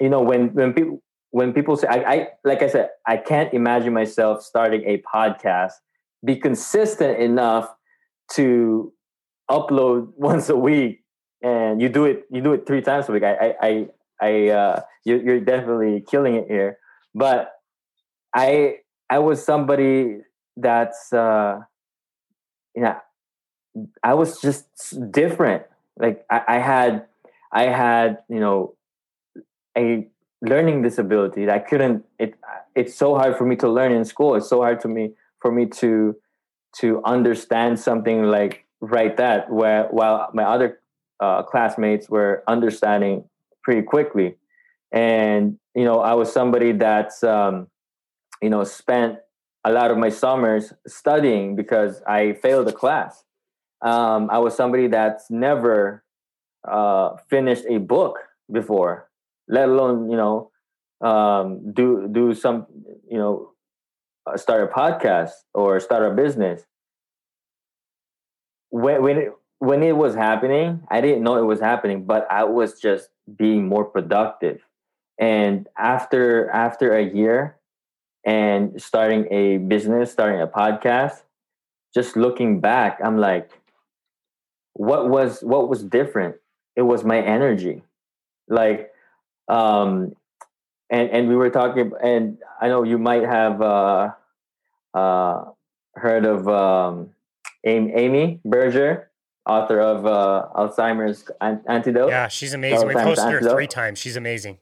you 0.00 0.08
know, 0.08 0.22
when 0.22 0.54
when 0.54 0.72
people 0.72 1.02
when 1.30 1.52
people 1.52 1.76
say 1.76 1.88
I, 1.88 1.96
I 1.96 2.28
like 2.44 2.62
I 2.62 2.68
said, 2.68 2.90
I 3.06 3.16
can't 3.16 3.52
imagine 3.52 3.92
myself 3.92 4.42
starting 4.42 4.84
a 4.84 5.02
podcast, 5.02 5.72
be 6.24 6.36
consistent 6.36 7.18
enough 7.18 7.68
to 8.34 8.92
upload 9.50 10.12
once 10.16 10.48
a 10.48 10.56
week 10.56 11.02
and 11.42 11.80
you 11.80 11.88
do 11.88 12.04
it 12.04 12.24
you 12.30 12.42
do 12.42 12.52
it 12.52 12.66
three 12.66 12.82
times 12.82 13.08
a 13.08 13.12
week. 13.12 13.22
I 13.22 13.54
I 13.60 13.88
I, 14.20 14.48
uh, 14.48 14.80
you, 15.04 15.20
you're 15.20 15.40
definitely 15.40 16.04
killing 16.08 16.34
it 16.34 16.48
here. 16.48 16.78
But 17.14 17.52
I 18.34 18.78
I 19.08 19.20
was 19.20 19.44
somebody 19.44 20.18
that's 20.56 21.12
uh, 21.12 21.60
you 22.74 22.82
know 22.82 22.96
I 24.02 24.14
was 24.14 24.40
just 24.40 24.66
different. 25.10 25.64
Like 25.96 26.24
I, 26.30 26.42
I 26.48 26.58
had 26.58 27.06
I 27.52 27.64
had 27.64 28.18
you 28.28 28.40
know 28.40 28.74
a 29.76 30.08
learning 30.40 30.82
disability 30.82 31.46
that 31.46 31.54
I 31.54 31.58
couldn't 31.58 32.04
it 32.18 32.34
it's 32.74 32.94
so 32.94 33.14
hard 33.14 33.36
for 33.36 33.44
me 33.44 33.56
to 33.56 33.68
learn 33.68 33.92
in 33.92 34.04
school. 34.04 34.34
It's 34.34 34.48
so 34.48 34.60
hard 34.60 34.80
to 34.80 34.88
me 34.88 35.14
for 35.40 35.52
me 35.52 35.66
to 35.66 36.16
to 36.80 37.02
understand 37.04 37.78
something 37.80 38.24
like 38.24 38.64
right 38.80 39.16
that 39.16 39.50
where 39.50 39.84
while 39.90 40.30
my 40.34 40.44
other 40.44 40.80
uh, 41.20 41.42
classmates 41.42 42.08
were 42.08 42.42
understanding 42.46 43.24
pretty 43.62 43.82
quickly. 43.82 44.36
And, 44.92 45.58
you 45.74 45.84
know, 45.84 46.00
I 46.00 46.14
was 46.14 46.32
somebody 46.32 46.72
that's, 46.72 47.22
um, 47.22 47.68
you 48.40 48.50
know, 48.50 48.64
spent 48.64 49.18
a 49.64 49.72
lot 49.72 49.90
of 49.90 49.98
my 49.98 50.08
summers 50.08 50.72
studying 50.86 51.56
because 51.56 52.02
I 52.06 52.34
failed 52.34 52.68
a 52.68 52.72
class. 52.72 53.24
Um, 53.82 54.28
I 54.30 54.38
was 54.38 54.56
somebody 54.56 54.86
that's 54.86 55.30
never 55.30 56.04
uh, 56.66 57.16
finished 57.28 57.64
a 57.68 57.78
book 57.78 58.18
before, 58.50 59.10
let 59.48 59.68
alone, 59.68 60.10
you 60.10 60.16
know, 60.16 60.50
um, 61.00 61.72
do 61.72 62.08
do 62.10 62.34
some, 62.34 62.66
you 63.08 63.18
know, 63.18 63.52
uh, 64.26 64.36
start 64.36 64.62
a 64.62 64.72
podcast 64.72 65.30
or 65.54 65.78
start 65.80 66.10
a 66.10 66.14
business. 66.14 66.64
When 68.70 69.02
when 69.02 69.16
it, 69.18 69.32
when 69.58 69.82
it 69.82 69.96
was 69.96 70.14
happening, 70.14 70.82
I 70.90 71.00
didn't 71.00 71.22
know 71.22 71.36
it 71.36 71.46
was 71.46 71.60
happening, 71.60 72.04
but 72.04 72.26
I 72.30 72.44
was 72.44 72.80
just 72.80 73.10
being 73.36 73.68
more 73.68 73.84
productive. 73.84 74.60
And 75.18 75.68
after 75.76 76.48
after 76.50 76.94
a 76.94 77.02
year 77.02 77.56
and 78.24 78.80
starting 78.80 79.26
a 79.32 79.58
business, 79.58 80.12
starting 80.12 80.40
a 80.40 80.46
podcast, 80.46 81.22
just 81.94 82.16
looking 82.16 82.60
back, 82.60 83.00
I'm 83.02 83.18
like, 83.18 83.50
what 84.74 85.08
was 85.08 85.40
what 85.42 85.68
was 85.68 85.82
different? 85.82 86.36
It 86.76 86.82
was 86.82 87.04
my 87.04 87.20
energy. 87.20 87.82
Like 88.48 88.92
um 89.48 90.14
and 90.90 91.10
and 91.10 91.28
we 91.28 91.36
were 91.36 91.50
talking 91.50 91.92
and 92.02 92.38
I 92.60 92.68
know 92.68 92.84
you 92.84 92.98
might 92.98 93.24
have 93.24 93.60
uh 93.60 94.12
uh 94.94 95.44
heard 95.96 96.24
of 96.24 96.48
um 96.48 97.10
Amy 97.64 98.40
Berger 98.44 99.07
author 99.48 99.80
of 99.80 100.06
uh, 100.06 100.46
Alzheimer's 100.54 101.28
Antidote. 101.40 102.10
Yeah, 102.10 102.28
she's 102.28 102.52
amazing. 102.52 102.88
We've 102.88 102.96
hosted 102.96 103.32
her 103.32 103.50
three 103.50 103.66
times. 103.66 103.98
She's 103.98 104.16
amazing. 104.16 104.58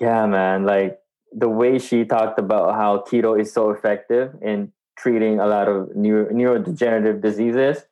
Yeah, 0.00 0.26
man. 0.26 0.64
Like 0.64 0.98
the 1.32 1.48
way 1.48 1.78
she 1.78 2.04
talked 2.04 2.38
about 2.38 2.74
how 2.74 3.04
keto 3.08 3.40
is 3.40 3.52
so 3.52 3.70
effective 3.70 4.34
in 4.42 4.72
treating 4.96 5.40
a 5.40 5.46
lot 5.46 5.68
of 5.68 5.94
neuro- 5.96 6.32
neurodegenerative 6.32 7.20
diseases. 7.20 7.84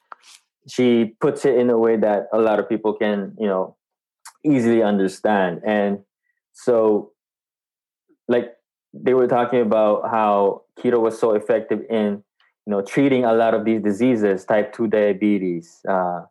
She 0.68 1.16
puts 1.20 1.44
it 1.44 1.56
in 1.56 1.70
a 1.70 1.78
way 1.78 1.96
that 1.96 2.28
a 2.32 2.38
lot 2.38 2.58
of 2.58 2.68
people 2.68 2.94
can, 2.94 3.36
you 3.38 3.46
know, 3.46 3.76
easily 4.44 4.82
understand. 4.82 5.62
And 5.64 6.00
so, 6.52 7.12
like, 8.28 8.54
they 8.92 9.14
were 9.14 9.28
talking 9.28 9.60
about 9.60 10.10
how 10.10 10.62
keto 10.78 11.00
was 11.00 11.18
so 11.18 11.34
effective 11.34 11.82
in 11.88 12.24
you 12.66 12.70
know 12.70 12.82
treating 12.82 13.24
a 13.24 13.32
lot 13.32 13.54
of 13.54 13.64
these 13.64 13.82
diseases 13.82 14.44
type 14.44 14.72
2 14.72 14.88
diabetes 14.88 15.80
uh, 15.88 16.22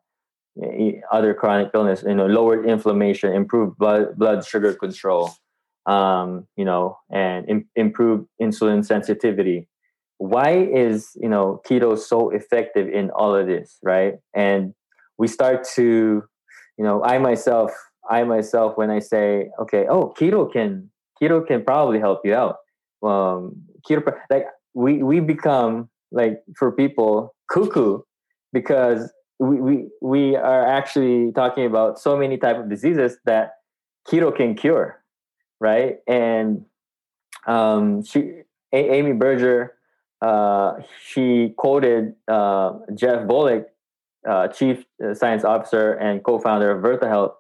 other 1.12 1.34
chronic 1.34 1.70
illness 1.74 2.04
you 2.06 2.16
know 2.16 2.28
lowered 2.28 2.66
inflammation 2.66 3.34
improved 3.34 3.78
blood 3.78 4.18
blood 4.18 4.46
sugar 4.46 4.74
control 4.74 5.32
um, 5.86 6.48
you 6.58 6.66
know 6.66 6.98
and 7.12 7.50
Im- 7.50 7.70
improved 7.76 8.28
insulin 8.42 8.84
sensitivity. 8.84 9.68
Why 10.18 10.52
is 10.52 11.12
you 11.22 11.30
know 11.30 11.62
keto 11.68 11.98
so 11.98 12.30
effective 12.30 12.88
in 12.88 13.10
all 13.12 13.36
of 13.36 13.48
this 13.48 13.78
right? 13.84 14.16
And 14.34 14.74
we 15.18 15.28
start 15.28 15.66
to 15.76 16.24
you 16.78 16.84
know 16.84 17.04
i 17.04 17.18
myself 17.18 17.72
i 18.10 18.24
myself 18.24 18.78
when 18.78 18.90
i 18.90 19.00
say 19.00 19.50
okay 19.60 19.86
oh 19.90 20.14
keto 20.20 20.52
can 20.52 20.90
keto 21.22 21.46
can 21.46 21.64
probably 21.64 22.00
help 22.00 22.20
you 22.26 22.34
out 22.34 22.58
um 23.04 23.56
keto 23.88 24.14
like 24.30 24.46
we 24.74 25.02
we 25.02 25.20
become 25.20 25.90
like 26.16 26.42
for 26.58 26.72
people 26.72 27.36
cuckoo 27.52 28.02
because 28.54 29.12
we, 29.40 29.62
we 29.62 29.88
we 30.02 30.36
are 30.36 30.66
actually 30.66 31.32
talking 31.34 31.66
about 31.66 32.00
so 32.00 32.18
many 32.18 32.38
type 32.38 32.58
of 32.58 32.70
diseases 32.70 33.18
that 33.26 33.56
keto 34.08 34.36
can 34.36 34.56
cure 34.56 35.04
right? 35.60 35.98
And 36.08 36.66
um, 37.48 38.04
she 38.04 38.20
a- 38.74 38.92
amy 38.94 39.14
berger 39.14 39.74
uh, 40.22 40.76
she 41.06 41.54
quoted 41.58 42.16
uh, 42.28 42.74
jeff 42.96 43.28
volek 43.28 43.66
uh, 44.28 44.48
chief 44.48 44.86
uh, 45.04 45.14
science 45.14 45.44
officer 45.44 45.94
and 45.94 46.24
co-founder 46.24 46.72
of 46.72 46.84
virta 46.84 47.08
health. 47.08 47.36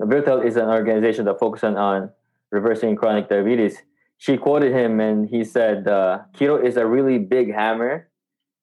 Virta 0.00 0.26
health 0.26 0.44
is 0.44 0.56
an 0.56 0.68
organization 0.68 1.24
that 1.24 1.38
focuses 1.38 1.74
on 1.76 2.10
reversing 2.50 2.96
chronic 2.96 3.28
diabetes. 3.28 3.78
She 4.18 4.36
quoted 4.36 4.72
him 4.72 5.00
and 5.00 5.28
he 5.28 5.44
said 5.44 5.88
uh, 5.88 6.20
keto 6.36 6.62
is 6.62 6.76
a 6.76 6.86
really 6.86 7.18
big 7.18 7.54
hammer 7.54 8.07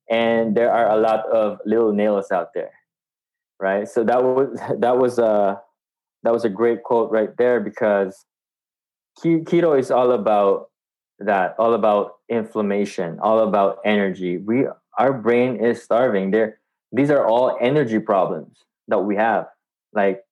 and 0.09 0.55
there 0.55 0.71
are 0.71 0.89
a 0.89 0.97
lot 0.97 1.25
of 1.31 1.59
little 1.65 1.91
nails 1.91 2.31
out 2.31 2.49
there 2.53 2.71
right? 3.59 3.87
So 3.87 4.03
that 4.03 4.23
was 4.23 4.59
that 4.79 4.97
was 4.97 5.19
a 5.19 5.61
that 6.23 6.33
was 6.33 6.45
a 6.45 6.49
great 6.49 6.83
quote 6.83 7.11
right 7.11 7.35
there 7.37 7.59
because 7.59 8.25
keto 9.23 9.79
is 9.79 9.91
all 9.91 10.11
about 10.11 10.69
that 11.19 11.55
all 11.57 11.73
about 11.73 12.15
inflammation 12.29 13.19
all 13.21 13.39
about 13.39 13.79
energy. 13.85 14.37
We 14.37 14.67
our 14.97 15.13
brain 15.13 15.57
is 15.63 15.81
starving. 15.81 16.31
There 16.31 16.59
these 16.91 17.11
are 17.11 17.25
all 17.25 17.57
energy 17.61 17.99
problems 17.99 18.57
that 18.87 18.99
we 18.99 19.15
have 19.15 19.47
like 19.93 20.23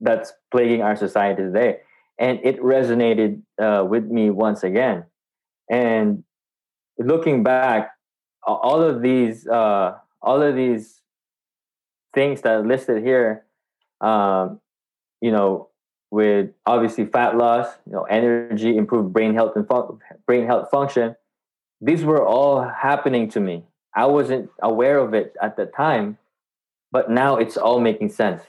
that's 0.00 0.32
plaguing 0.50 0.82
our 0.82 0.96
society 0.96 1.42
today. 1.42 1.78
And 2.18 2.38
it 2.44 2.60
resonated 2.60 3.42
uh, 3.60 3.84
with 3.84 4.04
me 4.04 4.30
once 4.30 4.62
again. 4.62 5.04
And 5.68 6.22
looking 6.98 7.42
back, 7.42 7.90
all 8.52 8.82
of 8.82 9.02
these, 9.02 9.46
uh, 9.46 9.98
all 10.22 10.42
of 10.42 10.54
these 10.54 11.00
things 12.14 12.42
that 12.42 12.52
are 12.52 12.66
listed 12.66 13.02
here, 13.02 13.44
um, 14.00 14.60
you 15.20 15.30
know, 15.30 15.68
with 16.10 16.50
obviously 16.66 17.06
fat 17.06 17.36
loss, 17.36 17.66
you 17.86 17.92
know, 17.92 18.04
energy, 18.04 18.76
improved 18.76 19.12
brain 19.12 19.34
health 19.34 19.56
and 19.56 19.66
fun- 19.66 19.98
brain 20.26 20.46
health 20.46 20.70
function. 20.70 21.16
These 21.80 22.04
were 22.04 22.24
all 22.24 22.62
happening 22.62 23.28
to 23.30 23.40
me. 23.40 23.64
I 23.94 24.06
wasn't 24.06 24.50
aware 24.62 24.98
of 24.98 25.14
it 25.14 25.34
at 25.42 25.56
the 25.56 25.66
time, 25.66 26.18
but 26.92 27.10
now 27.10 27.36
it's 27.36 27.56
all 27.56 27.80
making 27.80 28.10
sense. 28.10 28.42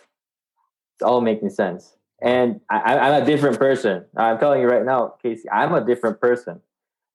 It's 0.95 1.03
all 1.03 1.21
making 1.21 1.49
sense. 1.49 1.95
And 2.21 2.61
I, 2.69 2.97
I'm 2.97 3.23
a 3.23 3.25
different 3.25 3.57
person. 3.59 4.05
I'm 4.15 4.39
telling 4.39 4.61
you 4.61 4.67
right 4.67 4.85
now, 4.85 5.15
Casey, 5.21 5.49
I'm 5.49 5.73
a 5.73 5.83
different 5.85 6.21
person 6.21 6.61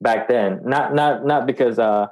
back 0.00 0.28
then. 0.28 0.60
Not 0.64 0.94
not 0.94 1.24
not 1.24 1.46
because 1.46 1.78
uh 1.78 2.08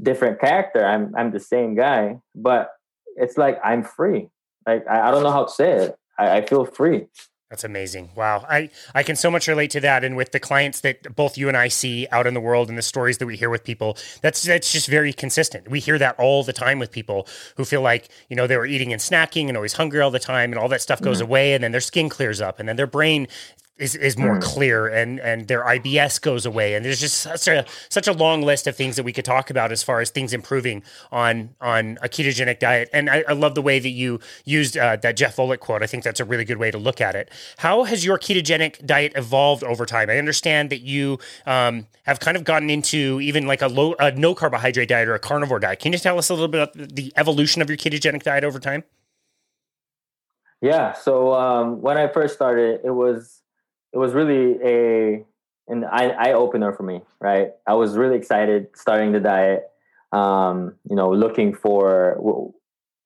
different 0.00 0.40
character. 0.40 0.84
I'm 0.84 1.14
I'm 1.16 1.30
the 1.30 1.40
same 1.40 1.74
guy, 1.74 2.20
but 2.34 2.70
it's 3.16 3.36
like 3.36 3.58
I'm 3.64 3.82
free. 3.82 4.28
Like 4.66 4.86
I, 4.88 5.08
I 5.08 5.10
don't 5.10 5.22
know 5.22 5.32
how 5.32 5.44
to 5.44 5.52
say 5.52 5.72
it. 5.72 5.96
I, 6.18 6.38
I 6.38 6.46
feel 6.46 6.64
free. 6.64 7.06
That's 7.52 7.64
amazing. 7.64 8.08
Wow. 8.16 8.46
I, 8.48 8.70
I 8.94 9.02
can 9.02 9.14
so 9.14 9.30
much 9.30 9.46
relate 9.46 9.70
to 9.72 9.80
that. 9.80 10.04
And 10.04 10.16
with 10.16 10.32
the 10.32 10.40
clients 10.40 10.80
that 10.80 11.14
both 11.14 11.36
you 11.36 11.48
and 11.48 11.56
I 11.56 11.68
see 11.68 12.08
out 12.10 12.26
in 12.26 12.32
the 12.32 12.40
world 12.40 12.70
and 12.70 12.78
the 12.78 12.82
stories 12.82 13.18
that 13.18 13.26
we 13.26 13.36
hear 13.36 13.50
with 13.50 13.62
people, 13.62 13.98
that's 14.22 14.42
that's 14.42 14.72
just 14.72 14.88
very 14.88 15.12
consistent. 15.12 15.68
We 15.68 15.78
hear 15.78 15.98
that 15.98 16.18
all 16.18 16.44
the 16.44 16.54
time 16.54 16.78
with 16.78 16.90
people 16.90 17.28
who 17.58 17.66
feel 17.66 17.82
like, 17.82 18.08
you 18.30 18.36
know, 18.36 18.46
they 18.46 18.56
were 18.56 18.64
eating 18.64 18.90
and 18.90 19.02
snacking 19.02 19.48
and 19.48 19.56
always 19.58 19.74
hungry 19.74 20.00
all 20.00 20.10
the 20.10 20.18
time 20.18 20.50
and 20.50 20.58
all 20.58 20.68
that 20.68 20.80
stuff 20.80 21.02
goes 21.02 21.18
mm-hmm. 21.18 21.26
away 21.26 21.52
and 21.52 21.62
then 21.62 21.72
their 21.72 21.82
skin 21.82 22.08
clears 22.08 22.40
up 22.40 22.58
and 22.58 22.66
then 22.66 22.76
their 22.76 22.86
brain 22.86 23.28
is, 23.82 23.96
is 23.96 24.16
more 24.16 24.36
mm. 24.36 24.42
clear 24.42 24.86
and 24.86 25.18
and 25.18 25.48
their 25.48 25.64
IBS 25.64 26.20
goes 26.20 26.46
away. 26.46 26.74
And 26.74 26.84
there's 26.84 27.00
just 27.00 27.18
such 27.18 27.48
a 27.48 27.66
such 27.88 28.06
a 28.06 28.12
long 28.12 28.42
list 28.42 28.66
of 28.66 28.76
things 28.76 28.96
that 28.96 29.02
we 29.02 29.12
could 29.12 29.24
talk 29.24 29.50
about 29.50 29.72
as 29.72 29.82
far 29.82 30.00
as 30.00 30.10
things 30.10 30.32
improving 30.32 30.82
on 31.10 31.54
on 31.60 31.98
a 32.00 32.08
ketogenic 32.08 32.60
diet. 32.60 32.88
And 32.92 33.10
I, 33.10 33.24
I 33.28 33.32
love 33.32 33.54
the 33.54 33.62
way 33.62 33.80
that 33.80 33.90
you 33.90 34.20
used 34.44 34.78
uh, 34.78 34.96
that 34.96 35.16
Jeff 35.16 35.36
Volek 35.36 35.58
quote. 35.58 35.82
I 35.82 35.86
think 35.86 36.04
that's 36.04 36.20
a 36.20 36.24
really 36.24 36.44
good 36.44 36.58
way 36.58 36.70
to 36.70 36.78
look 36.78 37.00
at 37.00 37.16
it. 37.16 37.30
How 37.58 37.82
has 37.84 38.04
your 38.04 38.18
ketogenic 38.18 38.86
diet 38.86 39.12
evolved 39.16 39.64
over 39.64 39.84
time? 39.84 40.08
I 40.08 40.18
understand 40.18 40.70
that 40.70 40.82
you 40.82 41.18
um, 41.44 41.86
have 42.04 42.20
kind 42.20 42.36
of 42.36 42.44
gotten 42.44 42.70
into 42.70 43.20
even 43.20 43.46
like 43.46 43.62
a 43.62 43.68
low 43.68 43.94
a 43.98 44.12
no 44.12 44.34
carbohydrate 44.34 44.88
diet 44.88 45.08
or 45.08 45.14
a 45.14 45.18
carnivore 45.18 45.58
diet. 45.58 45.80
Can 45.80 45.92
you 45.92 45.98
tell 45.98 46.18
us 46.18 46.30
a 46.30 46.34
little 46.34 46.48
bit 46.48 46.62
about 46.62 46.94
the 46.94 47.12
evolution 47.16 47.60
of 47.60 47.68
your 47.68 47.76
ketogenic 47.76 48.22
diet 48.22 48.44
over 48.44 48.60
time? 48.60 48.84
Yeah. 50.60 50.92
So 50.92 51.34
um, 51.34 51.82
when 51.82 51.98
I 51.98 52.06
first 52.06 52.34
started 52.34 52.80
it 52.84 52.92
was 52.92 53.41
it 53.92 53.98
was 53.98 54.12
really 54.14 54.58
a 54.64 55.24
an 55.68 55.84
eye 55.84 56.32
opener 56.32 56.72
for 56.72 56.82
me, 56.82 57.00
right? 57.20 57.50
I 57.66 57.74
was 57.74 57.96
really 57.96 58.16
excited 58.16 58.68
starting 58.74 59.12
the 59.12 59.20
diet. 59.20 59.64
Um, 60.12 60.74
you 60.88 60.96
know, 60.96 61.10
looking 61.10 61.54
for 61.54 62.52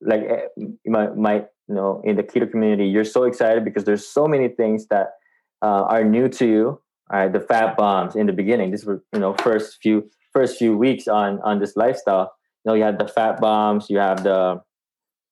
like 0.00 0.22
eh, 0.22 0.64
my, 0.86 1.08
my 1.08 1.34
you 1.68 1.74
know 1.74 2.00
in 2.04 2.16
the 2.16 2.22
keto 2.22 2.50
community, 2.50 2.86
you're 2.86 3.04
so 3.04 3.24
excited 3.24 3.64
because 3.64 3.84
there's 3.84 4.06
so 4.06 4.26
many 4.26 4.48
things 4.48 4.86
that 4.88 5.14
uh, 5.62 5.82
are 5.82 6.04
new 6.04 6.28
to 6.28 6.46
you. 6.46 6.80
Right, 7.12 7.32
the 7.32 7.38
fat 7.38 7.76
bombs 7.76 8.16
in 8.16 8.26
the 8.26 8.32
beginning. 8.32 8.72
This 8.72 8.84
were 8.84 9.04
you 9.12 9.20
know 9.20 9.34
first 9.34 9.78
few 9.80 10.10
first 10.32 10.58
few 10.58 10.76
weeks 10.76 11.06
on 11.06 11.40
on 11.42 11.60
this 11.60 11.76
lifestyle. 11.76 12.32
You 12.64 12.70
know, 12.70 12.74
you 12.74 12.82
had 12.82 12.98
the 12.98 13.06
fat 13.06 13.40
bombs. 13.40 13.86
You 13.88 13.98
have 13.98 14.24
the 14.24 14.60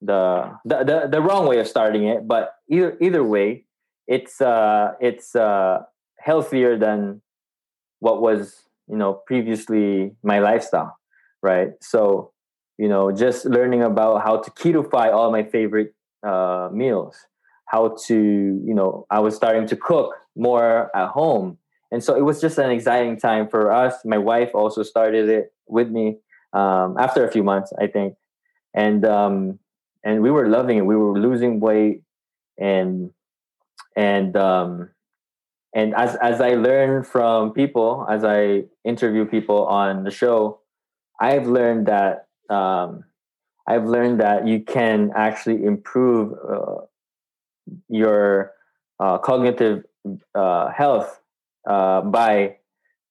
the 0.01 0.53
the 0.65 0.85
the, 0.85 1.09
the 1.11 1.21
wrong 1.21 1.47
way 1.47 1.59
of 1.59 1.67
starting 1.67 2.05
it, 2.05 2.29
but 2.29 2.55
either 2.71 2.97
either 3.01 3.25
way, 3.25 3.65
it's 4.07 4.41
uh 4.41 4.93
it's 5.01 5.35
uh 5.35 5.83
healthier 6.19 6.79
than 6.79 7.21
what 8.01 8.21
was 8.21 8.65
you 8.89 8.97
know 8.97 9.15
previously 9.27 10.13
my 10.23 10.39
lifestyle 10.39 10.97
right? 11.45 11.73
So 11.83 12.33
you 12.79 12.89
know 12.89 13.13
just 13.13 13.45
learning 13.45 13.83
about 13.83 14.25
how 14.25 14.39
to 14.39 14.51
ketofy 14.51 15.13
all 15.13 15.31
my 15.31 15.45
favorite 15.45 15.95
uh, 16.27 16.71
meals 16.73 17.17
how 17.67 17.97
to 18.07 18.15
you 18.15 18.75
know 18.75 19.07
i 19.11 19.21
was 19.21 19.37
starting 19.37 19.67
to 19.67 19.77
cook 19.77 20.15
more 20.37 20.91
at 20.97 21.09
home. 21.09 21.59
And 21.93 22.03
so 22.03 22.17
it 22.17 22.23
was 22.23 22.41
just 22.41 22.59
an 22.59 22.71
exciting 22.73 23.21
time 23.21 23.47
for 23.47 23.71
us. 23.71 23.95
My 24.05 24.19
wife 24.19 24.51
also 24.53 24.83
started 24.83 25.29
it 25.29 25.53
with 25.69 25.89
me 25.91 26.19
um, 26.53 26.97
after 26.99 27.25
a 27.25 27.31
few 27.31 27.45
months 27.45 27.73
i 27.81 27.87
think. 27.87 28.15
And 28.75 29.05
um, 29.05 29.61
and 30.03 30.21
we 30.21 30.31
were 30.31 30.49
loving 30.49 30.79
it. 30.79 30.87
We 30.87 30.97
were 30.97 31.19
losing 31.19 31.61
weight 31.61 32.03
and 32.59 33.11
and 33.97 34.37
um, 34.37 34.91
and 35.75 35.95
as 35.95 36.17
as 36.17 36.41
I 36.41 36.55
learn 36.55 37.03
from 37.03 37.53
people, 37.53 38.07
as 38.09 38.25
I 38.25 38.65
interview 38.85 39.25
people 39.25 39.67
on 39.67 40.05
the 40.05 40.11
show, 40.11 40.61
I've 41.21 41.47
learned 41.47 41.87
that 41.87 42.29
um, 42.49 43.05
I've 43.67 43.87
learned 43.87 44.21
that 44.21 44.47
you 44.47 44.61
can 44.61 45.13
actually 45.17 45.65
improve 45.65 46.33
uh, 46.33 46.87
your 47.89 48.53
uh, 49.01 49.19
cognitive 49.19 49.85
uh, 50.35 50.71
health 50.71 51.21
uh, 51.69 52.03
by 52.03 52.57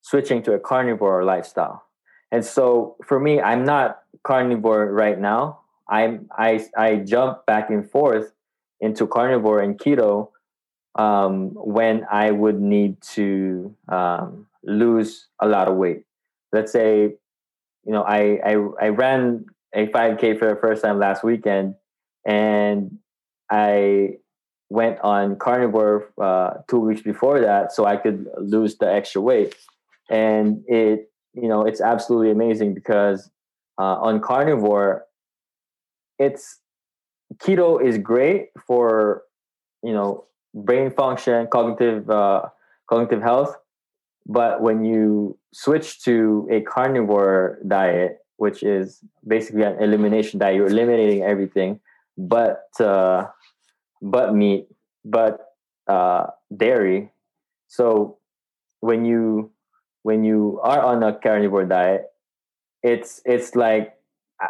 switching 0.02 0.44
to 0.44 0.54
a 0.54 0.60
carnivore 0.60 1.24
lifestyle. 1.24 1.84
And 2.32 2.46
so 2.46 2.96
for 3.06 3.20
me, 3.20 3.42
I'm 3.42 3.64
not 3.64 4.02
carnivore 4.24 4.92
right 4.92 5.20
now. 5.20 5.60
I'm 5.90 6.28
I 6.38 6.66
I 6.78 6.98
jump 6.98 7.46
back 7.46 7.70
and 7.70 7.90
forth 7.90 8.34
into 8.80 9.08
carnivore 9.08 9.60
and 9.60 9.78
keto 9.78 10.30
um, 10.96 11.50
when 11.54 12.06
I 12.12 12.32
would 12.32 12.60
need 12.60 13.02
to 13.14 13.76
um, 13.88 14.48
lose 14.64 15.28
a 15.40 15.48
lot 15.48 15.68
of 15.68 15.76
weight. 15.76 16.04
Let's 16.52 16.72
say, 16.72 17.16
you 17.86 17.92
know, 17.92 18.04
I, 18.04 18.40
I, 18.46 18.52
I 18.82 18.88
ran 18.90 19.46
a 19.74 19.88
5K 19.88 20.38
for 20.38 20.48
the 20.48 20.60
first 20.60 20.84
time 20.84 21.00
last 21.00 21.24
weekend, 21.24 21.76
and 22.26 23.00
I 23.50 24.18
went 24.70 25.00
on 25.02 25.36
carnivore 25.36 26.12
uh, 26.22 26.56
two 26.70 26.80
weeks 26.80 27.02
before 27.02 27.40
that 27.42 27.72
so 27.72 27.86
I 27.86 27.98
could 27.98 28.28
lose 28.38 28.78
the 28.78 28.92
extra 28.92 29.22
weight. 29.22 29.56
And 30.10 30.64
it, 30.68 31.12
you 31.34 31.48
know, 31.48 31.64
it's 31.66 31.82
absolutely 31.82 32.32
amazing 32.32 32.74
because 32.74 33.30
uh, 33.80 33.96
on 33.96 34.22
carnivore, 34.22 35.06
it's 36.20 36.60
keto 37.38 37.84
is 37.84 37.98
great 37.98 38.50
for, 38.68 39.24
you 39.84 39.94
know, 39.94 40.26
brain 40.54 40.92
function, 40.92 41.48
cognitive 41.48 42.10
uh, 42.10 42.44
cognitive 42.90 43.22
health. 43.22 43.56
But 44.26 44.62
when 44.62 44.86
you 44.86 45.38
switch 45.54 46.02
to 46.04 46.48
a 46.50 46.62
carnivore 46.62 47.60
diet, 47.68 48.20
which 48.38 48.64
is 48.64 49.02
basically 49.28 49.64
an 49.64 49.82
elimination 49.82 50.40
diet, 50.40 50.56
you're 50.56 50.68
eliminating 50.68 51.24
everything 51.24 51.80
but 52.18 52.70
uh, 52.80 53.28
but 54.02 54.36
meat, 54.36 54.68
but 55.04 55.54
uh, 55.88 56.28
dairy. 56.56 57.12
So 57.68 58.18
when 58.80 59.06
you 59.06 59.52
when 60.04 60.24
you 60.24 60.60
are 60.64 60.82
on 60.82 61.04
a 61.04 61.14
carnivore 61.14 61.66
diet, 61.66 62.06
it's 62.82 63.22
it's 63.26 63.56
like 63.56 63.96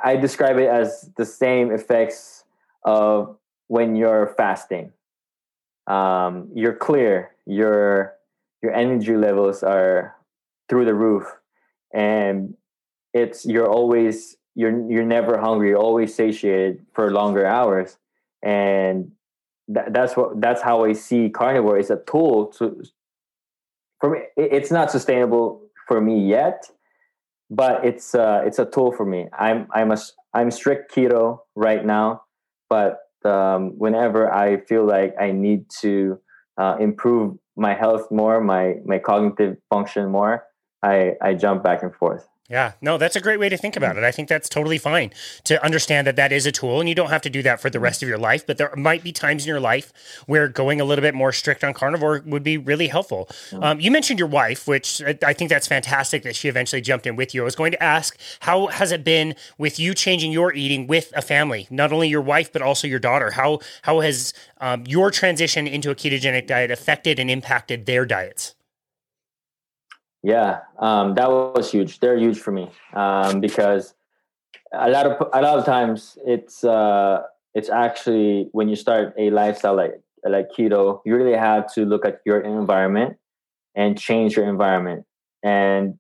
I 0.04 0.16
describe 0.16 0.58
it 0.58 0.68
as 0.68 1.10
the 1.18 1.26
same 1.26 1.72
effects 1.72 2.44
of 2.84 3.38
when 3.68 3.96
you're 3.96 4.34
fasting 4.36 4.92
um, 5.88 6.50
you're 6.54 6.76
clear. 6.76 7.32
Your 7.46 8.14
your 8.62 8.74
energy 8.74 9.18
levels 9.18 9.64
are 9.64 10.16
through 10.70 10.86
the 10.86 10.94
roof. 10.94 11.26
And 11.94 12.56
it's 13.14 13.46
you're 13.46 13.70
always 13.70 14.38
you're 14.56 14.90
you're 14.90 15.06
never 15.06 15.38
hungry. 15.38 15.70
You're 15.70 15.78
always 15.78 16.16
satiated 16.16 16.86
for 16.94 17.12
longer 17.12 17.46
hours. 17.46 17.98
And 18.42 19.12
that, 19.70 19.94
that's 19.94 20.18
what 20.18 20.42
that's 20.42 20.62
how 20.62 20.84
i 20.86 20.94
see 20.94 21.30
carnivore. 21.30 21.78
Is 21.78 21.90
a 21.90 22.02
tool 22.08 22.48
to 22.58 22.84
for 24.00 24.10
me 24.12 24.20
it's 24.36 24.72
not 24.72 24.92
sustainable 24.92 25.62
for 25.88 26.02
me 26.02 26.28
yet 26.28 26.70
but 27.50 27.86
it's 27.86 28.16
uh 28.16 28.42
it's 28.46 28.60
a 28.60 28.66
tool 28.66 28.92
for 28.92 29.06
me. 29.06 29.28
I'm 29.38 29.68
i'm 29.74 29.92
a 29.92 29.98
i'm 30.34 30.52
strict 30.52 30.94
keto 30.94 31.40
right 31.56 31.86
now 31.86 32.24
but 32.70 33.03
um, 33.26 33.78
whenever 33.78 34.32
I 34.34 34.62
feel 34.62 34.86
like 34.86 35.16
I 35.20 35.32
need 35.32 35.70
to 35.82 36.20
uh, 36.58 36.78
improve 36.80 37.38
my 37.56 37.74
health 37.74 38.10
more, 38.12 38.42
my 38.42 38.76
my 38.86 39.00
cognitive 39.00 39.58
function 39.70 40.10
more, 40.10 40.46
I 40.82 41.14
I 41.22 41.34
jump 41.34 41.64
back 41.64 41.84
and 41.84 41.94
forth. 41.96 42.28
Yeah, 42.50 42.74
no, 42.82 42.98
that's 42.98 43.16
a 43.16 43.22
great 43.22 43.40
way 43.40 43.48
to 43.48 43.56
think 43.56 43.78
about 43.78 43.98
it. 43.98 44.04
I 44.04 44.12
think 44.12 44.28
that's 44.28 44.50
totally 44.50 44.78
fine 44.78 45.12
to 45.46 45.64
understand 45.64 46.06
that 46.08 46.18
that 46.18 46.34
is 46.34 46.46
a 46.46 46.52
tool 46.52 46.82
and 46.82 46.90
you 46.90 46.94
don't 46.94 47.10
have 47.10 47.22
to 47.22 47.30
do 47.30 47.42
that 47.42 47.62
for 47.62 47.70
the 47.70 47.80
rest 47.80 48.04
of 48.04 48.10
your 48.10 48.18
life, 48.18 48.46
but 48.46 48.58
there 48.58 48.74
might 48.76 49.02
be 49.02 49.14
times 49.14 49.46
in 49.46 49.48
your 49.48 49.62
life 49.62 49.94
where 50.26 50.50
going 50.50 50.82
a 50.82 50.84
little 50.86 51.02
bit 51.02 51.16
more 51.16 51.32
strict 51.32 51.64
on 51.64 51.74
carnivore 51.74 52.22
would 52.26 52.44
be 52.44 52.58
really 52.58 52.88
helpful. 52.88 53.30
Um, 53.54 53.80
you 53.80 53.90
mentioned 53.92 54.20
your 54.20 54.28
wife, 54.28 54.68
which 54.68 55.02
I 55.24 55.32
think 55.32 55.50
that's 55.50 55.68
fantastic 55.68 56.24
that 56.24 56.36
she 56.36 56.50
eventually 56.50 56.82
jumped 56.82 57.08
in 57.08 57.16
with 57.16 57.34
you. 57.34 57.42
I 57.42 57.46
was 57.46 57.56
going 57.56 57.72
to 57.72 57.82
ask, 57.82 58.20
how 58.42 58.68
has 58.68 58.92
it 58.92 59.06
been 59.06 59.36
with 59.58 59.80
you 59.80 59.94
changing 59.94 60.34
your 60.34 60.54
eating 60.54 60.86
with 60.86 61.14
a 61.16 61.22
family, 61.22 61.68
not 61.72 61.94
only 61.94 62.10
your 62.10 62.22
wife, 62.22 62.52
but 62.52 62.62
also 62.62 62.88
your 62.88 63.00
daughter? 63.00 63.32
How, 63.32 63.60
how 63.84 64.02
has 64.02 64.34
um, 64.60 64.84
your 64.86 65.12
transition 65.12 65.66
into 65.66 65.92
a 65.92 65.96
ketogenic 65.96 66.48
diet 66.48 66.72
affected 66.72 67.20
and 67.20 67.32
impacted 67.32 67.86
their 67.86 68.06
diets? 68.06 68.54
Yeah, 70.24 70.62
um, 70.80 71.16
that 71.16 71.30
was 71.30 71.70
huge. 71.70 72.00
They're 72.00 72.18
huge 72.18 72.40
for 72.40 72.52
me 72.52 72.72
um, 72.94 73.42
because 73.42 73.94
a 74.74 74.90
lot 74.90 75.06
of 75.06 75.28
a 75.34 75.42
lot 75.42 75.60
of 75.60 75.66
times 75.66 76.18
it's 76.26 76.64
uh, 76.64 77.24
it's 77.54 77.70
actually 77.70 78.48
when 78.54 78.70
you 78.70 78.76
start 78.76 79.14
a 79.18 79.30
lifestyle 79.32 79.76
like 79.76 80.00
like 80.26 80.50
keto, 80.58 81.02
you 81.06 81.16
really 81.16 81.38
have 81.38 81.72
to 81.74 81.86
look 81.86 82.06
at 82.06 82.22
your 82.26 82.40
environment 82.40 83.18
and 83.76 84.00
change 84.00 84.38
your 84.38 84.48
environment. 84.48 85.06
And 85.44 86.00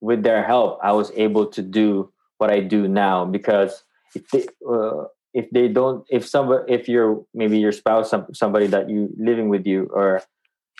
with 0.00 0.22
their 0.22 0.42
help, 0.42 0.78
I 0.82 0.92
was 0.92 1.12
able 1.14 1.46
to 1.46 1.62
do 1.62 2.10
what 2.38 2.50
I 2.50 2.60
do 2.60 2.88
now 2.88 3.24
because 3.24 3.84
if 4.14 4.28
they, 4.30 4.46
uh, 4.68 5.04
if 5.34 5.50
they 5.50 5.68
don't, 5.68 6.04
if 6.10 6.26
somebody, 6.26 6.72
if 6.72 6.88
you're 6.88 7.22
maybe 7.34 7.58
your 7.58 7.72
spouse, 7.72 8.10
some, 8.10 8.26
somebody 8.32 8.66
that 8.68 8.88
you 8.88 9.10
living 9.18 9.48
with 9.48 9.66
you, 9.66 9.88
or 9.92 10.22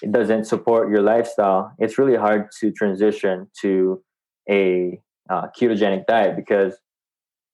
it 0.03 0.13
doesn't 0.13 0.45
support 0.45 0.91
your 0.91 1.03
lifestyle, 1.03 1.73
it's 1.79 1.99
really 1.99 2.17
hard 2.17 2.51
to 2.61 2.73
transition 2.73 3.49
to 3.61 4.03
a 4.51 5.01
uh, 5.31 5.47
ketogenic 5.59 6.07
diet 6.07 6.37
because 6.37 6.75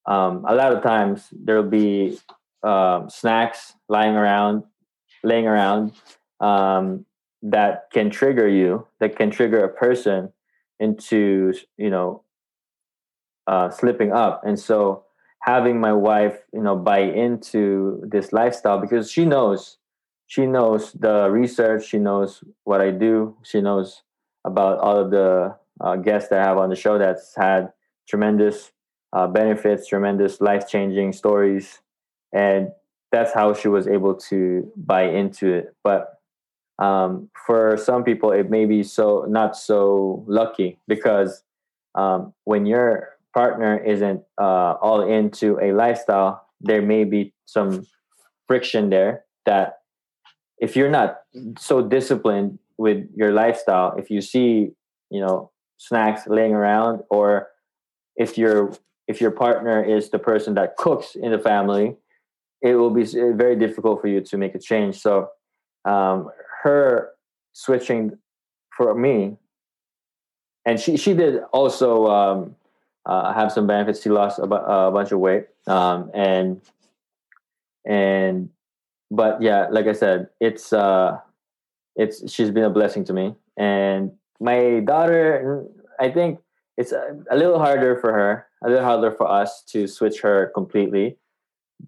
um, 0.07 0.44
a 0.49 0.55
lot 0.55 0.72
of 0.72 0.82
times 0.82 1.28
there'll 1.32 1.62
be 1.62 2.18
um, 2.62 3.11
snacks 3.11 3.74
lying 3.88 4.14
around, 4.14 4.64
laying 5.22 5.46
around 5.46 5.92
um, 6.40 7.05
that 7.42 7.84
can 7.92 8.11
trigger 8.11 8.49
you, 8.49 8.86
that 9.01 9.16
can 9.16 9.30
trigger 9.30 9.64
a 9.64 9.68
person 9.68 10.32
into 10.80 11.53
you 11.76 11.90
know 11.90 12.22
uh, 13.46 13.70
slipping 13.70 14.12
up, 14.12 14.42
and 14.44 14.59
so 14.59 15.05
having 15.42 15.80
my 15.80 15.92
wife 15.92 16.38
you 16.53 16.62
know 16.62 16.76
buy 16.76 17.01
into 17.01 18.03
this 18.11 18.32
lifestyle 18.32 18.80
because 18.80 19.11
she 19.11 19.24
knows 19.24 19.77
she 20.28 20.46
knows 20.46 20.92
the 20.92 21.28
research, 21.30 21.88
she 21.88 21.98
knows 21.98 22.44
what 22.64 22.80
I 22.80 22.90
do, 22.90 23.36
she 23.42 23.60
knows 23.60 24.02
about 24.44 24.78
all 24.78 24.96
of 24.96 25.10
the 25.10 25.56
uh, 25.80 25.96
guests 25.96 26.28
that 26.28 26.40
I 26.40 26.44
have 26.44 26.58
on 26.58 26.68
the 26.68 26.76
show 26.76 26.98
that's 26.98 27.34
had 27.34 27.72
tremendous 28.06 28.70
uh, 29.12 29.26
benefits, 29.26 29.88
tremendous 29.88 30.40
life 30.40 30.68
changing 30.68 31.14
stories, 31.14 31.80
and 32.32 32.68
that's 33.10 33.32
how 33.32 33.54
she 33.54 33.68
was 33.68 33.88
able 33.88 34.14
to 34.14 34.70
buy 34.76 35.04
into 35.04 35.50
it. 35.50 35.74
But 35.82 36.20
um, 36.78 37.30
for 37.46 37.78
some 37.78 38.04
people, 38.04 38.30
it 38.30 38.50
may 38.50 38.66
be 38.66 38.82
so 38.82 39.24
not 39.28 39.56
so 39.56 40.24
lucky 40.28 40.78
because 40.86 41.42
um, 41.94 42.34
when 42.44 42.66
your 42.66 43.16
partner 43.34 43.78
isn't 43.78 44.22
uh, 44.38 44.74
all 44.82 45.00
into 45.08 45.58
a 45.62 45.72
lifestyle, 45.72 46.46
there 46.60 46.82
may 46.82 47.04
be 47.04 47.32
some 47.46 47.86
friction 48.46 48.90
there 48.90 49.24
that 49.46 49.78
if 50.61 50.76
you're 50.76 50.90
not 50.90 51.20
so 51.59 51.82
disciplined 51.82 52.59
with 52.76 53.06
your 53.14 53.32
lifestyle, 53.32 53.96
if 53.96 54.11
you 54.11 54.20
see, 54.20 54.70
you 55.11 55.20
know, 55.20 55.50
snacks 55.76 56.26
laying 56.26 56.52
around, 56.52 57.02
or 57.11 57.48
if 58.16 58.36
your 58.36 58.74
if 59.06 59.20
your 59.20 59.30
partner 59.30 59.82
is 59.82 60.11
the 60.11 60.18
person 60.18 60.54
that 60.54 60.76
cooks 60.76 61.14
in 61.14 61.30
the 61.30 61.38
family, 61.38 61.96
it 62.61 62.74
will 62.74 62.90
be 62.90 63.04
very 63.04 63.56
difficult 63.56 64.00
for 64.00 64.09
you 64.09 64.20
to 64.20 64.36
make 64.36 64.54
a 64.54 64.59
change. 64.59 65.00
So, 65.00 65.30
um, 65.84 66.30
her 66.62 67.12
switching 67.52 68.18
for 68.76 68.94
me, 68.94 69.36
and 70.64 70.78
she 70.78 70.96
she 70.96 71.14
did 71.14 71.40
also 71.52 72.06
um, 72.06 72.56
uh, 73.06 73.32
have 73.32 73.52
some 73.52 73.66
benefits. 73.66 74.02
She 74.02 74.11
lost 74.11 74.38
a, 74.38 74.44
a 74.44 74.90
bunch 74.90 75.12
of 75.12 75.20
weight, 75.20 75.46
um, 75.66 76.11
and 76.14 76.61
and 77.86 78.50
but 79.11 79.40
yeah, 79.42 79.68
like 79.70 79.86
I 79.86 79.92
said, 79.92 80.28
it's 80.40 80.72
uh, 80.72 81.18
it's 81.96 82.30
she's 82.30 82.50
been 82.50 82.64
a 82.64 82.70
blessing 82.70 83.04
to 83.04 83.12
me, 83.12 83.34
and 83.56 84.12
my 84.40 84.80
daughter. 84.80 85.64
I 86.00 86.11
think 86.11 86.38
it's 86.76 86.92
a, 86.92 87.18
a 87.30 87.36
little 87.36 87.59
harder 87.59 87.98
for 87.98 88.12
her, 88.12 88.46
a 88.64 88.68
little 88.68 88.84
harder 88.84 89.11
for 89.11 89.28
us 89.28 89.64
to 89.68 89.88
switch 89.88 90.20
her 90.20 90.52
completely, 90.54 91.16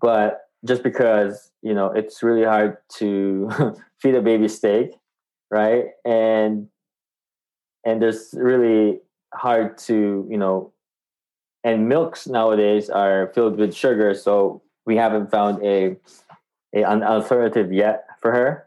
but 0.00 0.40
just 0.66 0.82
because 0.82 1.50
you 1.62 1.74
know 1.74 1.86
it's 1.92 2.22
really 2.22 2.44
hard 2.44 2.78
to 2.96 3.50
feed 4.00 4.14
a 4.14 4.22
baby 4.22 4.48
steak, 4.48 4.90
right? 5.50 5.86
And 6.04 6.68
and 7.84 8.02
there's 8.02 8.34
really 8.34 9.00
hard 9.34 9.78
to 9.78 10.26
you 10.28 10.36
know 10.36 10.72
and 11.62 11.88
milks 11.88 12.26
nowadays 12.26 12.88
are 12.90 13.30
filled 13.34 13.58
with 13.58 13.74
sugar 13.74 14.14
so 14.14 14.62
we 14.86 14.96
haven't 14.96 15.30
found 15.30 15.64
a 15.64 15.96
a, 16.29 16.29
an 16.72 17.02
alternative 17.02 17.72
yet 17.72 18.04
for 18.20 18.32
her. 18.32 18.66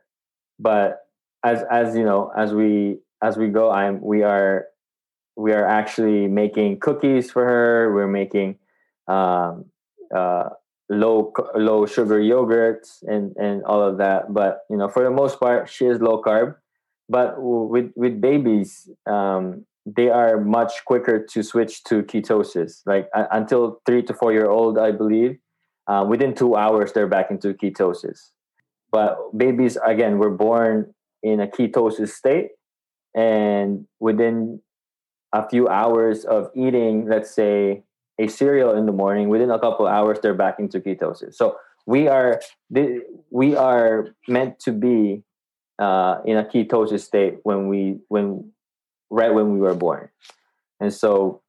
But 0.59 0.99
as 1.43 1.63
as 1.69 1.95
you 1.95 2.03
know, 2.03 2.31
as 2.35 2.53
we 2.53 2.99
as 3.21 3.37
we 3.37 3.47
go, 3.47 3.71
I'm 3.71 4.01
we 4.01 4.23
are 4.23 4.65
we 5.35 5.51
are 5.53 5.65
actually 5.65 6.27
making 6.27 6.79
cookies 6.79 7.31
for 7.31 7.43
her. 7.45 7.93
We're 7.93 8.07
making 8.07 8.59
um, 9.07 9.65
uh, 10.15 10.49
low 10.89 11.33
low 11.55 11.85
sugar 11.85 12.19
yogurts 12.19 13.03
and 13.03 13.35
and 13.37 13.63
all 13.63 13.81
of 13.81 13.97
that. 13.97 14.33
But 14.33 14.59
you 14.69 14.77
know, 14.77 14.89
for 14.89 15.03
the 15.03 15.11
most 15.11 15.39
part, 15.39 15.69
she 15.69 15.85
is 15.85 16.01
low 16.01 16.21
carb. 16.21 16.55
But 17.09 17.35
with 17.37 17.91
with 17.95 18.21
babies, 18.21 18.89
um, 19.09 19.65
they 19.85 20.09
are 20.09 20.39
much 20.39 20.85
quicker 20.85 21.25
to 21.31 21.43
switch 21.43 21.83
to 21.85 22.03
ketosis. 22.03 22.81
Like 22.85 23.09
uh, 23.15 23.25
until 23.31 23.81
three 23.85 24.03
to 24.03 24.13
four 24.13 24.31
year 24.31 24.49
old, 24.49 24.77
I 24.77 24.91
believe, 24.91 25.37
uh, 25.87 26.05
within 26.07 26.33
two 26.33 26.55
hours 26.55 26.93
they're 26.93 27.07
back 27.07 27.31
into 27.31 27.53
ketosis. 27.53 28.31
But 28.91 29.17
babies 29.35 29.77
again 29.85 30.17
were 30.17 30.29
born 30.29 30.93
in 31.21 31.39
a 31.39 31.47
ketosis 31.47 32.09
state. 32.09 32.51
And 33.15 33.87
within 33.99 34.61
a 35.33 35.47
few 35.47 35.67
hours 35.67 36.25
of 36.25 36.51
eating 36.55 37.07
let's 37.07 37.33
say 37.33 37.83
a 38.19 38.27
cereal 38.27 38.75
in 38.75 38.85
the 38.85 38.91
morning 38.91 39.29
within 39.29 39.49
a 39.49 39.59
couple 39.59 39.87
hours 39.87 40.19
they're 40.21 40.33
back 40.33 40.59
into 40.59 40.79
ketosis. 40.79 41.35
So 41.35 41.57
we 41.85 42.07
are 42.07 42.41
we 43.31 43.55
are 43.55 44.15
meant 44.27 44.59
to 44.59 44.71
be 44.71 45.23
uh, 45.79 46.17
in 46.25 46.37
a 46.37 46.43
ketosis 46.43 47.01
state 47.01 47.39
when 47.43 47.67
we 47.67 47.97
when 48.07 48.51
right 49.09 49.33
when 49.33 49.53
we 49.53 49.59
were 49.59 49.75
born. 49.75 50.09
And 50.79 50.93
so 50.93 51.41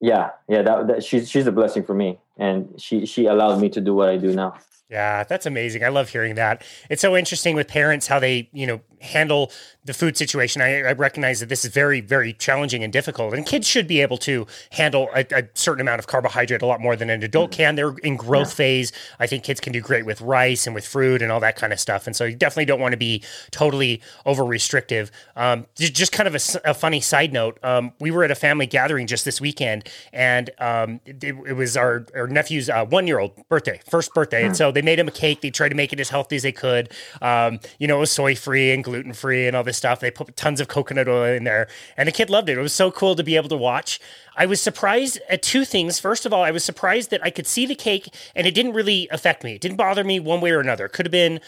yeah 0.00 0.30
yeah 0.48 0.62
that, 0.62 0.86
that 0.88 1.04
she's 1.04 1.30
she's 1.30 1.46
a 1.46 1.52
blessing 1.52 1.84
for 1.84 1.94
me 1.94 2.18
and 2.36 2.80
she 2.80 3.06
she 3.06 3.26
allowed 3.26 3.60
me 3.60 3.68
to 3.68 3.80
do 3.80 3.94
what 3.94 4.08
i 4.08 4.16
do 4.16 4.32
now 4.34 4.54
yeah, 4.88 5.24
that's 5.24 5.46
amazing. 5.46 5.82
I 5.82 5.88
love 5.88 6.10
hearing 6.10 6.36
that. 6.36 6.62
It's 6.88 7.02
so 7.02 7.16
interesting 7.16 7.56
with 7.56 7.66
parents 7.66 8.06
how 8.06 8.20
they, 8.20 8.48
you 8.52 8.68
know, 8.68 8.80
handle 9.00 9.50
the 9.84 9.92
food 9.92 10.16
situation. 10.16 10.62
I, 10.62 10.82
I 10.82 10.92
recognize 10.92 11.40
that 11.40 11.48
this 11.48 11.64
is 11.64 11.72
very, 11.72 12.00
very 12.00 12.32
challenging 12.32 12.84
and 12.84 12.92
difficult, 12.92 13.34
and 13.34 13.44
kids 13.44 13.66
should 13.66 13.86
be 13.86 14.00
able 14.00 14.16
to 14.18 14.46
handle 14.72 15.08
a, 15.14 15.24
a 15.32 15.48
certain 15.54 15.80
amount 15.80 15.98
of 15.98 16.06
carbohydrate 16.06 16.62
a 16.62 16.66
lot 16.66 16.80
more 16.80 16.94
than 16.94 17.10
an 17.10 17.22
adult 17.22 17.50
mm-hmm. 17.50 17.56
can. 17.56 17.74
They're 17.74 17.94
in 18.02 18.16
growth 18.16 18.50
yeah. 18.50 18.56
phase. 18.56 18.92
I 19.18 19.26
think 19.26 19.42
kids 19.42 19.60
can 19.60 19.72
do 19.72 19.80
great 19.80 20.06
with 20.06 20.20
rice 20.20 20.66
and 20.66 20.74
with 20.74 20.86
fruit 20.86 21.20
and 21.20 21.32
all 21.32 21.40
that 21.40 21.56
kind 21.56 21.72
of 21.72 21.80
stuff. 21.80 22.06
And 22.06 22.14
so 22.14 22.24
you 22.24 22.36
definitely 22.36 22.66
don't 22.66 22.80
want 22.80 22.92
to 22.92 22.98
be 22.98 23.24
totally 23.50 24.00
over 24.24 24.44
restrictive. 24.44 25.10
Um, 25.34 25.66
just 25.74 26.12
kind 26.12 26.28
of 26.28 26.34
a, 26.34 26.70
a 26.70 26.74
funny 26.74 27.00
side 27.00 27.32
note. 27.32 27.58
Um, 27.64 27.92
we 28.00 28.12
were 28.12 28.22
at 28.22 28.30
a 28.30 28.36
family 28.36 28.66
gathering 28.66 29.06
just 29.06 29.24
this 29.24 29.40
weekend, 29.40 29.88
and 30.12 30.50
um, 30.58 31.00
it, 31.04 31.22
it, 31.24 31.56
was 31.56 31.76
our, 31.76 32.06
our 32.14 32.25
nephew's 32.26 32.68
uh, 32.68 32.84
one 32.84 33.06
year 33.06 33.18
old 33.18 33.32
birthday, 33.48 33.80
first 33.88 34.12
birthday, 34.14 34.44
and 34.44 34.52
mm. 34.52 34.56
so 34.56 34.72
they 34.72 34.82
made 34.82 34.98
him 34.98 35.08
a 35.08 35.12
cake. 35.12 35.40
They 35.40 35.50
tried 35.50 35.70
to 35.70 35.74
make 35.74 35.92
it 35.92 36.00
as 36.00 36.10
healthy 36.10 36.36
as 36.36 36.42
they 36.42 36.52
could. 36.52 36.92
Um, 37.20 37.60
you 37.78 37.86
know, 37.86 37.96
it 37.96 38.00
was 38.00 38.12
soy 38.12 38.34
free 38.34 38.72
and 38.72 38.82
gluten 38.82 39.12
free 39.12 39.46
and 39.46 39.56
all 39.56 39.64
this 39.64 39.76
stuff. 39.76 40.00
They 40.00 40.10
put 40.10 40.36
tons 40.36 40.60
of 40.60 40.68
coconut 40.68 41.08
oil 41.08 41.24
in 41.24 41.44
there, 41.44 41.68
and 41.96 42.06
the 42.06 42.12
kid 42.12 42.30
loved 42.30 42.48
it. 42.48 42.58
It 42.58 42.62
was 42.62 42.72
so 42.72 42.90
cool 42.90 43.16
to 43.16 43.24
be 43.24 43.36
able 43.36 43.48
to 43.48 43.56
watch. 43.56 44.00
I 44.36 44.46
was 44.46 44.60
surprised 44.60 45.18
at 45.28 45.42
two 45.42 45.64
things. 45.64 45.98
First 45.98 46.26
of 46.26 46.32
all, 46.32 46.42
I 46.42 46.50
was 46.50 46.62
surprised 46.62 47.10
that 47.10 47.24
I 47.24 47.30
could 47.30 47.46
see 47.46 47.66
the 47.66 47.74
cake 47.74 48.14
and 48.34 48.46
it 48.46 48.54
didn't 48.54 48.74
really 48.74 49.08
affect 49.10 49.42
me. 49.42 49.54
It 49.54 49.60
didn't 49.60 49.78
bother 49.78 50.04
me 50.04 50.20
one 50.20 50.40
way 50.40 50.50
or 50.50 50.60
another. 50.60 50.86
It 50.86 50.92
could 50.92 51.06
have 51.06 51.12
been 51.12 51.40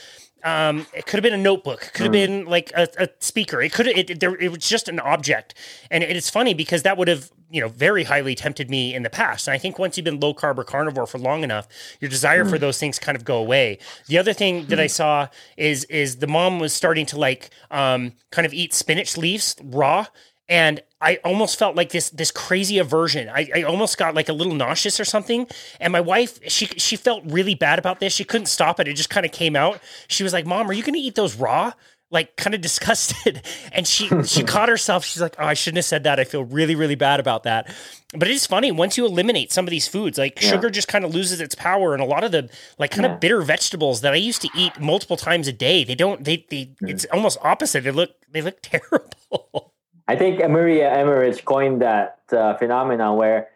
um, 0.45 0.87
it 0.95 1.07
could 1.07 1.17
have 1.17 1.23
been 1.23 1.39
a 1.39 1.43
notebook. 1.43 1.91
Could 1.95 2.05
have 2.05 2.11
mm. 2.11 2.27
been 2.27 2.45
like 2.47 2.73
a, 2.75 2.89
a 2.97 3.09
speaker. 3.19 3.61
It 3.61 3.73
could 3.73 3.89
it, 3.89 4.11
it, 4.11 4.21
there, 4.21 4.37
it 4.37 4.51
was 4.51 4.61
just 4.61 4.89
an 4.89 5.01
object, 5.01 5.55
and 5.91 6.05
it, 6.05 6.17
it's 6.17 6.31
funny 6.31 6.55
because 6.55 6.85
that 6.85 6.97
would 6.97 7.09
have 7.09 7.31
you 7.51 7.61
know 7.61 7.69
very 7.69 8.05
highly 8.05 8.35
tempted 8.35 8.71
me 8.71 8.95
in 8.95 9.03
the 9.03 9.11
past. 9.11 9.49
And 9.49 9.55
I 9.55 9.59
think 9.59 9.79
once 9.79 9.97
you've 9.97 10.05
been 10.05 10.21
low 10.21 10.35
carb 10.35 10.59
or 10.59 10.65
carnivore 10.65 11.07
for 11.07 11.19
long 11.19 11.43
enough, 11.43 11.69
your 12.01 12.11
desire 12.11 12.45
mm. 12.45 12.51
for 12.51 12.59
those 12.59 12.79
things 12.79 12.99
kind 12.99 13.17
of 13.17 13.25
go 13.25 13.39
away. 13.39 13.79
The 14.07 14.19
other 14.19 14.33
thing 14.33 14.67
that 14.67 14.81
I 14.81 14.87
mm. 14.87 14.91
saw 14.91 15.29
is 15.57 15.85
is 15.85 16.17
the 16.17 16.27
mom 16.27 16.59
was 16.59 16.73
starting 16.73 17.07
to 17.07 17.19
like 17.19 17.51
um, 17.71 18.13
kind 18.31 18.47
of 18.47 18.53
eat 18.53 18.75
spinach 18.75 19.17
leaves 19.17 19.57
raw 19.63 20.07
and 20.49 20.81
I 21.01 21.17
almost 21.25 21.59
felt 21.59 21.77
like 21.77 21.91
this 21.91 22.11
this 22.11 22.31
crazy 22.31 22.79
aversion. 22.79 23.29
I, 23.29 23.49
I 23.55 23.63
almost 23.63 23.99
got 23.99 24.15
like 24.15 24.29
a 24.29 24.33
little 24.33 24.55
nauseous 24.55 24.99
or 24.99 25.05
something. 25.05 25.47
And 25.79 25.93
my 25.93 26.01
wife, 26.01 26.41
she 26.51 26.67
she 26.67 26.97
felt 26.97 27.23
really 27.27 27.55
bad 27.55 27.79
about 27.79 28.01
this. 28.01 28.13
She 28.15 28.25
couldn't 28.25 28.47
stop 28.47 28.81
it. 28.81 28.89
It 28.89 28.95
just 28.95 29.11
kind 29.11 29.27
of 29.27 29.33
came 29.33 29.55
out. 29.55 29.81
She 30.09 30.23
was 30.23 30.33
like, 30.33 30.47
"Mom, 30.47 30.69
are 30.69 30.73
you 30.73 30.83
going 30.83 30.95
to 30.95 31.01
eat 31.01 31.15
those 31.15 31.37
raw?" 31.37 31.73
Like 32.11 32.37
kind 32.37 32.55
of 32.55 32.61
disgusted. 32.61 33.43
And 33.73 33.87
she 33.87 34.09
she 34.25 34.43
caught 34.55 34.69
herself. 34.69 35.05
She's 35.05 35.21
like, 35.21 35.37
"Oh, 35.39 35.45
I 35.45 35.55
shouldn't 35.55 35.77
have 35.79 35.85
said 35.85 36.05
that. 36.05 36.19
I 36.19 36.25
feel 36.25 36.43
really 36.43 36.75
really 36.75 36.95
bad 36.95 37.21
about 37.21 37.43
that." 37.45 37.73
But 38.15 38.29
it 38.29 38.33
is 38.33 38.47
funny 38.47 38.73
once 38.73 38.97
you 38.97 39.05
eliminate 39.05 39.53
some 39.53 39.67
of 39.67 39.71
these 39.71 39.87
foods, 39.87 40.17
like 40.17 40.41
yeah. 40.43 40.49
sugar 40.49 40.71
just 40.71 40.89
kind 40.89 41.05
of 41.05 41.15
loses 41.15 41.41
its 41.41 41.55
power, 41.55 41.93
and 41.93 42.03
a 42.03 42.07
lot 42.07 42.25
of 42.25 42.33
the 42.33 42.49
like 42.79 42.91
kind 42.91 43.05
yeah. 43.05 43.15
of 43.15 43.21
bitter 43.21 43.43
vegetables 43.43 44.01
that 44.01 44.15
I 44.15 44.17
used 44.17 44.41
to 44.43 44.49
eat 44.57 44.81
multiple 44.81 45.17
times 45.17 45.47
a 45.47 45.53
day, 45.53 45.85
they 45.85 45.95
don't. 45.95 46.25
They 46.25 46.47
they 46.49 46.75
mm. 46.83 46.89
it's 46.89 47.05
almost 47.13 47.39
opposite. 47.43 47.85
They 47.85 47.91
look 47.91 48.11
they 48.31 48.41
look 48.41 48.59
terrible. 48.63 49.75
I 50.09 50.17
think 50.17 50.41
Maria 50.49 50.91
Emmerich 50.91 51.45
coined 51.45 51.83
that 51.83 52.21
uh, 52.33 52.55
phenomenon 52.57 53.17
where 53.17 53.49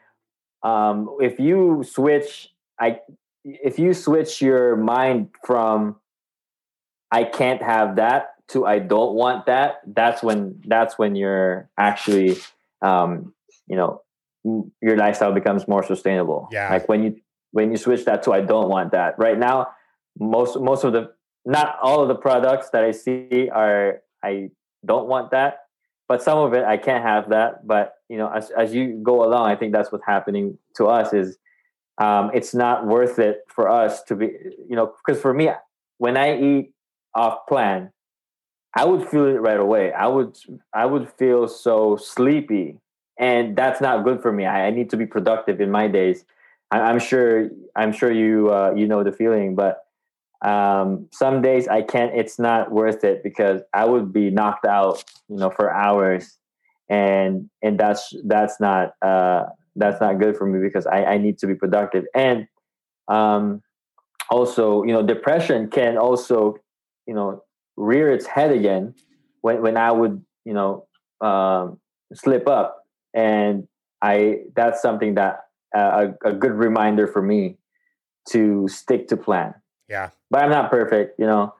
um, 0.62 1.16
if 1.20 1.40
you 1.40 1.84
switch, 1.88 2.50
I 2.78 3.00
if 3.44 3.78
you 3.78 3.94
switch 3.94 4.42
your 4.42 4.76
mind 4.76 5.30
from 5.44 5.96
I 7.10 7.24
can't 7.24 7.62
have 7.62 7.96
that 7.96 8.31
to 8.48 8.66
I 8.66 8.78
don't 8.78 9.14
want 9.14 9.46
that, 9.46 9.80
that's 9.86 10.22
when 10.22 10.60
that's 10.66 10.98
when 10.98 11.16
you're 11.16 11.70
actually 11.78 12.36
um, 12.82 13.34
you 13.66 13.76
know 13.76 14.02
your 14.80 14.96
lifestyle 14.96 15.32
becomes 15.32 15.68
more 15.68 15.82
sustainable. 15.82 16.48
Yeah. 16.50 16.68
Like 16.70 16.88
when 16.88 17.02
you 17.02 17.20
when 17.52 17.70
you 17.70 17.76
switch 17.76 18.04
that 18.06 18.22
to 18.24 18.32
I 18.32 18.40
don't 18.40 18.68
want 18.68 18.92
that. 18.92 19.18
Right 19.18 19.38
now, 19.38 19.68
most 20.18 20.58
most 20.60 20.84
of 20.84 20.92
the 20.92 21.12
not 21.44 21.76
all 21.82 22.02
of 22.02 22.08
the 22.08 22.14
products 22.14 22.70
that 22.70 22.84
I 22.84 22.90
see 22.92 23.48
are 23.50 24.02
I 24.22 24.50
don't 24.84 25.08
want 25.08 25.30
that 25.30 25.58
but 26.12 26.22
some 26.22 26.36
of 26.36 26.52
it 26.52 26.62
I 26.62 26.76
can't 26.76 27.02
have 27.02 27.30
that. 27.30 27.66
But 27.66 27.94
you 28.10 28.18
know, 28.18 28.28
as 28.28 28.50
as 28.50 28.74
you 28.74 29.00
go 29.02 29.24
along, 29.24 29.48
I 29.50 29.56
think 29.56 29.72
that's 29.72 29.90
what's 29.90 30.04
happening 30.04 30.58
to 30.76 30.84
us 30.84 31.14
is 31.14 31.38
um, 31.96 32.30
it's 32.34 32.52
not 32.52 32.86
worth 32.86 33.18
it 33.18 33.38
for 33.48 33.70
us 33.70 34.02
to 34.04 34.16
be, 34.16 34.26
you 34.68 34.76
know, 34.76 34.92
because 35.06 35.22
for 35.22 35.32
me, 35.32 35.48
when 35.96 36.18
I 36.18 36.38
eat 36.38 36.74
off 37.14 37.46
plan, 37.48 37.92
I 38.74 38.84
would 38.84 39.08
feel 39.08 39.26
it 39.26 39.40
right 39.40 39.58
away. 39.58 39.92
I 39.92 40.06
would 40.06 40.36
I 40.72 40.86
would 40.86 41.10
feel 41.12 41.46
so 41.48 41.96
sleepy, 41.96 42.78
and 43.18 43.56
that's 43.56 43.80
not 43.80 44.04
good 44.04 44.22
for 44.22 44.32
me. 44.32 44.46
I, 44.46 44.66
I 44.66 44.70
need 44.70 44.90
to 44.90 44.96
be 44.96 45.06
productive 45.06 45.60
in 45.60 45.70
my 45.70 45.88
days. 45.88 46.24
I, 46.70 46.90
am 46.90 46.98
sure 46.98 47.50
I'm 47.76 47.92
sure 47.92 48.10
you 48.10 48.50
uh, 48.50 48.72
you 48.74 48.86
know 48.86 49.04
the 49.04 49.12
feeling, 49.12 49.54
but 49.54 49.84
um, 50.42 51.08
some 51.12 51.42
days 51.42 51.68
I 51.68 51.82
can't. 51.82 52.14
It's 52.14 52.38
not 52.38 52.72
worth 52.72 53.04
it 53.04 53.22
because 53.22 53.60
I 53.74 53.84
would 53.84 54.12
be 54.12 54.30
knocked 54.30 54.64
out, 54.64 55.04
you 55.28 55.36
know, 55.36 55.50
for 55.50 55.72
hours, 55.72 56.38
and 56.88 57.50
and 57.62 57.78
that's 57.78 58.14
that's 58.24 58.58
not 58.58 58.94
uh, 59.02 59.44
that's 59.76 60.00
not 60.00 60.18
good 60.18 60.36
for 60.36 60.46
me 60.46 60.60
because 60.60 60.86
I, 60.86 61.04
I 61.04 61.18
need 61.18 61.38
to 61.38 61.46
be 61.46 61.54
productive. 61.54 62.04
And 62.14 62.48
um, 63.08 63.62
also, 64.30 64.82
you 64.82 64.92
know, 64.92 65.02
depression 65.02 65.68
can 65.68 65.96
also, 65.96 66.56
you 67.06 67.14
know, 67.14 67.42
rear 67.76 68.10
its 68.10 68.26
head 68.26 68.52
again 68.52 68.94
when 69.40 69.62
when 69.62 69.76
I 69.76 69.92
would, 69.92 70.24
you 70.44 70.54
know, 70.54 70.86
um, 71.20 71.78
slip 72.14 72.48
up, 72.48 72.84
and 73.14 73.68
I 74.00 74.42
that's 74.54 74.82
something 74.82 75.14
that 75.14 75.40
uh, 75.76 76.08
a, 76.24 76.30
a 76.30 76.32
good 76.32 76.52
reminder 76.52 77.06
for 77.06 77.22
me 77.22 77.58
to 78.30 78.68
stick 78.68 79.08
to 79.08 79.16
plan 79.16 79.54
yeah. 79.92 80.08
But 80.30 80.42
I'm 80.42 80.50
not 80.50 80.70
perfect, 80.70 81.20
you 81.20 81.26
know. 81.26 81.54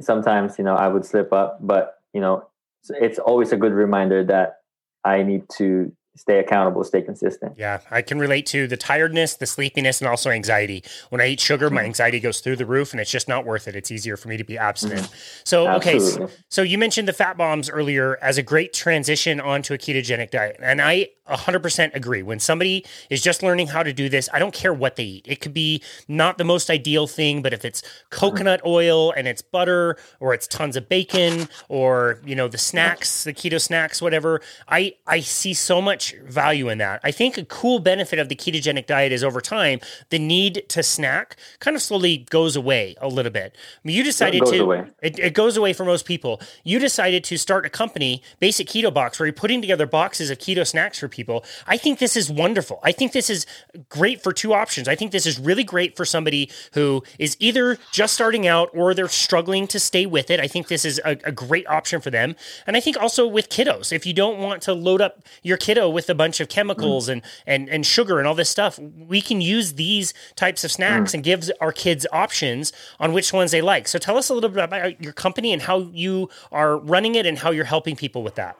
Sometimes, 0.00 0.56
you 0.56 0.64
know, 0.64 0.74
I 0.74 0.88
would 0.88 1.04
slip 1.04 1.32
up, 1.32 1.58
but 1.60 1.96
you 2.14 2.20
know, 2.20 2.48
it's 2.88 3.18
always 3.18 3.52
a 3.52 3.56
good 3.56 3.72
reminder 3.72 4.24
that 4.24 4.60
I 5.04 5.22
need 5.22 5.42
to 5.58 5.92
stay 6.16 6.38
accountable, 6.38 6.84
stay 6.84 7.02
consistent. 7.02 7.54
Yeah, 7.56 7.80
I 7.90 8.02
can 8.02 8.18
relate 8.18 8.46
to 8.46 8.66
the 8.66 8.76
tiredness, 8.76 9.34
the 9.34 9.46
sleepiness, 9.46 10.00
and 10.00 10.08
also 10.08 10.30
anxiety. 10.30 10.82
When 11.08 11.20
I 11.20 11.28
eat 11.28 11.40
sugar, 11.40 11.66
mm-hmm. 11.66 11.76
my 11.76 11.84
anxiety 11.84 12.20
goes 12.20 12.40
through 12.40 12.56
the 12.56 12.66
roof, 12.66 12.92
and 12.92 13.00
it's 13.00 13.10
just 13.10 13.28
not 13.28 13.44
worth 13.46 13.68
it. 13.68 13.76
It's 13.76 13.90
easier 13.90 14.16
for 14.16 14.28
me 14.28 14.36
to 14.36 14.44
be 14.44 14.58
abstinent. 14.58 15.02
Mm-hmm. 15.02 15.40
So, 15.44 15.68
Absolutely. 15.68 16.24
okay, 16.24 16.34
so 16.48 16.62
you 16.62 16.78
mentioned 16.78 17.08
the 17.08 17.12
fat 17.12 17.36
bombs 17.36 17.70
earlier 17.70 18.18
as 18.22 18.38
a 18.38 18.42
great 18.42 18.72
transition 18.72 19.40
onto 19.40 19.74
a 19.74 19.78
ketogenic 19.78 20.30
diet, 20.30 20.56
and 20.60 20.80
I 20.80 21.10
100% 21.30 21.94
agree. 21.94 22.22
When 22.22 22.40
somebody 22.40 22.84
is 23.08 23.22
just 23.22 23.42
learning 23.42 23.68
how 23.68 23.82
to 23.82 23.92
do 23.92 24.08
this, 24.08 24.28
I 24.32 24.38
don't 24.38 24.54
care 24.54 24.74
what 24.74 24.96
they 24.96 25.04
eat. 25.04 25.26
It 25.28 25.40
could 25.40 25.54
be 25.54 25.82
not 26.08 26.38
the 26.38 26.44
most 26.44 26.70
ideal 26.70 27.06
thing, 27.06 27.42
but 27.42 27.52
if 27.52 27.64
it's 27.64 27.82
coconut 28.10 28.60
oil 28.66 29.12
and 29.12 29.28
it's 29.28 29.42
butter 29.42 29.96
or 30.18 30.34
it's 30.34 30.46
tons 30.46 30.76
of 30.76 30.88
bacon 30.88 31.48
or, 31.68 32.20
you 32.24 32.34
know, 32.34 32.48
the 32.48 32.58
snacks, 32.58 33.24
the 33.24 33.32
keto 33.32 33.60
snacks, 33.60 34.02
whatever, 34.02 34.40
I 34.68 34.94
I 35.06 35.20
see 35.20 35.54
so 35.54 35.80
much 35.80 35.99
value 36.24 36.68
in 36.68 36.78
that. 36.78 37.00
I 37.04 37.10
think 37.10 37.38
a 37.38 37.44
cool 37.44 37.78
benefit 37.78 38.18
of 38.18 38.28
the 38.28 38.36
ketogenic 38.36 38.86
diet 38.86 39.12
is 39.12 39.24
over 39.24 39.40
time, 39.40 39.80
the 40.10 40.18
need 40.18 40.64
to 40.68 40.82
snack 40.82 41.36
kind 41.60 41.76
of 41.76 41.82
slowly 41.82 42.26
goes 42.30 42.56
away 42.56 42.96
a 43.00 43.08
little 43.08 43.32
bit. 43.32 43.54
I 43.56 43.80
mean, 43.84 43.96
you 43.96 44.02
decided 44.02 44.42
it 44.42 44.50
to 44.50 44.90
it, 45.00 45.18
it 45.18 45.34
goes 45.34 45.56
away 45.56 45.72
for 45.72 45.84
most 45.84 46.04
people. 46.04 46.40
You 46.64 46.78
decided 46.78 47.24
to 47.24 47.36
start 47.36 47.64
a 47.64 47.70
company, 47.70 48.22
Basic 48.40 48.66
Keto 48.66 48.92
Box, 48.92 49.18
where 49.18 49.26
you're 49.26 49.32
putting 49.32 49.60
together 49.60 49.86
boxes 49.86 50.30
of 50.30 50.38
keto 50.38 50.66
snacks 50.66 50.98
for 50.98 51.08
people 51.08 51.20
people. 51.20 51.44
I 51.66 51.76
think 51.76 51.98
this 51.98 52.16
is 52.16 52.30
wonderful. 52.30 52.80
I 52.82 52.92
think 52.92 53.12
this 53.12 53.28
is 53.28 53.44
great 53.90 54.22
for 54.22 54.32
two 54.32 54.54
options. 54.54 54.88
I 54.88 54.94
think 54.94 55.12
this 55.12 55.26
is 55.26 55.38
really 55.38 55.64
great 55.64 55.96
for 55.96 56.06
somebody 56.06 56.50
who 56.72 57.02
is 57.18 57.36
either 57.40 57.76
just 57.92 58.14
starting 58.14 58.46
out 58.46 58.70
or 58.72 58.94
they're 58.94 59.06
struggling 59.08 59.66
to 59.68 59.78
stay 59.78 60.06
with 60.06 60.30
it. 60.30 60.40
I 60.40 60.46
think 60.46 60.68
this 60.68 60.86
is 60.86 60.98
a, 61.04 61.18
a 61.24 61.32
great 61.32 61.66
option 61.68 62.00
for 62.00 62.10
them. 62.10 62.36
And 62.66 62.74
I 62.74 62.80
think 62.80 62.96
also 62.96 63.26
with 63.26 63.50
kiddos, 63.50 63.92
if 63.92 64.06
you 64.06 64.14
don't 64.14 64.38
want 64.38 64.62
to 64.62 64.72
load 64.72 65.02
up 65.02 65.20
your 65.42 65.58
kiddo 65.58 65.89
with 65.92 66.08
a 66.10 66.14
bunch 66.14 66.40
of 66.40 66.48
chemicals 66.48 67.08
mm. 67.08 67.12
and, 67.12 67.22
and, 67.46 67.68
and 67.68 67.86
sugar 67.86 68.18
and 68.18 68.26
all 68.26 68.34
this 68.34 68.50
stuff, 68.50 68.78
we 68.78 69.20
can 69.20 69.40
use 69.40 69.74
these 69.74 70.14
types 70.36 70.64
of 70.64 70.70
snacks 70.70 71.12
mm. 71.12 71.14
and 71.14 71.24
give 71.24 71.50
our 71.60 71.72
kids 71.72 72.06
options 72.12 72.72
on 72.98 73.12
which 73.12 73.32
ones 73.32 73.50
they 73.50 73.62
like. 73.62 73.88
So 73.88 73.98
tell 73.98 74.16
us 74.16 74.28
a 74.28 74.34
little 74.34 74.50
bit 74.50 74.64
about 74.64 75.02
your 75.02 75.12
company 75.12 75.52
and 75.52 75.62
how 75.62 75.90
you 75.92 76.28
are 76.52 76.78
running 76.78 77.14
it 77.14 77.26
and 77.26 77.38
how 77.38 77.50
you're 77.50 77.64
helping 77.64 77.96
people 77.96 78.22
with 78.22 78.36
that. 78.36 78.56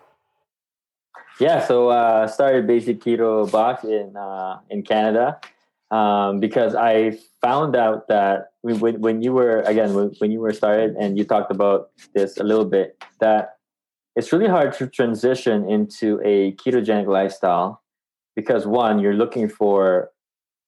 Yeah, 1.41 1.67
so 1.67 1.89
uh, 1.89 2.27
started 2.27 2.67
Basic 2.67 3.01
Keto 3.01 3.51
Box 3.51 3.83
in 3.85 4.15
uh, 4.15 4.59
in 4.69 4.83
Canada 4.83 5.41
um, 5.91 6.39
because 6.39 6.75
I 6.75 7.19
found 7.41 7.75
out 7.75 8.09
that 8.09 8.53
when, 8.61 9.01
when 9.01 9.23
you 9.23 9.33
were 9.33 9.61
again 9.63 9.95
when, 9.95 10.09
when 10.19 10.31
you 10.31 10.41
were 10.41 10.53
started 10.53 10.97
and 10.97 11.17
you 11.17 11.25
talked 11.25 11.51
about 11.51 11.91
this 12.15 12.37
a 12.37 12.45
little 12.45 12.67
bit 12.67 13.03
that 13.21 13.57
it's 14.17 14.33
really 14.33 14.49
hard 14.49 14.73
to 14.75 14.87
transition 14.87 15.69
into 15.69 16.21
a 16.25 16.53
ketogenic 16.53 17.07
lifestyle 17.07 17.83
because 18.37 18.67
one 18.67 18.99
you're 18.99 19.15
looking 19.15 19.49
for 19.49 20.11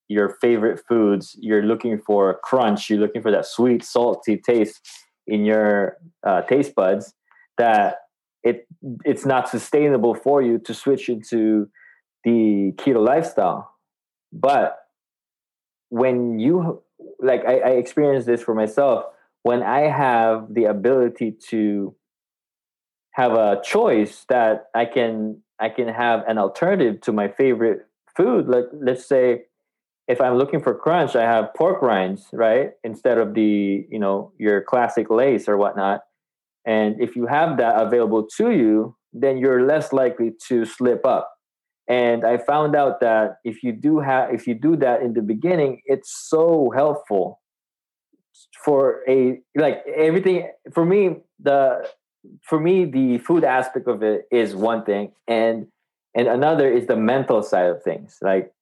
your 0.08 0.36
favorite 0.40 0.80
foods 0.88 1.36
you're 1.40 1.62
looking 1.62 1.98
for 1.98 2.38
crunch 2.42 2.90
you're 2.90 2.98
looking 2.98 3.22
for 3.22 3.30
that 3.30 3.46
sweet 3.46 3.84
salty 3.84 4.36
taste 4.36 4.80
in 5.26 5.44
your 5.44 5.96
uh, 6.26 6.42
taste 6.42 6.74
buds 6.74 7.14
that 7.58 7.96
it 8.42 8.66
it's 9.04 9.24
not 9.24 9.48
sustainable 9.48 10.14
for 10.14 10.42
you 10.42 10.58
to 10.58 10.74
switch 10.74 11.08
into 11.08 11.68
the 12.24 12.72
keto 12.76 13.04
lifestyle. 13.04 13.70
But 14.32 14.78
when 15.90 16.38
you 16.38 16.82
like 17.20 17.44
I, 17.46 17.58
I 17.58 17.70
experienced 17.70 18.26
this 18.26 18.42
for 18.42 18.54
myself. 18.54 19.04
When 19.44 19.62
i 19.64 19.80
have 19.88 20.54
the 20.54 20.66
ability 20.66 21.34
to 21.48 21.96
have 23.12 23.32
a 23.32 23.60
choice 23.62 24.24
that 24.28 24.66
i 24.74 24.84
can 24.84 25.40
i 25.60 25.68
can 25.68 25.88
have 25.88 26.24
an 26.26 26.38
alternative 26.38 27.00
to 27.02 27.12
my 27.12 27.28
favorite 27.28 27.86
food. 28.16 28.48
Like 28.48 28.64
let's 28.72 29.06
say 29.06 29.42
if 30.08 30.20
i'm 30.20 30.36
looking 30.36 30.62
for 30.62 30.74
crunch 30.74 31.16
i 31.16 31.22
have 31.22 31.54
pork 31.54 31.82
rinds 31.82 32.28
right? 32.32 32.72
Instead 32.84 33.18
of 33.18 33.34
the 33.34 33.86
you 33.88 33.98
know 33.98 34.32
your 34.38 34.62
classic 34.62 35.10
Lay's 35.10 35.48
or 35.48 35.56
whatnot. 35.56 36.00
And 36.64 37.00
if 37.00 37.16
you 37.16 37.26
have 37.26 37.56
that 37.58 37.80
available 37.80 38.26
to 38.36 38.50
you, 38.52 38.96
then 39.12 39.36
you're 39.36 39.66
less 39.66 39.92
likely 39.92 40.32
to 40.46 40.64
slip 40.64 41.04
up. 41.04 41.28
And 41.88 42.24
I 42.24 42.38
found 42.38 42.76
out 42.76 43.00
that 43.00 43.38
if 43.44 43.64
you 43.64 43.72
do 43.72 43.98
have 43.98 44.32
if 44.32 44.46
you 44.46 44.54
do 44.54 44.76
that 44.76 45.02
in 45.02 45.14
the 45.14 45.22
beginning, 45.22 45.82
it's 45.86 46.28
so 46.28 46.70
helpful 46.74 47.40
for 48.64 49.00
a 49.08 49.40
like 49.56 49.82
everything 49.94 50.50
for 50.72 50.84
me 50.84 51.16
the 51.40 51.86
for 52.42 52.60
me 52.60 52.84
the 52.84 53.18
food 53.18 53.44
aspect 53.44 53.88
of 53.88 54.02
it 54.02 54.26
is 54.30 54.54
one 54.54 54.84
thing 54.84 55.12
and 55.26 55.66
and 56.14 56.28
another 56.28 56.70
is 56.70 56.86
the 56.86 56.96
mental 56.96 57.42
side 57.42 57.66
of 57.66 57.82
things 57.82 58.18
like 58.22 58.52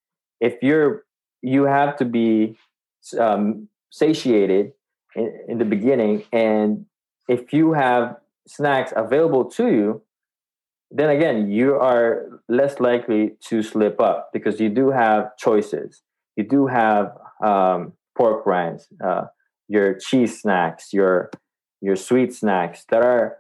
if 0.41 0.55
you're 0.63 1.05
you 1.43 1.65
have 1.65 1.97
to 1.97 2.05
be 2.05 2.57
um, 3.19 3.69
satiated 3.91 4.73
in, 5.17 5.41
in 5.49 5.59
the 5.59 5.65
beginning 5.65 6.23
and 6.33 6.87
if 7.29 7.53
you 7.53 7.73
have 7.73 8.17
snacks 8.51 8.93
available 8.97 9.45
to 9.45 9.69
you, 9.69 10.03
then 10.91 11.11
again, 11.11 11.51
you 11.51 11.77
are 11.77 12.41
less 12.49 12.81
likely 12.81 13.37
to 13.49 13.63
slip 13.63 14.01
up 14.01 14.31
because 14.33 14.59
you 14.59 14.69
do 14.69 14.91
have 14.91 15.37
choices. 15.37 16.03
You 16.37 16.43
do 16.43 16.67
have 16.67 17.13
um, 17.45 17.93
pork 18.19 18.45
rinds, 18.45 18.89
uh, 19.03 19.27
your 19.69 19.95
cheese 19.95 20.41
snacks, 20.41 20.93
your 20.93 21.31
your 21.81 21.97
sweet 21.97 22.35
snacks 22.35 22.85
that 22.91 23.03
are 23.03 23.39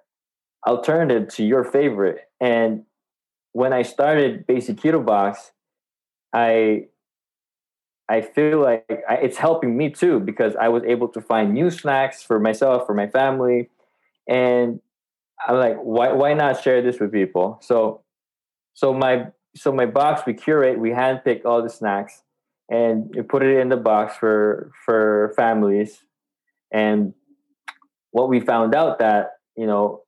alternative 0.66 1.28
to 1.34 1.44
your 1.44 1.64
favorite. 1.64 2.20
And 2.40 2.84
when 3.52 3.72
I 3.72 3.82
started 3.82 4.46
Basic 4.46 4.76
Keto 4.76 5.04
Box, 5.04 5.52
I 6.32 6.86
I 8.08 8.22
feel 8.22 8.60
like 8.60 8.84
I, 9.08 9.14
it's 9.16 9.36
helping 9.36 9.76
me 9.76 9.90
too 9.90 10.18
because 10.20 10.56
I 10.56 10.68
was 10.68 10.82
able 10.84 11.08
to 11.08 11.20
find 11.20 11.54
new 11.54 11.70
snacks 11.70 12.22
for 12.22 12.40
myself, 12.40 12.86
for 12.86 12.94
my 12.94 13.06
family, 13.06 13.70
and 14.28 14.80
I'm 15.46 15.56
like, 15.56 15.76
why 15.78 16.12
why 16.12 16.34
not 16.34 16.62
share 16.62 16.82
this 16.82 16.98
with 17.00 17.12
people? 17.12 17.58
So 17.62 18.02
so 18.74 18.92
my 18.92 19.28
so 19.56 19.72
my 19.72 19.86
box 19.86 20.22
we 20.26 20.34
curate, 20.34 20.78
we 20.78 20.90
handpick 20.90 21.44
all 21.44 21.62
the 21.62 21.70
snacks, 21.70 22.22
and 22.68 23.12
we 23.14 23.22
put 23.22 23.42
it 23.42 23.58
in 23.58 23.68
the 23.68 23.76
box 23.76 24.16
for 24.16 24.72
for 24.84 25.32
families, 25.36 26.04
and 26.72 27.14
what 28.12 28.28
we 28.28 28.40
found 28.40 28.74
out 28.74 28.98
that 28.98 29.32
you 29.56 29.66
know 29.66 30.02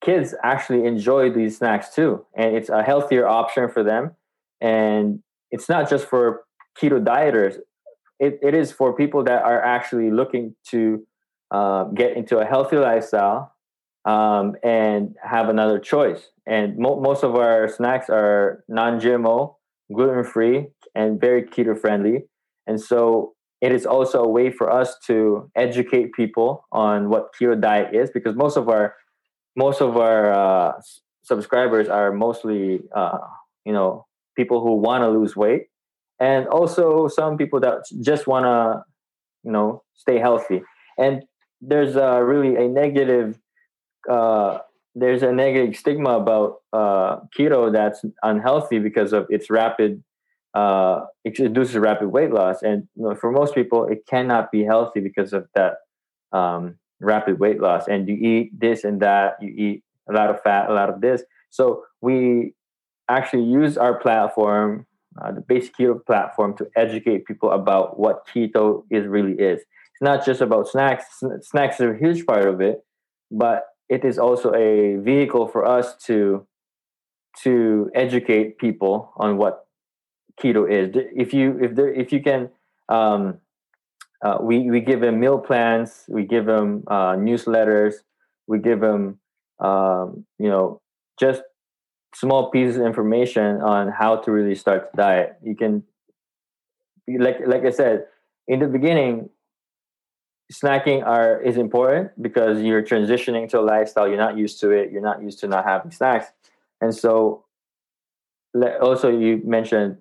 kids 0.00 0.34
actually 0.42 0.86
enjoy 0.86 1.30
these 1.30 1.58
snacks 1.58 1.94
too. 1.94 2.24
And 2.34 2.56
it's 2.56 2.68
a 2.68 2.82
healthier 2.82 3.26
option 3.26 3.68
for 3.68 3.82
them. 3.82 4.12
And 4.60 5.22
it's 5.50 5.68
not 5.68 5.88
just 5.88 6.06
for 6.06 6.44
keto 6.80 7.04
dieters. 7.04 7.56
It, 8.18 8.38
it 8.42 8.54
is 8.54 8.72
for 8.72 8.94
people 8.94 9.24
that 9.24 9.42
are 9.42 9.62
actually 9.62 10.10
looking 10.10 10.54
to 10.68 11.06
uh, 11.50 11.84
get 11.84 12.16
into 12.16 12.38
a 12.38 12.44
healthy 12.44 12.76
lifestyle 12.76 13.54
um, 14.04 14.56
and 14.62 15.16
have 15.22 15.48
another 15.48 15.78
choice. 15.78 16.28
And 16.46 16.78
mo- 16.78 17.00
most 17.00 17.24
of 17.24 17.34
our 17.34 17.68
snacks 17.68 18.08
are 18.08 18.64
non-gmo 18.68 19.54
gluten-free 19.92 20.68
and 20.94 21.20
very 21.20 21.42
keto 21.42 21.78
friendly 21.78 22.24
and 22.70 22.80
so 22.80 23.34
it 23.60 23.72
is 23.72 23.84
also 23.84 24.22
a 24.22 24.28
way 24.28 24.50
for 24.50 24.70
us 24.72 24.96
to 25.06 25.50
educate 25.56 26.12
people 26.12 26.64
on 26.70 27.10
what 27.10 27.30
keto 27.34 27.60
diet 27.60 27.94
is 27.94 28.10
because 28.10 28.36
most 28.36 28.56
of 28.56 28.68
our 28.68 28.94
most 29.56 29.80
of 29.80 29.96
our 29.96 30.32
uh, 30.32 30.72
subscribers 31.22 31.88
are 31.88 32.12
mostly 32.12 32.80
uh, 32.94 33.18
you 33.64 33.72
know 33.72 34.06
people 34.36 34.60
who 34.60 34.76
want 34.76 35.02
to 35.02 35.08
lose 35.08 35.36
weight 35.36 35.66
and 36.20 36.46
also 36.48 37.08
some 37.08 37.36
people 37.36 37.60
that 37.60 37.82
just 38.00 38.26
want 38.26 38.44
to 38.44 38.84
you 39.44 39.52
know 39.52 39.82
stay 39.94 40.18
healthy. 40.18 40.62
And 40.98 41.24
there's 41.60 41.96
uh, 41.96 42.20
really 42.20 42.56
a 42.56 42.68
negative 42.68 43.38
uh, 44.08 44.58
there's 44.94 45.22
a 45.22 45.32
negative 45.32 45.76
stigma 45.76 46.10
about 46.18 46.56
uh, 46.72 47.20
keto 47.36 47.72
that's 47.72 48.04
unhealthy 48.22 48.78
because 48.78 49.12
of 49.12 49.26
its 49.30 49.50
rapid 49.50 50.02
uh, 50.54 51.02
it 51.24 51.38
induces 51.38 51.76
rapid 51.76 52.08
weight 52.08 52.32
loss. 52.32 52.62
And 52.62 52.88
you 52.96 53.04
know, 53.04 53.14
for 53.14 53.30
most 53.30 53.54
people 53.54 53.86
it 53.86 54.06
cannot 54.08 54.50
be 54.50 54.64
healthy 54.64 55.00
because 55.00 55.32
of 55.32 55.48
that 55.54 55.76
um, 56.32 56.76
rapid 57.00 57.38
weight 57.38 57.60
loss 57.60 57.88
and 57.88 58.08
you 58.08 58.14
eat 58.14 58.58
this 58.58 58.84
and 58.84 59.00
that 59.00 59.36
you 59.40 59.48
eat 59.48 59.82
a 60.08 60.12
lot 60.12 60.30
of 60.30 60.42
fat 60.42 60.70
a 60.70 60.74
lot 60.74 60.88
of 60.88 61.00
this. 61.00 61.22
So 61.50 61.84
we 62.00 62.54
actually 63.08 63.44
use 63.44 63.76
our 63.76 63.98
platform 63.98 64.86
uh, 65.20 65.32
the 65.32 65.40
basic 65.40 65.76
keto 65.76 66.04
platform 66.06 66.56
to 66.56 66.70
educate 66.76 67.24
people 67.24 67.50
about 67.50 67.98
what 67.98 68.26
keto 68.28 68.84
is 68.90 69.06
really 69.06 69.32
is. 69.32 69.58
It's 69.58 70.02
not 70.02 70.24
just 70.24 70.40
about 70.40 70.68
snacks. 70.68 71.04
Snacks 71.40 71.80
are 71.80 71.92
a 71.92 71.98
huge 71.98 72.24
part 72.24 72.46
of 72.46 72.60
it 72.60 72.84
but 73.30 73.66
it 73.88 74.04
is 74.04 74.18
also 74.18 74.54
a 74.54 74.96
vehicle 74.96 75.48
for 75.48 75.66
us 75.66 75.96
to 76.04 76.46
to 77.42 77.90
educate 77.94 78.58
people 78.58 79.12
on 79.16 79.36
what 79.36 79.66
keto 80.42 80.68
is. 80.70 80.94
If 81.14 81.32
you 81.32 81.58
if 81.60 81.74
there 81.74 81.92
if 81.92 82.12
you 82.12 82.22
can 82.22 82.50
um, 82.88 83.38
uh, 84.22 84.38
we 84.40 84.70
we 84.70 84.80
give 84.80 85.00
them 85.00 85.18
meal 85.18 85.38
plans, 85.38 86.04
we 86.08 86.24
give 86.24 86.46
them 86.46 86.84
uh, 86.86 87.14
newsletters, 87.14 87.94
we 88.46 88.58
give 88.58 88.80
them 88.80 89.18
um, 89.58 90.26
you 90.38 90.48
know 90.48 90.80
just 91.18 91.42
small 92.14 92.50
pieces 92.50 92.76
of 92.76 92.82
information 92.82 93.60
on 93.60 93.88
how 93.88 94.16
to 94.16 94.30
really 94.32 94.54
start 94.54 94.90
the 94.92 94.96
diet. 94.96 95.38
You 95.42 95.56
can 95.56 95.84
like 97.08 97.38
like 97.46 97.64
I 97.64 97.70
said 97.70 98.06
in 98.46 98.60
the 98.60 98.66
beginning, 98.66 99.30
snacking 100.52 101.06
are 101.06 101.40
is 101.40 101.56
important 101.56 102.10
because 102.20 102.60
you're 102.60 102.82
transitioning 102.82 103.48
to 103.50 103.60
a 103.60 103.62
lifestyle 103.62 104.06
you're 104.06 104.18
not 104.18 104.36
used 104.36 104.60
to 104.60 104.70
it. 104.70 104.90
You're 104.92 105.02
not 105.02 105.22
used 105.22 105.38
to 105.40 105.48
not 105.48 105.64
having 105.64 105.92
snacks, 105.92 106.26
and 106.80 106.94
so 106.94 107.44
also 108.82 109.08
you 109.08 109.40
mentioned 109.44 109.96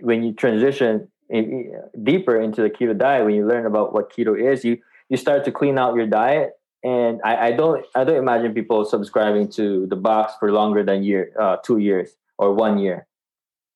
when 0.00 0.22
you 0.22 0.32
transition 0.32 1.08
deeper 1.30 2.40
into 2.40 2.62
the 2.62 2.70
keto 2.70 2.96
diet 2.96 3.24
when 3.24 3.34
you 3.34 3.46
learn 3.46 3.66
about 3.66 3.92
what 3.92 4.12
keto 4.12 4.38
is 4.40 4.64
you 4.64 4.78
you 5.08 5.16
start 5.16 5.44
to 5.44 5.52
clean 5.52 5.78
out 5.78 5.94
your 5.94 6.06
diet. 6.06 6.52
And 6.84 7.20
I, 7.24 7.48
I 7.48 7.52
don't 7.52 7.84
i 7.94 8.04
don't 8.04 8.16
imagine 8.16 8.54
people 8.54 8.84
subscribing 8.84 9.48
to 9.52 9.86
the 9.86 9.96
box 9.96 10.34
for 10.38 10.52
longer 10.52 10.84
than 10.84 11.02
year 11.02 11.32
uh, 11.40 11.56
two 11.64 11.78
years 11.78 12.10
or 12.38 12.54
one 12.54 12.78
year. 12.78 13.06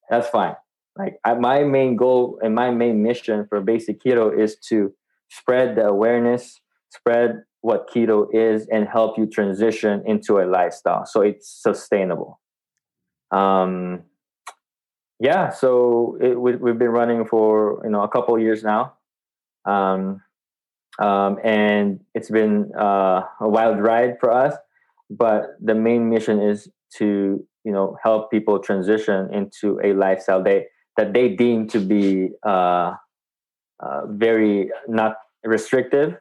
That's 0.09 0.28
fine. 0.28 0.55
Like 0.96 1.18
I, 1.24 1.34
my 1.34 1.64
main 1.64 1.96
goal 1.96 2.38
and 2.42 2.55
my 2.55 2.70
main 2.70 3.03
mission 3.03 3.46
for 3.48 3.61
basic 3.61 4.03
keto 4.03 4.36
is 4.36 4.57
to 4.68 4.92
spread 5.28 5.76
the 5.76 5.86
awareness 5.86 6.61
spread 6.90 7.42
what 7.61 7.88
keto 7.88 8.26
is 8.32 8.66
and 8.66 8.88
help 8.88 9.16
you 9.16 9.26
transition 9.26 10.03
into 10.05 10.40
a 10.40 10.44
lifestyle 10.44 11.07
so 11.07 11.20
it's 11.22 11.48
sustainable. 11.48 12.40
Um 13.30 14.03
yeah, 15.21 15.51
so 15.51 16.16
it, 16.18 16.41
we, 16.41 16.53
have 16.53 16.79
been 16.79 16.89
running 16.89 17.27
for 17.27 17.83
you 17.85 17.91
know 17.91 18.03
a 18.03 18.09
couple 18.09 18.39
years 18.39 18.64
now, 18.64 18.95
um, 19.66 20.23
um, 20.99 21.39
and 21.45 22.01
it's 22.14 22.31
been 22.31 22.73
uh, 22.75 23.25
a 23.39 23.49
wild 23.49 23.81
ride 23.81 24.16
for 24.18 24.33
us. 24.33 24.55
But 25.11 25.57
the 25.61 25.75
main 25.75 26.09
mission 26.09 26.41
is 26.41 26.68
to 26.97 27.47
you 27.64 27.73
know 27.73 27.99
help 28.03 28.31
people 28.31 28.59
transition 28.61 29.33
into 29.33 29.79
a 29.85 29.93
lifestyle 29.93 30.43
they 30.43 30.68
that 30.97 31.12
they 31.12 31.29
deem 31.29 31.68
to 31.68 31.81
be 31.81 32.31
uh, 32.43 32.95
uh, 33.79 34.07
very 34.07 34.71
not 34.89 35.16
restrictive. 35.45 36.16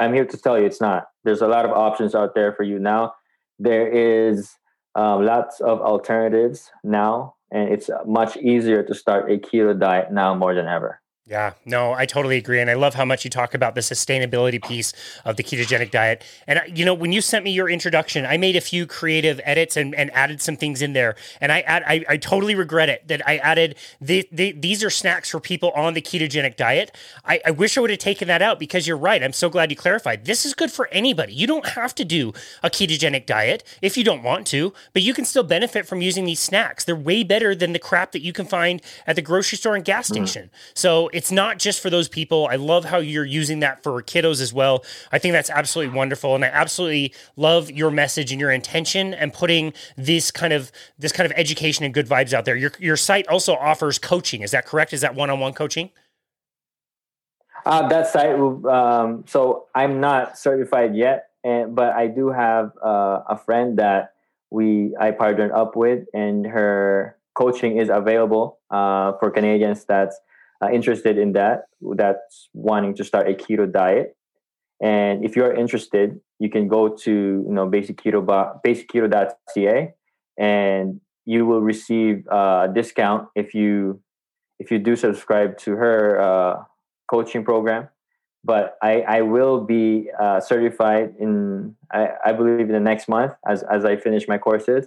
I'm 0.00 0.14
here 0.14 0.24
to 0.24 0.36
tell 0.38 0.58
you 0.58 0.64
it's 0.64 0.80
not. 0.80 1.08
There's 1.22 1.42
a 1.42 1.48
lot 1.48 1.66
of 1.66 1.70
options 1.72 2.14
out 2.14 2.34
there 2.34 2.54
for 2.54 2.62
you 2.62 2.78
now. 2.78 3.12
There 3.58 3.86
is 3.86 4.56
um, 4.94 5.26
lots 5.26 5.60
of 5.60 5.82
alternatives 5.82 6.70
now 6.82 7.34
and 7.50 7.68
it's 7.70 7.90
much 8.06 8.36
easier 8.36 8.82
to 8.82 8.94
start 8.94 9.30
a 9.30 9.38
keto 9.38 9.78
diet 9.78 10.12
now 10.12 10.34
more 10.34 10.54
than 10.54 10.66
ever. 10.66 11.00
Yeah, 11.28 11.52
no, 11.66 11.92
I 11.92 12.06
totally 12.06 12.38
agree. 12.38 12.58
And 12.58 12.70
I 12.70 12.74
love 12.74 12.94
how 12.94 13.04
much 13.04 13.22
you 13.22 13.28
talk 13.28 13.52
about 13.52 13.74
the 13.74 13.82
sustainability 13.82 14.64
piece 14.64 14.94
of 15.26 15.36
the 15.36 15.42
ketogenic 15.42 15.90
diet. 15.90 16.24
And, 16.46 16.58
you 16.74 16.86
know, 16.86 16.94
when 16.94 17.12
you 17.12 17.20
sent 17.20 17.44
me 17.44 17.50
your 17.50 17.68
introduction, 17.68 18.24
I 18.24 18.38
made 18.38 18.56
a 18.56 18.62
few 18.62 18.86
creative 18.86 19.38
edits 19.44 19.76
and, 19.76 19.94
and 19.94 20.10
added 20.14 20.40
some 20.40 20.56
things 20.56 20.80
in 20.80 20.94
there. 20.94 21.16
And 21.38 21.52
I, 21.52 21.60
add, 21.60 21.82
I, 21.86 22.02
I 22.08 22.16
totally 22.16 22.54
regret 22.54 22.88
it 22.88 23.06
that 23.08 23.28
I 23.28 23.36
added 23.38 23.76
the, 24.00 24.26
the, 24.32 24.52
these 24.52 24.82
are 24.82 24.88
snacks 24.88 25.28
for 25.28 25.38
people 25.38 25.70
on 25.72 25.92
the 25.92 26.00
ketogenic 26.00 26.56
diet. 26.56 26.96
I, 27.26 27.42
I 27.44 27.50
wish 27.50 27.76
I 27.76 27.82
would 27.82 27.90
have 27.90 27.98
taken 27.98 28.26
that 28.28 28.40
out 28.40 28.58
because 28.58 28.86
you're 28.86 28.96
right. 28.96 29.22
I'm 29.22 29.34
so 29.34 29.50
glad 29.50 29.70
you 29.70 29.76
clarified. 29.76 30.24
This 30.24 30.46
is 30.46 30.54
good 30.54 30.72
for 30.72 30.88
anybody. 30.88 31.34
You 31.34 31.46
don't 31.46 31.66
have 31.66 31.94
to 31.96 32.06
do 32.06 32.32
a 32.62 32.70
ketogenic 32.70 33.26
diet 33.26 33.64
if 33.82 33.98
you 33.98 34.04
don't 34.04 34.22
want 34.22 34.46
to, 34.46 34.72
but 34.94 35.02
you 35.02 35.12
can 35.12 35.26
still 35.26 35.42
benefit 35.42 35.86
from 35.86 36.00
using 36.00 36.24
these 36.24 36.40
snacks. 36.40 36.86
They're 36.86 36.96
way 36.96 37.22
better 37.22 37.54
than 37.54 37.74
the 37.74 37.78
crap 37.78 38.12
that 38.12 38.22
you 38.22 38.32
can 38.32 38.46
find 38.46 38.80
at 39.06 39.14
the 39.14 39.22
grocery 39.22 39.58
store 39.58 39.76
and 39.76 39.84
gas 39.84 40.06
mm-hmm. 40.06 40.24
station. 40.24 40.44
Mm. 40.44 40.72
So, 40.72 41.10
it's 41.18 41.32
not 41.32 41.58
just 41.58 41.80
for 41.80 41.90
those 41.90 42.08
people. 42.08 42.46
I 42.48 42.54
love 42.54 42.84
how 42.84 42.98
you're 42.98 43.24
using 43.24 43.58
that 43.58 43.82
for 43.82 44.00
kiddos 44.04 44.40
as 44.40 44.52
well. 44.52 44.84
I 45.10 45.18
think 45.18 45.32
that's 45.32 45.50
absolutely 45.50 45.92
wonderful, 45.96 46.36
and 46.36 46.44
I 46.44 46.46
absolutely 46.46 47.12
love 47.34 47.72
your 47.72 47.90
message 47.90 48.30
and 48.30 48.40
your 48.40 48.52
intention 48.52 49.14
and 49.14 49.32
putting 49.32 49.72
this 49.96 50.30
kind 50.30 50.52
of 50.52 50.70
this 50.96 51.10
kind 51.10 51.26
of 51.28 51.36
education 51.36 51.84
and 51.84 51.92
good 51.92 52.06
vibes 52.06 52.32
out 52.32 52.44
there. 52.44 52.54
Your 52.54 52.70
your 52.78 52.96
site 52.96 53.26
also 53.26 53.54
offers 53.54 53.98
coaching. 53.98 54.42
Is 54.42 54.52
that 54.52 54.64
correct? 54.64 54.92
Is 54.92 55.00
that 55.00 55.16
one 55.16 55.28
on 55.28 55.40
one 55.40 55.54
coaching? 55.54 55.90
Uh, 57.66 57.88
that 57.88 58.06
site 58.06 58.38
Um, 58.38 59.24
so 59.26 59.66
I'm 59.74 59.98
not 59.98 60.38
certified 60.38 60.94
yet, 60.94 61.30
and 61.42 61.74
but 61.74 61.94
I 61.94 62.06
do 62.06 62.28
have 62.28 62.70
uh, 62.80 63.22
a 63.28 63.36
friend 63.36 63.76
that 63.80 64.12
we 64.50 64.94
I 65.00 65.10
partnered 65.10 65.50
up 65.50 65.74
with, 65.74 66.06
and 66.14 66.46
her 66.46 67.16
coaching 67.34 67.76
is 67.76 67.88
available 67.88 68.60
uh, 68.70 69.14
for 69.14 69.32
Canadians 69.32 69.84
that's 69.84 70.16
uh, 70.62 70.70
interested 70.70 71.18
in 71.18 71.32
that, 71.32 71.64
that's 71.96 72.48
wanting 72.52 72.94
to 72.96 73.04
start 73.04 73.28
a 73.28 73.34
keto 73.34 73.70
diet. 73.70 74.16
And 74.80 75.24
if 75.24 75.36
you're 75.36 75.52
interested, 75.52 76.20
you 76.38 76.50
can 76.50 76.68
go 76.68 76.88
to 76.88 77.12
you 77.12 77.52
know 77.52 77.66
basic 77.66 77.96
keto 77.96 78.22
basic 78.62 78.88
basicketo.ca 78.88 79.94
and 80.38 81.00
you 81.26 81.44
will 81.44 81.60
receive 81.60 82.26
a 82.28 82.68
discount 82.72 83.28
if 83.34 83.54
you 83.54 84.00
if 84.58 84.70
you 84.70 84.78
do 84.78 84.96
subscribe 84.96 85.58
to 85.58 85.72
her 85.72 86.20
uh, 86.20 86.62
coaching 87.10 87.44
program. 87.44 87.88
But 88.44 88.76
I, 88.82 89.00
I 89.02 89.22
will 89.22 89.60
be 89.60 90.10
uh, 90.18 90.40
certified 90.40 91.14
in 91.18 91.76
I, 91.92 92.10
I 92.24 92.32
believe 92.32 92.60
in 92.60 92.72
the 92.72 92.80
next 92.80 93.08
month 93.08 93.34
as 93.46 93.62
as 93.64 93.84
I 93.84 93.96
finish 93.96 94.28
my 94.28 94.38
courses. 94.38 94.86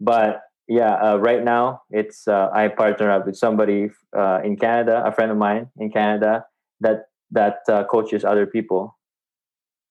But 0.00 0.42
yeah, 0.68 0.94
uh, 0.94 1.16
right 1.16 1.42
now 1.42 1.82
it's 1.90 2.26
uh, 2.26 2.50
I 2.52 2.68
partner 2.68 3.10
up 3.10 3.26
with 3.26 3.36
somebody 3.36 3.90
uh, 4.16 4.40
in 4.44 4.56
Canada, 4.56 5.02
a 5.04 5.12
friend 5.12 5.30
of 5.30 5.38
mine 5.38 5.70
in 5.78 5.90
Canada 5.90 6.44
that 6.80 7.08
that 7.30 7.58
uh, 7.68 7.84
coaches 7.84 8.24
other 8.24 8.46
people. 8.46 8.96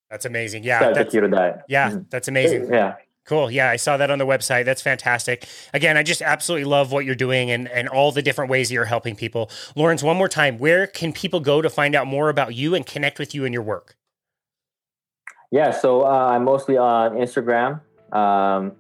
That's 0.10 0.26
amazing. 0.26 0.64
Yeah, 0.64 0.92
that's, 0.92 1.14
keto 1.14 1.32
diet. 1.32 1.62
Yeah, 1.68 1.90
mm-hmm. 1.90 2.00
that's 2.10 2.28
amazing. 2.28 2.72
Yeah. 2.72 2.96
Cool. 3.26 3.50
Yeah, 3.50 3.72
I 3.72 3.78
saw 3.78 3.98
that 3.98 4.12
on 4.12 4.20
the 4.20 4.26
website. 4.26 4.66
That's 4.66 4.84
fantastic. 4.84 5.48
Again, 5.74 5.98
I 5.98 6.04
just 6.04 6.22
absolutely 6.22 6.66
love 6.66 6.92
what 6.92 7.06
you're 7.06 7.16
doing 7.16 7.50
and, 7.50 7.68
and 7.68 7.90
all 7.90 8.12
the 8.12 8.22
different 8.22 8.52
ways 8.52 8.70
that 8.70 8.76
you're 8.76 8.86
helping 8.86 9.16
people. 9.16 9.50
Lorenz, 9.76 10.04
one 10.04 10.16
more 10.16 10.30
time, 10.30 10.60
where 10.60 10.86
can 10.86 11.12
people 11.12 11.40
go 11.40 11.60
to 11.60 11.70
find 11.70 11.96
out 11.96 12.06
more 12.06 12.30
about 12.30 12.54
you 12.54 12.76
and 12.76 12.86
connect 12.86 13.18
with 13.18 13.34
you 13.34 13.44
and 13.44 13.52
your 13.52 13.64
work? 13.64 13.96
Yeah, 15.52 15.72
so 15.72 16.04
uh, 16.04 16.10
I'm 16.10 16.44
mostly 16.44 16.78
on 16.78 17.14
Instagram. 17.14 17.82
Um, 18.14 18.74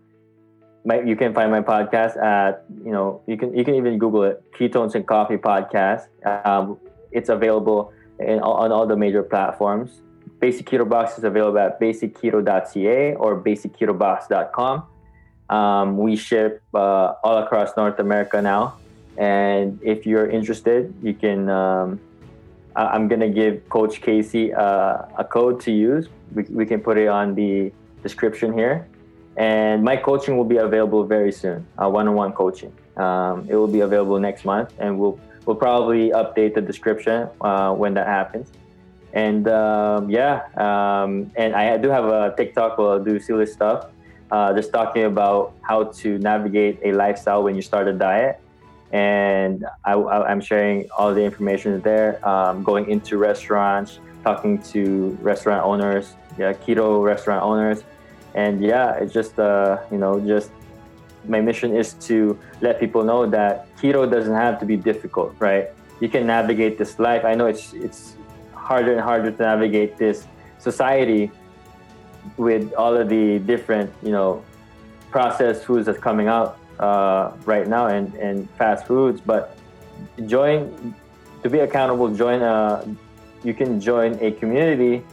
my, 0.85 1.01
you 1.01 1.15
can 1.15 1.33
find 1.33 1.51
my 1.51 1.61
podcast 1.61 2.15
at 2.21 2.63
you 2.83 2.91
know 2.91 3.21
you 3.27 3.37
can 3.37 3.57
you 3.57 3.65
can 3.65 3.75
even 3.75 3.97
Google 3.97 4.23
it 4.23 4.43
Ketones 4.53 4.93
and 4.95 5.05
Coffee 5.05 5.37
Podcast. 5.37 6.07
Um, 6.23 6.77
it's 7.11 7.29
available 7.29 7.91
in, 8.19 8.39
on 8.39 8.71
all 8.71 8.85
the 8.85 8.95
major 8.95 9.23
platforms. 9.23 10.01
Basic 10.39 10.65
Keto 10.65 10.87
Box 10.87 11.17
is 11.17 11.23
available 11.23 11.57
at 11.59 11.79
basicketo.ca 11.79 13.15
or 13.15 13.41
basicketobox.com. 13.41 14.83
Um, 15.49 15.97
we 15.97 16.15
ship 16.15 16.61
uh, 16.73 17.13
all 17.23 17.37
across 17.37 17.75
North 17.77 17.99
America 17.99 18.41
now, 18.41 18.77
and 19.17 19.79
if 19.81 20.05
you're 20.05 20.29
interested, 20.29 20.93
you 21.01 21.13
can. 21.13 21.49
Um, 21.49 21.99
I'm 22.75 23.07
gonna 23.07 23.29
give 23.29 23.67
Coach 23.69 24.01
Casey 24.01 24.53
uh, 24.53 25.03
a 25.17 25.23
code 25.23 25.61
to 25.61 25.71
use. 25.71 26.09
We, 26.33 26.43
we 26.43 26.65
can 26.65 26.81
put 26.81 26.97
it 26.97 27.07
on 27.07 27.33
the 27.33 27.71
description 28.03 28.53
here, 28.53 28.87
and 29.37 29.83
my 29.83 29.97
coaching 29.97 30.37
will 30.37 30.45
be 30.45 30.57
available 30.57 31.03
very 31.03 31.31
soon. 31.31 31.65
Uh, 31.77 31.89
one-on-one 31.89 32.33
coaching. 32.33 32.71
Um, 32.97 33.47
it 33.49 33.55
will 33.55 33.67
be 33.67 33.81
available 33.81 34.19
next 34.19 34.45
month, 34.45 34.73
and 34.79 34.97
we'll 34.97 35.19
we'll 35.45 35.55
probably 35.55 36.09
update 36.11 36.55
the 36.55 36.61
description 36.61 37.27
uh, 37.41 37.73
when 37.73 37.93
that 37.95 38.07
happens. 38.07 38.51
And 39.13 39.47
um, 39.47 40.09
yeah, 40.09 40.43
um, 40.57 41.31
and 41.35 41.55
I 41.55 41.77
do 41.77 41.89
have 41.89 42.05
a 42.05 42.33
TikTok 42.35 42.77
where 42.77 42.89
I'll 42.91 43.03
do 43.03 43.19
silly 43.19 43.45
stuff, 43.45 43.87
uh, 44.31 44.53
just 44.53 44.71
talking 44.73 45.03
about 45.03 45.53
how 45.61 45.85
to 45.85 46.17
navigate 46.19 46.79
a 46.83 46.91
lifestyle 46.91 47.43
when 47.43 47.55
you 47.55 47.61
start 47.61 47.87
a 47.87 47.93
diet. 47.93 48.39
And 48.91 49.65
I, 49.83 49.93
am 50.31 50.39
sharing 50.41 50.87
all 50.97 51.13
the 51.13 51.23
information 51.23 51.81
there, 51.81 52.25
um, 52.27 52.63
going 52.63 52.89
into 52.89 53.17
restaurants, 53.17 53.99
talking 54.23 54.61
to 54.73 55.17
restaurant 55.21 55.65
owners, 55.65 56.13
yeah, 56.37 56.53
keto 56.53 57.03
restaurant 57.03 57.43
owners. 57.43 57.83
And 58.35 58.61
yeah, 58.61 58.95
it's 58.95 59.13
just, 59.13 59.39
uh, 59.39 59.79
you 59.91 59.97
know, 59.97 60.19
just 60.19 60.51
my 61.27 61.41
mission 61.41 61.75
is 61.75 61.93
to 61.93 62.37
let 62.61 62.79
people 62.79 63.03
know 63.03 63.25
that 63.25 63.73
keto 63.77 64.09
doesn't 64.09 64.35
have 64.35 64.59
to 64.59 64.65
be 64.65 64.77
difficult, 64.77 65.33
right? 65.39 65.69
You 65.99 66.09
can 66.09 66.27
navigate 66.27 66.77
this 66.77 66.99
life. 66.99 67.23
I 67.25 67.33
know 67.33 67.47
it's 67.47 67.73
it's 67.73 68.15
harder 68.53 68.91
and 68.91 69.01
harder 69.01 69.31
to 69.31 69.41
navigate 69.41 69.97
this 69.97 70.27
society 70.59 71.31
with 72.37 72.73
all 72.73 72.95
of 72.95 73.07
the 73.09 73.39
different, 73.39 73.89
you 74.03 74.11
know, 74.11 74.43
processed 75.09 75.63
foods 75.63 75.85
that's 75.85 75.99
coming 75.99 76.27
out 76.27 76.59
uh, 76.79 77.31
right 77.45 77.67
now 77.67 77.87
and, 77.87 78.13
and 78.15 78.49
fast 78.51 78.85
foods. 78.85 79.21
But 79.21 79.57
join 80.25 80.93
to 81.43 81.49
be 81.49 81.59
accountable. 81.59 82.13
Join 82.13 82.41
a 82.41 82.83
you 83.45 83.53
can 83.53 83.79
join 83.79 84.17
a 84.21 84.31
community, 84.31 85.03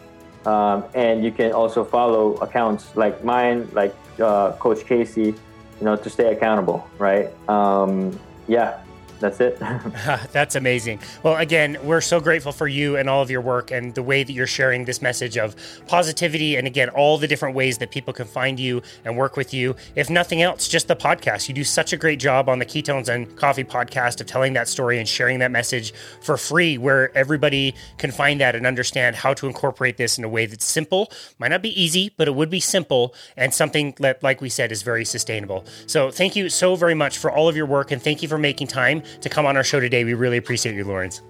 um, 0.46 0.84
and 0.94 1.24
you 1.24 1.32
can 1.32 1.52
also 1.52 1.84
follow 1.84 2.34
accounts 2.36 2.94
like 2.96 3.24
mine, 3.24 3.68
like 3.72 3.94
uh, 4.20 4.52
Coach 4.52 4.84
Casey, 4.84 5.34
you 5.78 5.84
know, 5.84 5.96
to 5.96 6.10
stay 6.10 6.32
accountable. 6.32 6.88
Right? 6.98 7.30
Um, 7.48 8.18
yeah, 8.48 8.81
that's 9.22 9.40
it. 9.40 9.58
that's 10.32 10.54
amazing. 10.54 10.98
Well, 11.22 11.36
again, 11.36 11.78
we're 11.82 12.00
so 12.00 12.20
grateful 12.20 12.52
for 12.52 12.68
you 12.68 12.96
and 12.96 13.08
all 13.08 13.22
of 13.22 13.30
your 13.30 13.40
work 13.40 13.70
and 13.70 13.94
the 13.94 14.02
way 14.02 14.22
that 14.22 14.32
you're 14.32 14.46
sharing 14.46 14.84
this 14.84 15.00
message 15.00 15.38
of 15.38 15.56
positivity 15.86 16.56
and 16.56 16.66
again, 16.66 16.90
all 16.90 17.16
the 17.16 17.28
different 17.28 17.54
ways 17.54 17.78
that 17.78 17.90
people 17.90 18.12
can 18.12 18.26
find 18.26 18.60
you 18.60 18.82
and 19.04 19.16
work 19.16 19.36
with 19.36 19.54
you. 19.54 19.74
If 19.94 20.10
nothing 20.10 20.42
else, 20.42 20.68
just 20.68 20.88
the 20.88 20.96
podcast. 20.96 21.48
You 21.48 21.54
do 21.54 21.64
such 21.64 21.92
a 21.92 21.96
great 21.96 22.18
job 22.18 22.48
on 22.48 22.58
the 22.58 22.66
Ketones 22.66 23.08
and 23.08 23.34
Coffee 23.36 23.64
podcast 23.64 24.20
of 24.20 24.26
telling 24.26 24.52
that 24.54 24.68
story 24.68 24.98
and 24.98 25.08
sharing 25.08 25.38
that 25.38 25.50
message 25.50 25.94
for 26.20 26.36
free 26.36 26.76
where 26.76 27.16
everybody 27.16 27.74
can 27.98 28.10
find 28.10 28.40
that 28.40 28.54
and 28.54 28.66
understand 28.66 29.16
how 29.16 29.32
to 29.34 29.46
incorporate 29.46 29.96
this 29.96 30.18
in 30.18 30.24
a 30.24 30.28
way 30.28 30.46
that's 30.46 30.64
simple. 30.64 31.10
Might 31.38 31.48
not 31.48 31.62
be 31.62 31.80
easy, 31.80 32.12
but 32.16 32.28
it 32.28 32.34
would 32.34 32.50
be 32.50 32.60
simple 32.60 33.14
and 33.36 33.54
something 33.54 33.94
that 34.00 34.22
like 34.22 34.40
we 34.40 34.48
said 34.48 34.72
is 34.72 34.82
very 34.82 35.04
sustainable. 35.04 35.64
So, 35.86 36.10
thank 36.10 36.34
you 36.34 36.48
so 36.48 36.74
very 36.74 36.94
much 36.94 37.18
for 37.18 37.30
all 37.30 37.48
of 37.48 37.56
your 37.56 37.66
work 37.66 37.92
and 37.92 38.02
thank 38.02 38.22
you 38.22 38.28
for 38.28 38.38
making 38.38 38.66
time 38.66 39.02
to 39.20 39.28
come 39.28 39.46
on 39.46 39.56
our 39.56 39.64
show 39.64 39.80
today. 39.80 40.04
We 40.04 40.14
really 40.14 40.36
appreciate 40.36 40.74
you, 40.74 40.84
Lorenz. 40.84 41.22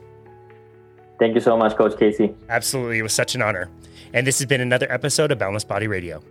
Thank 1.19 1.35
you 1.35 1.41
so 1.41 1.57
much, 1.57 1.77
Coach 1.77 1.99
Casey. 1.99 2.35
Absolutely. 2.49 2.99
It 2.99 3.03
was 3.03 3.13
such 3.13 3.35
an 3.35 3.43
honor. 3.43 3.71
And 4.13 4.27
this 4.27 4.39
has 4.39 4.47
been 4.47 4.61
another 4.61 4.91
episode 4.91 5.31
of 5.31 5.39
Boundless 5.39 5.65
Body 5.65 5.87
Radio. 5.87 6.23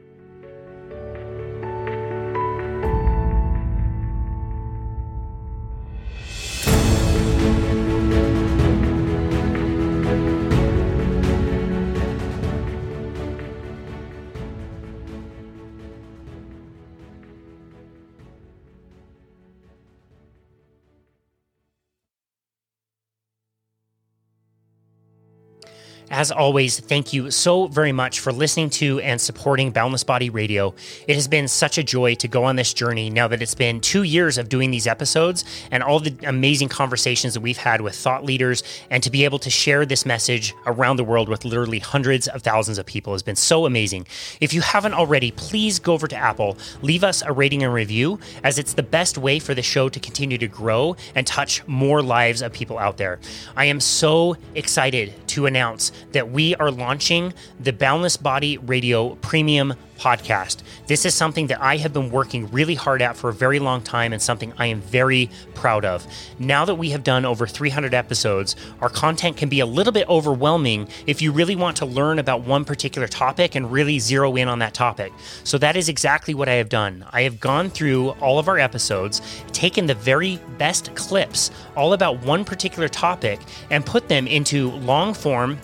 As 26.12 26.30
always, 26.30 26.78
thank 26.78 27.14
you 27.14 27.32
so 27.32 27.68
very 27.68 27.94
much 27.94 28.20
for 28.20 28.34
listening 28.34 28.70
to 28.72 29.00
and 29.00 29.20
supporting 29.20 29.72
Boundless 29.72 30.04
Body 30.04 30.30
Radio. 30.30 30.76
It 31.08 31.16
has 31.16 31.26
been 31.26 31.48
such 31.48 31.78
a 31.78 31.84
joy 31.84 32.16
to 32.16 32.28
go 32.28 32.44
on 32.44 32.58
this 32.58 32.74
journey 32.74 33.10
now 33.10 33.30
that 33.30 33.42
it's 33.42 33.56
been 33.56 33.80
two 33.80 34.04
years 34.04 34.38
of 34.38 34.50
doing 34.50 34.72
these 34.72 34.88
episodes 34.88 35.46
and 35.72 35.82
all 35.82 36.02
the 36.02 36.14
amazing 36.26 36.68
conversations 36.68 37.34
that 37.34 37.40
we've 37.40 37.56
had 37.56 37.80
with 37.80 37.96
thought 37.96 38.26
leaders 38.26 38.62
and 38.90 39.02
to 39.04 39.10
be 39.10 39.24
able 39.24 39.40
to 39.40 39.50
share 39.50 39.86
this 39.86 40.06
message 40.06 40.54
around 40.66 40.98
the 40.98 41.04
world 41.06 41.30
with 41.30 41.46
literally 41.46 41.80
hundreds 41.80 42.28
of 42.28 42.42
thousands 42.42 42.78
of 42.78 42.86
people 42.86 43.14
has 43.14 43.24
been 43.24 43.38
so 43.38 43.66
amazing. 43.66 44.06
If 44.42 44.54
you 44.54 44.60
haven't 44.60 44.94
already, 44.94 45.32
please 45.32 45.80
go 45.80 45.94
over 45.94 46.10
to 46.10 46.16
Apple, 46.18 46.58
leave 46.82 47.06
us 47.06 47.22
a 47.22 47.32
rating 47.32 47.64
and 47.64 47.74
review, 47.74 48.20
as 48.44 48.60
it's 48.60 48.74
the 48.74 48.84
best 48.84 49.18
way 49.18 49.40
for 49.40 49.54
the 49.54 49.62
show 49.62 49.88
to 49.88 50.00
continue 50.02 50.38
to 50.40 50.48
grow 50.50 50.98
and 51.16 51.26
touch 51.26 51.66
more 51.68 52.02
lives 52.02 52.42
of 52.42 52.52
people 52.52 52.78
out 52.78 52.98
there. 52.98 53.18
I 53.56 53.64
am 53.64 53.80
so 53.80 54.36
excited 54.56 55.14
to 55.28 55.46
announce 55.46 55.94
that 56.12 56.32
we 56.32 56.56
are 56.56 56.72
launching 56.72 57.34
the 57.60 57.74
Boundless 57.74 58.18
Body 58.18 58.58
Radio 58.58 59.16
Premium 59.16 59.74
podcast. 60.02 60.64
This 60.88 61.06
is 61.06 61.14
something 61.14 61.48
that 61.48 61.62
I 61.62 61.78
have 61.78 61.94
been 61.94 62.10
working 62.10 62.50
really 62.50 62.74
hard 62.74 63.04
at 63.04 63.16
for 63.16 63.30
a 63.30 63.34
very 63.34 63.60
long 63.60 63.84
time 63.84 64.14
and 64.14 64.22
something 64.22 64.52
I 64.58 64.66
am 64.66 64.82
very 64.82 65.30
proud 65.54 65.86
of. 65.86 66.08
Now 66.40 66.66
that 66.66 66.76
we 66.76 66.90
have 66.90 67.04
done 67.04 67.24
over 67.24 67.46
300 67.46 67.94
episodes, 67.94 68.56
our 68.82 68.90
content 68.90 69.38
can 69.38 69.48
be 69.48 69.60
a 69.60 69.66
little 69.66 69.94
bit 69.94 70.10
overwhelming 70.10 70.88
if 71.06 71.22
you 71.22 71.32
really 71.32 71.56
want 71.56 71.78
to 71.78 71.86
learn 71.86 72.18
about 72.18 72.42
one 72.42 72.66
particular 72.66 73.08
topic 73.08 73.54
and 73.54 73.72
really 73.72 74.00
zero 74.00 74.36
in 74.36 74.48
on 74.48 74.58
that 74.60 74.74
topic. 74.74 75.14
So 75.44 75.60
that 75.60 75.76
is 75.76 75.88
exactly 75.88 76.34
what 76.34 76.50
I 76.50 76.54
have 76.54 76.70
done. 76.70 77.06
I 77.12 77.22
have 77.22 77.40
gone 77.40 77.70
through 77.70 78.10
all 78.22 78.40
of 78.40 78.48
our 78.48 78.58
episodes, 78.58 79.22
taken 79.52 79.86
the 79.86 79.94
very 79.94 80.40
best 80.58 80.96
clips 80.96 81.52
all 81.76 81.94
about 81.94 82.24
one 82.24 82.44
particular 82.44 82.88
topic, 82.88 83.40
and 83.70 83.86
put 83.86 84.08
them 84.08 84.26
into 84.26 84.72
long 84.72 85.14
form 85.14 85.60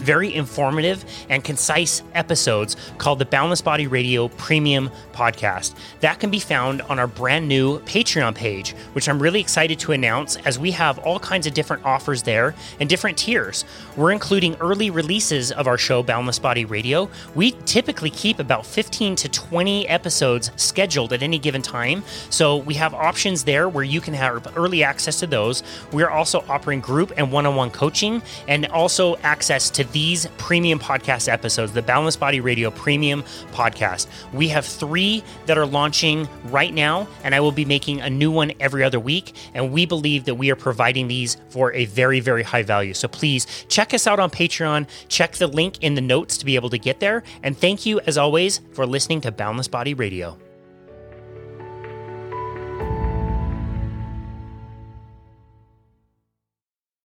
very 0.00 0.34
informative 0.34 1.04
and 1.28 1.44
concise 1.44 2.02
episodes 2.14 2.76
called 2.98 3.18
the 3.18 3.24
Boundless 3.24 3.60
Body 3.60 3.86
Radio 3.86 4.28
Premium 4.28 4.90
Podcast. 5.12 5.74
That 6.00 6.18
can 6.18 6.30
be 6.30 6.40
found 6.40 6.82
on 6.82 6.98
our 6.98 7.06
brand 7.06 7.48
new 7.48 7.78
Patreon 7.80 8.34
page, 8.34 8.72
which 8.92 9.08
I'm 9.08 9.20
really 9.20 9.40
excited 9.40 9.78
to 9.80 9.92
announce 9.92 10.36
as 10.36 10.58
we 10.58 10.70
have 10.72 10.98
all 11.00 11.18
kinds 11.18 11.46
of 11.46 11.54
different 11.54 11.84
offers 11.84 12.22
there 12.22 12.54
and 12.80 12.88
different 12.88 13.18
tiers. 13.18 13.64
We're 13.96 14.12
including 14.12 14.56
early 14.56 14.90
releases 14.90 15.52
of 15.52 15.66
our 15.66 15.78
show, 15.78 16.02
Boundless 16.02 16.38
Body 16.38 16.64
Radio. 16.64 17.10
We 17.34 17.52
typically 17.66 18.10
keep 18.10 18.38
about 18.38 18.66
15 18.66 19.16
to 19.16 19.28
20 19.28 19.88
episodes 19.88 20.50
scheduled 20.56 21.12
at 21.12 21.22
any 21.22 21.38
given 21.38 21.62
time. 21.62 22.02
So 22.30 22.56
we 22.56 22.74
have 22.74 22.94
options 22.94 23.44
there 23.44 23.68
where 23.68 23.84
you 23.84 24.00
can 24.00 24.14
have 24.14 24.56
early 24.56 24.82
access 24.82 25.18
to 25.20 25.26
those. 25.26 25.62
We're 25.92 26.10
also 26.10 26.44
offering 26.48 26.80
group 26.80 27.12
and 27.16 27.30
one 27.30 27.46
on 27.46 27.56
one 27.56 27.70
coaching 27.70 28.22
and 28.48 28.66
also 28.66 29.16
access 29.18 29.70
to 29.70 29.84
these 29.92 30.26
premium 30.38 30.78
podcast 30.78 31.28
episodes, 31.28 31.72
the 31.72 31.82
Boundless 31.82 32.16
Body 32.16 32.40
Radio 32.40 32.70
Premium 32.70 33.22
Podcast. 33.52 34.06
We 34.32 34.48
have 34.48 34.64
three 34.64 35.22
that 35.46 35.58
are 35.58 35.66
launching 35.66 36.28
right 36.46 36.72
now, 36.72 37.08
and 37.24 37.34
I 37.34 37.40
will 37.40 37.52
be 37.52 37.64
making 37.64 38.00
a 38.00 38.10
new 38.10 38.30
one 38.30 38.52
every 38.60 38.84
other 38.84 39.00
week. 39.00 39.34
And 39.54 39.72
we 39.72 39.86
believe 39.86 40.24
that 40.24 40.34
we 40.34 40.50
are 40.50 40.56
providing 40.56 41.08
these 41.08 41.36
for 41.48 41.72
a 41.74 41.86
very, 41.86 42.20
very 42.20 42.42
high 42.42 42.62
value. 42.62 42.94
So 42.94 43.08
please 43.08 43.46
check 43.68 43.94
us 43.94 44.06
out 44.06 44.20
on 44.20 44.30
Patreon. 44.30 44.86
Check 45.08 45.32
the 45.32 45.46
link 45.46 45.82
in 45.82 45.94
the 45.94 46.00
notes 46.00 46.38
to 46.38 46.44
be 46.44 46.54
able 46.54 46.70
to 46.70 46.78
get 46.78 47.00
there. 47.00 47.22
And 47.42 47.56
thank 47.56 47.86
you, 47.86 48.00
as 48.00 48.18
always, 48.18 48.60
for 48.72 48.86
listening 48.86 49.20
to 49.22 49.32
Boundless 49.32 49.68
Body 49.68 49.94
Radio. 49.94 50.38